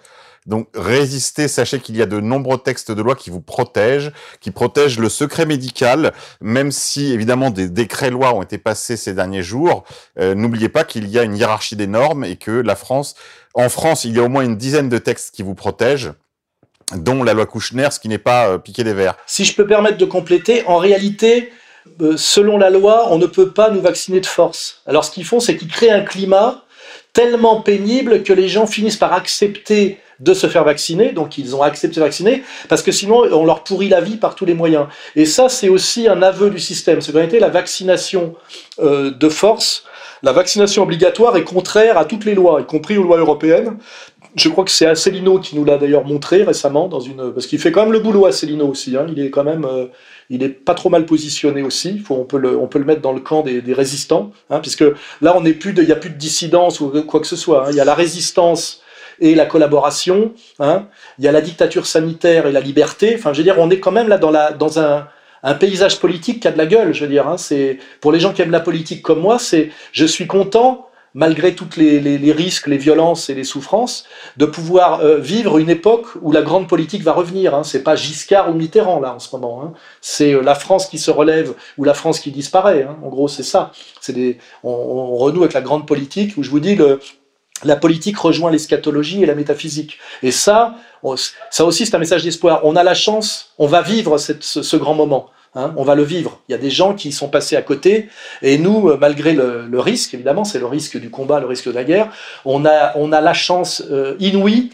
[0.45, 4.51] Donc résistez, sachez qu'il y a de nombreux textes de loi qui vous protègent, qui
[4.51, 9.83] protègent le secret médical, même si évidemment des décrets-lois ont été passés ces derniers jours.
[10.19, 13.15] Euh, N'oubliez pas qu'il y a une hiérarchie des normes et que la France,
[13.53, 16.13] en France, il y a au moins une dizaine de textes qui vous protègent
[16.95, 19.17] dont la loi Kouchner, ce qui n'est pas euh, piqué des verres.
[19.27, 21.51] Si je peux permettre de compléter, en réalité,
[22.15, 24.81] selon la loi, on ne peut pas nous vacciner de force.
[24.85, 26.63] Alors ce qu'ils font, c'est qu'ils créent un climat
[27.13, 31.61] tellement pénible que les gens finissent par accepter de se faire vacciner, donc ils ont
[31.61, 34.87] accepté de vacciner, parce que sinon on leur pourrit la vie par tous les moyens.
[35.15, 37.01] Et ça, c'est aussi un aveu du système.
[37.01, 38.35] C'est qu'en réalité, la vaccination
[38.79, 39.85] euh, de force,
[40.21, 43.77] la vaccination obligatoire est contraire à toutes les lois, y compris aux lois européennes.
[44.35, 47.59] Je crois que c'est Asselineau qui nous l'a d'ailleurs montré récemment dans une parce qu'il
[47.59, 48.95] fait quand même le boulot Asselineau aussi.
[48.95, 49.07] Hein.
[49.09, 49.87] Il est quand même euh,
[50.29, 51.99] il est pas trop mal positionné aussi.
[51.99, 54.59] Faut, on, peut le, on peut le mettre dans le camp des, des résistants, hein,
[54.59, 54.85] puisque
[55.21, 57.67] là, on n'est plus il n'y a plus de dissidence ou quoi que ce soit.
[57.67, 57.71] Hein.
[57.71, 58.81] Il y a la résistance
[59.19, 60.33] et la collaboration.
[60.59, 60.87] Hein.
[61.17, 63.15] Il y a la dictature sanitaire et la liberté.
[63.17, 65.07] Enfin, je veux dire, on est quand même là dans, la, dans un,
[65.43, 66.93] un paysage politique qui a de la gueule.
[66.93, 67.37] Je veux dire, hein.
[67.37, 71.55] c'est pour les gens qui aiment la politique comme moi, c'est je suis content malgré
[71.55, 74.05] tous les, risques, les violences et les souffrances,
[74.37, 77.55] de pouvoir euh, vivre une époque où la grande politique va revenir.
[77.55, 77.63] Hein.
[77.63, 79.63] C'est pas Giscard ou Mitterrand là en ce moment.
[79.63, 79.73] Hein.
[80.01, 82.83] C'est euh, la France qui se relève ou la France qui disparaît.
[82.83, 82.97] Hein.
[83.03, 83.71] En gros, c'est ça.
[84.01, 86.99] C'est des, on, renoue avec la grande politique où je vous dis le,
[87.63, 89.97] la politique rejoint l'eschatologie et la métaphysique.
[90.23, 90.75] Et ça,
[91.49, 92.61] ça aussi c'est un message d'espoir.
[92.63, 95.29] On a la chance, on va vivre ce grand moment.
[95.55, 96.39] Hein, on va le vivre.
[96.47, 98.07] Il y a des gens qui sont passés à côté,
[98.43, 101.73] et nous, euh, malgré le, risque, évidemment, c'est le risque du combat, le risque de
[101.73, 102.11] la guerre,
[102.45, 104.69] on a, on a la chance euh, inouïe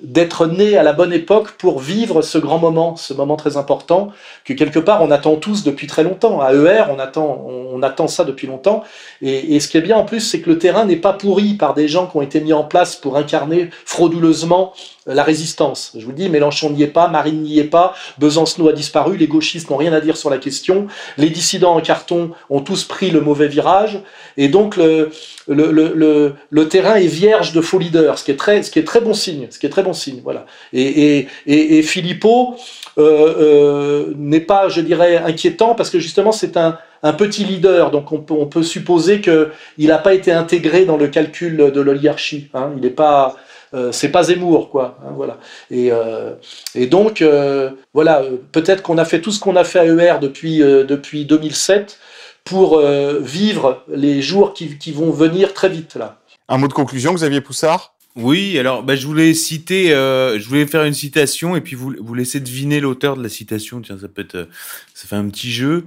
[0.00, 4.12] d'être né à la bonne époque pour vivre ce grand moment, ce moment très important
[4.44, 6.40] que quelque part on attend tous depuis très longtemps.
[6.40, 8.84] À ER, on attend, on attend ça depuis longtemps.
[9.22, 11.74] Et ce qui est bien en plus, c'est que le terrain n'est pas pourri par
[11.74, 14.72] des gens qui ont été mis en place pour incarner frauduleusement
[15.14, 15.92] la résistance.
[15.96, 19.26] Je vous dis, Mélenchon n'y est pas, Marine n'y est pas, Besancenot a disparu, les
[19.26, 20.86] gauchistes n'ont rien à dire sur la question,
[21.16, 24.00] les dissidents en carton ont tous pris le mauvais virage,
[24.36, 29.46] et donc le, terrain est vierge de faux leaders, ce qui est très, bon signe,
[29.50, 30.46] ce qui est très bon signe, voilà.
[30.72, 32.56] Et, et, Philippot
[32.98, 36.78] euh, euh, n'est pas, je dirais, inquiétant parce que justement c'est un,
[37.16, 41.06] petit leader, donc on peut, on peut supposer qu'il n'a pas été intégré dans le
[41.06, 42.48] calcul de l'oligarchie.
[42.54, 42.72] Hein.
[42.76, 43.36] Il n'est pas,
[43.74, 44.98] euh, c'est pas Zemmour, quoi.
[45.04, 45.38] Hein, voilà.
[45.70, 46.34] Et, euh,
[46.74, 48.22] et donc, euh, voilà,
[48.52, 51.98] peut-être qu'on a fait tout ce qu'on a fait à ER depuis, euh, depuis 2007
[52.44, 56.18] pour euh, vivre les jours qui, qui, vont venir très vite, là.
[56.48, 57.94] Un mot de conclusion, Xavier Poussard?
[58.16, 61.94] Oui, alors bah, je voulais citer, euh, je voulais faire une citation et puis vous,
[62.00, 63.80] vous laisser deviner l'auteur de la citation.
[63.80, 64.48] Tiens, ça peut être,
[64.94, 65.84] ça fait un petit jeu.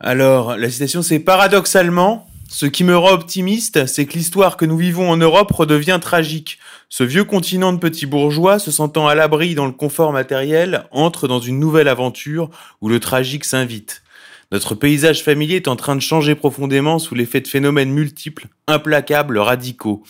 [0.00, 4.76] Alors, la citation, c'est paradoxalement, ce qui me rend optimiste, c'est que l'histoire que nous
[4.76, 6.58] vivons en Europe redevient tragique.
[6.88, 11.28] Ce vieux continent de petits bourgeois, se sentant à l'abri dans le confort matériel, entre
[11.28, 12.50] dans une nouvelle aventure
[12.80, 14.02] où le tragique s'invite.
[14.50, 19.38] Notre paysage familier est en train de changer profondément sous l'effet de phénomènes multiples, implacables,
[19.38, 20.02] radicaux.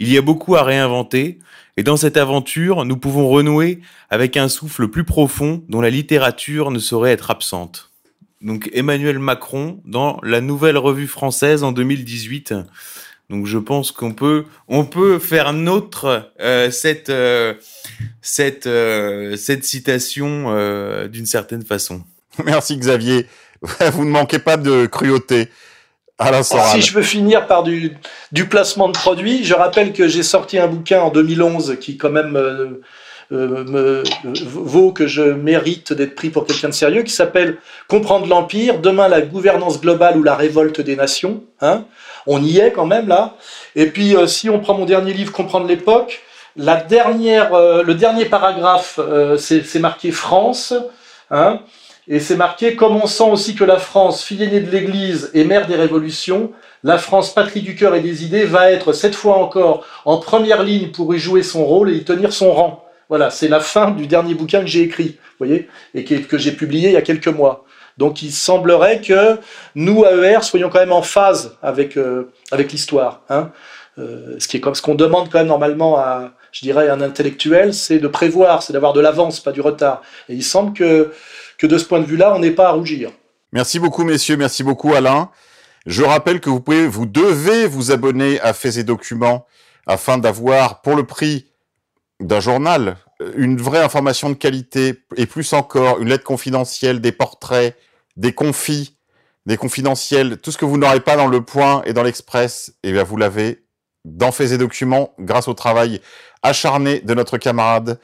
[0.00, 1.40] Il y a beaucoup à réinventer,
[1.76, 6.70] et dans cette aventure, nous pouvons renouer avec un souffle plus profond dont la littérature
[6.70, 7.91] ne saurait être absente
[8.42, 12.54] donc Emmanuel Macron dans la nouvelle revue française en 2018.
[13.30, 17.54] Donc je pense qu'on peut on peut faire nôtre euh, cette euh,
[18.20, 22.02] cette euh, cette citation euh, d'une certaine façon.
[22.44, 23.26] Merci Xavier.
[23.92, 25.48] Vous ne manquez pas de cruauté.
[26.18, 27.92] Alors, si je veux finir par du,
[28.30, 32.10] du placement de produits, je rappelle que j'ai sorti un bouquin en 2011 qui quand
[32.10, 32.36] même
[33.36, 34.02] me,
[34.44, 39.08] vaut que je mérite d'être pris pour quelqu'un de sérieux, qui s'appelle Comprendre l'Empire, demain
[39.08, 41.42] la gouvernance globale ou la révolte des nations.
[41.60, 41.84] Hein
[42.26, 43.34] on y est quand même là.
[43.74, 46.20] Et puis euh, si on prend mon dernier livre, Comprendre l'époque,
[46.56, 50.74] la dernière, euh, le dernier paragraphe, euh, c'est marqué France.
[51.30, 51.60] Hein
[52.08, 55.44] et c'est marqué, comme on sent aussi que la France, fille aînée de l'Église et
[55.44, 56.50] mère des révolutions,
[56.82, 60.64] la France, patrie du cœur et des idées, va être cette fois encore en première
[60.64, 62.81] ligne pour y jouer son rôle et y tenir son rang.
[63.12, 66.52] Voilà, c'est la fin du dernier bouquin que j'ai écrit, voyez, et que, que j'ai
[66.52, 67.66] publié il y a quelques mois.
[67.98, 69.38] Donc il semblerait que
[69.74, 73.20] nous, AER, soyons quand même en phase avec, euh, avec l'histoire.
[73.28, 73.50] Hein.
[73.98, 77.02] Euh, ce qui est comme ce qu'on demande quand même normalement à, je dirais, un
[77.02, 80.00] intellectuel, c'est de prévoir, c'est d'avoir de l'avance, pas du retard.
[80.30, 81.12] Et il semble que,
[81.58, 83.10] que de ce point de vue-là, on n'est pas à rougir.
[83.52, 84.38] Merci beaucoup, messieurs.
[84.38, 85.28] Merci beaucoup, Alain.
[85.84, 89.44] Je rappelle que vous pouvez, vous devez vous abonner à Faits et Documents
[89.86, 91.51] afin d'avoir, pour le prix
[92.22, 92.96] d'un journal,
[93.36, 97.76] une vraie information de qualité, et plus encore, une lettre confidentielle, des portraits,
[98.16, 98.96] des confis,
[99.46, 102.90] des confidentiels, tout ce que vous n'aurez pas dans le point et dans l'express, et
[102.90, 103.64] eh bien vous l'avez
[104.04, 106.00] dans Faits et Documents, grâce au travail
[106.42, 108.00] acharné de notre camarade.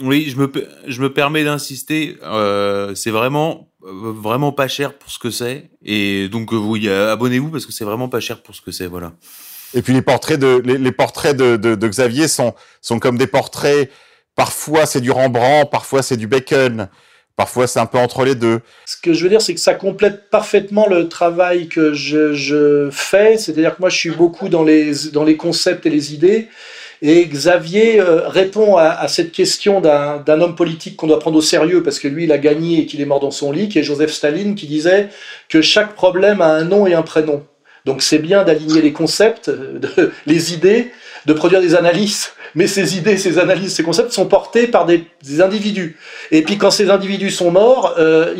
[0.00, 0.50] Oui, je me,
[0.86, 6.28] je me permets d'insister, euh, c'est vraiment vraiment pas cher pour ce que c'est, et
[6.28, 9.12] donc vous abonnez-vous parce que c'est vraiment pas cher pour ce que c'est, voilà.
[9.74, 13.90] Et puis les portraits de les, portraits de, Xavier sont sont comme des portraits.
[14.36, 16.88] Parfois c'est du Rembrandt, parfois c'est du Bacon,
[17.36, 18.60] parfois c'est un peu entre les deux.
[18.86, 22.88] Ce que je veux dire, c'est que ça complète parfaitement le travail que je, je
[22.90, 23.36] fais.
[23.36, 26.48] C'est-à-dire que moi, je suis beaucoup dans les dans les concepts et les idées.
[27.02, 31.42] Et Xavier euh, répond à, à, cette question d'un homme politique qu'on doit prendre au
[31.42, 33.78] sérieux parce que lui, il a gagné et qu'il est mort dans son lit, qui
[33.78, 35.08] est Joseph Staline, qui disait
[35.48, 37.44] que chaque problème a un nom et un prénom.
[37.84, 40.92] Donc c'est bien d'aligner les concepts, de, les idées,
[41.26, 45.06] de produire des analyses, mais ces idées, ces analyses, ces concepts sont portés par des,
[45.40, 45.98] individus.
[46.30, 48.34] Et puis quand ces individus sont morts, euh,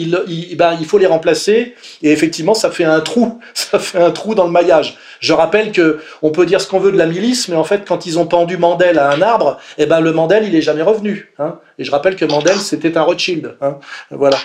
[0.56, 1.74] ben, il faut les remplacer.
[2.02, 4.96] Et effectivement, ça fait un trou, ça fait un trou dans le maillage.
[5.20, 7.84] Je rappelle que on peut dire ce qu'on veut de la milice, mais en fait,
[7.86, 10.82] quand ils ont pendu Mandel à un arbre, eh ben le Mandel, il est jamais
[10.82, 11.32] revenu.
[11.38, 11.58] Hein.
[11.78, 13.56] Et je rappelle que Mandel, c'était un Rothschild.
[13.60, 13.78] Hein.
[14.10, 14.38] Voilà.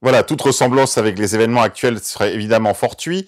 [0.00, 3.26] Voilà, toute ressemblance avec les événements actuels serait évidemment fortuit.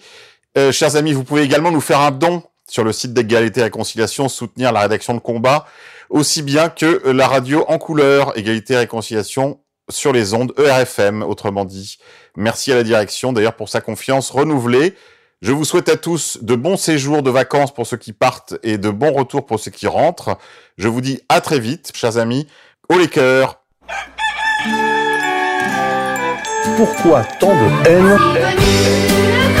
[0.57, 3.63] Euh, chers amis, vous pouvez également nous faire un don sur le site d'égalité et
[3.63, 5.65] réconciliation, soutenir la rédaction de combat,
[6.09, 9.59] aussi bien que la radio en couleur, égalité et réconciliation
[9.89, 11.97] sur les ondes ERFM, autrement dit.
[12.35, 14.95] Merci à la direction d'ailleurs pour sa confiance renouvelée.
[15.41, 18.77] Je vous souhaite à tous de bons séjours de vacances pour ceux qui partent et
[18.77, 20.37] de bons retours pour ceux qui rentrent.
[20.77, 22.47] Je vous dis à très vite, chers amis.
[22.89, 23.61] Au les cœurs
[26.77, 29.60] Pourquoi tant de haine?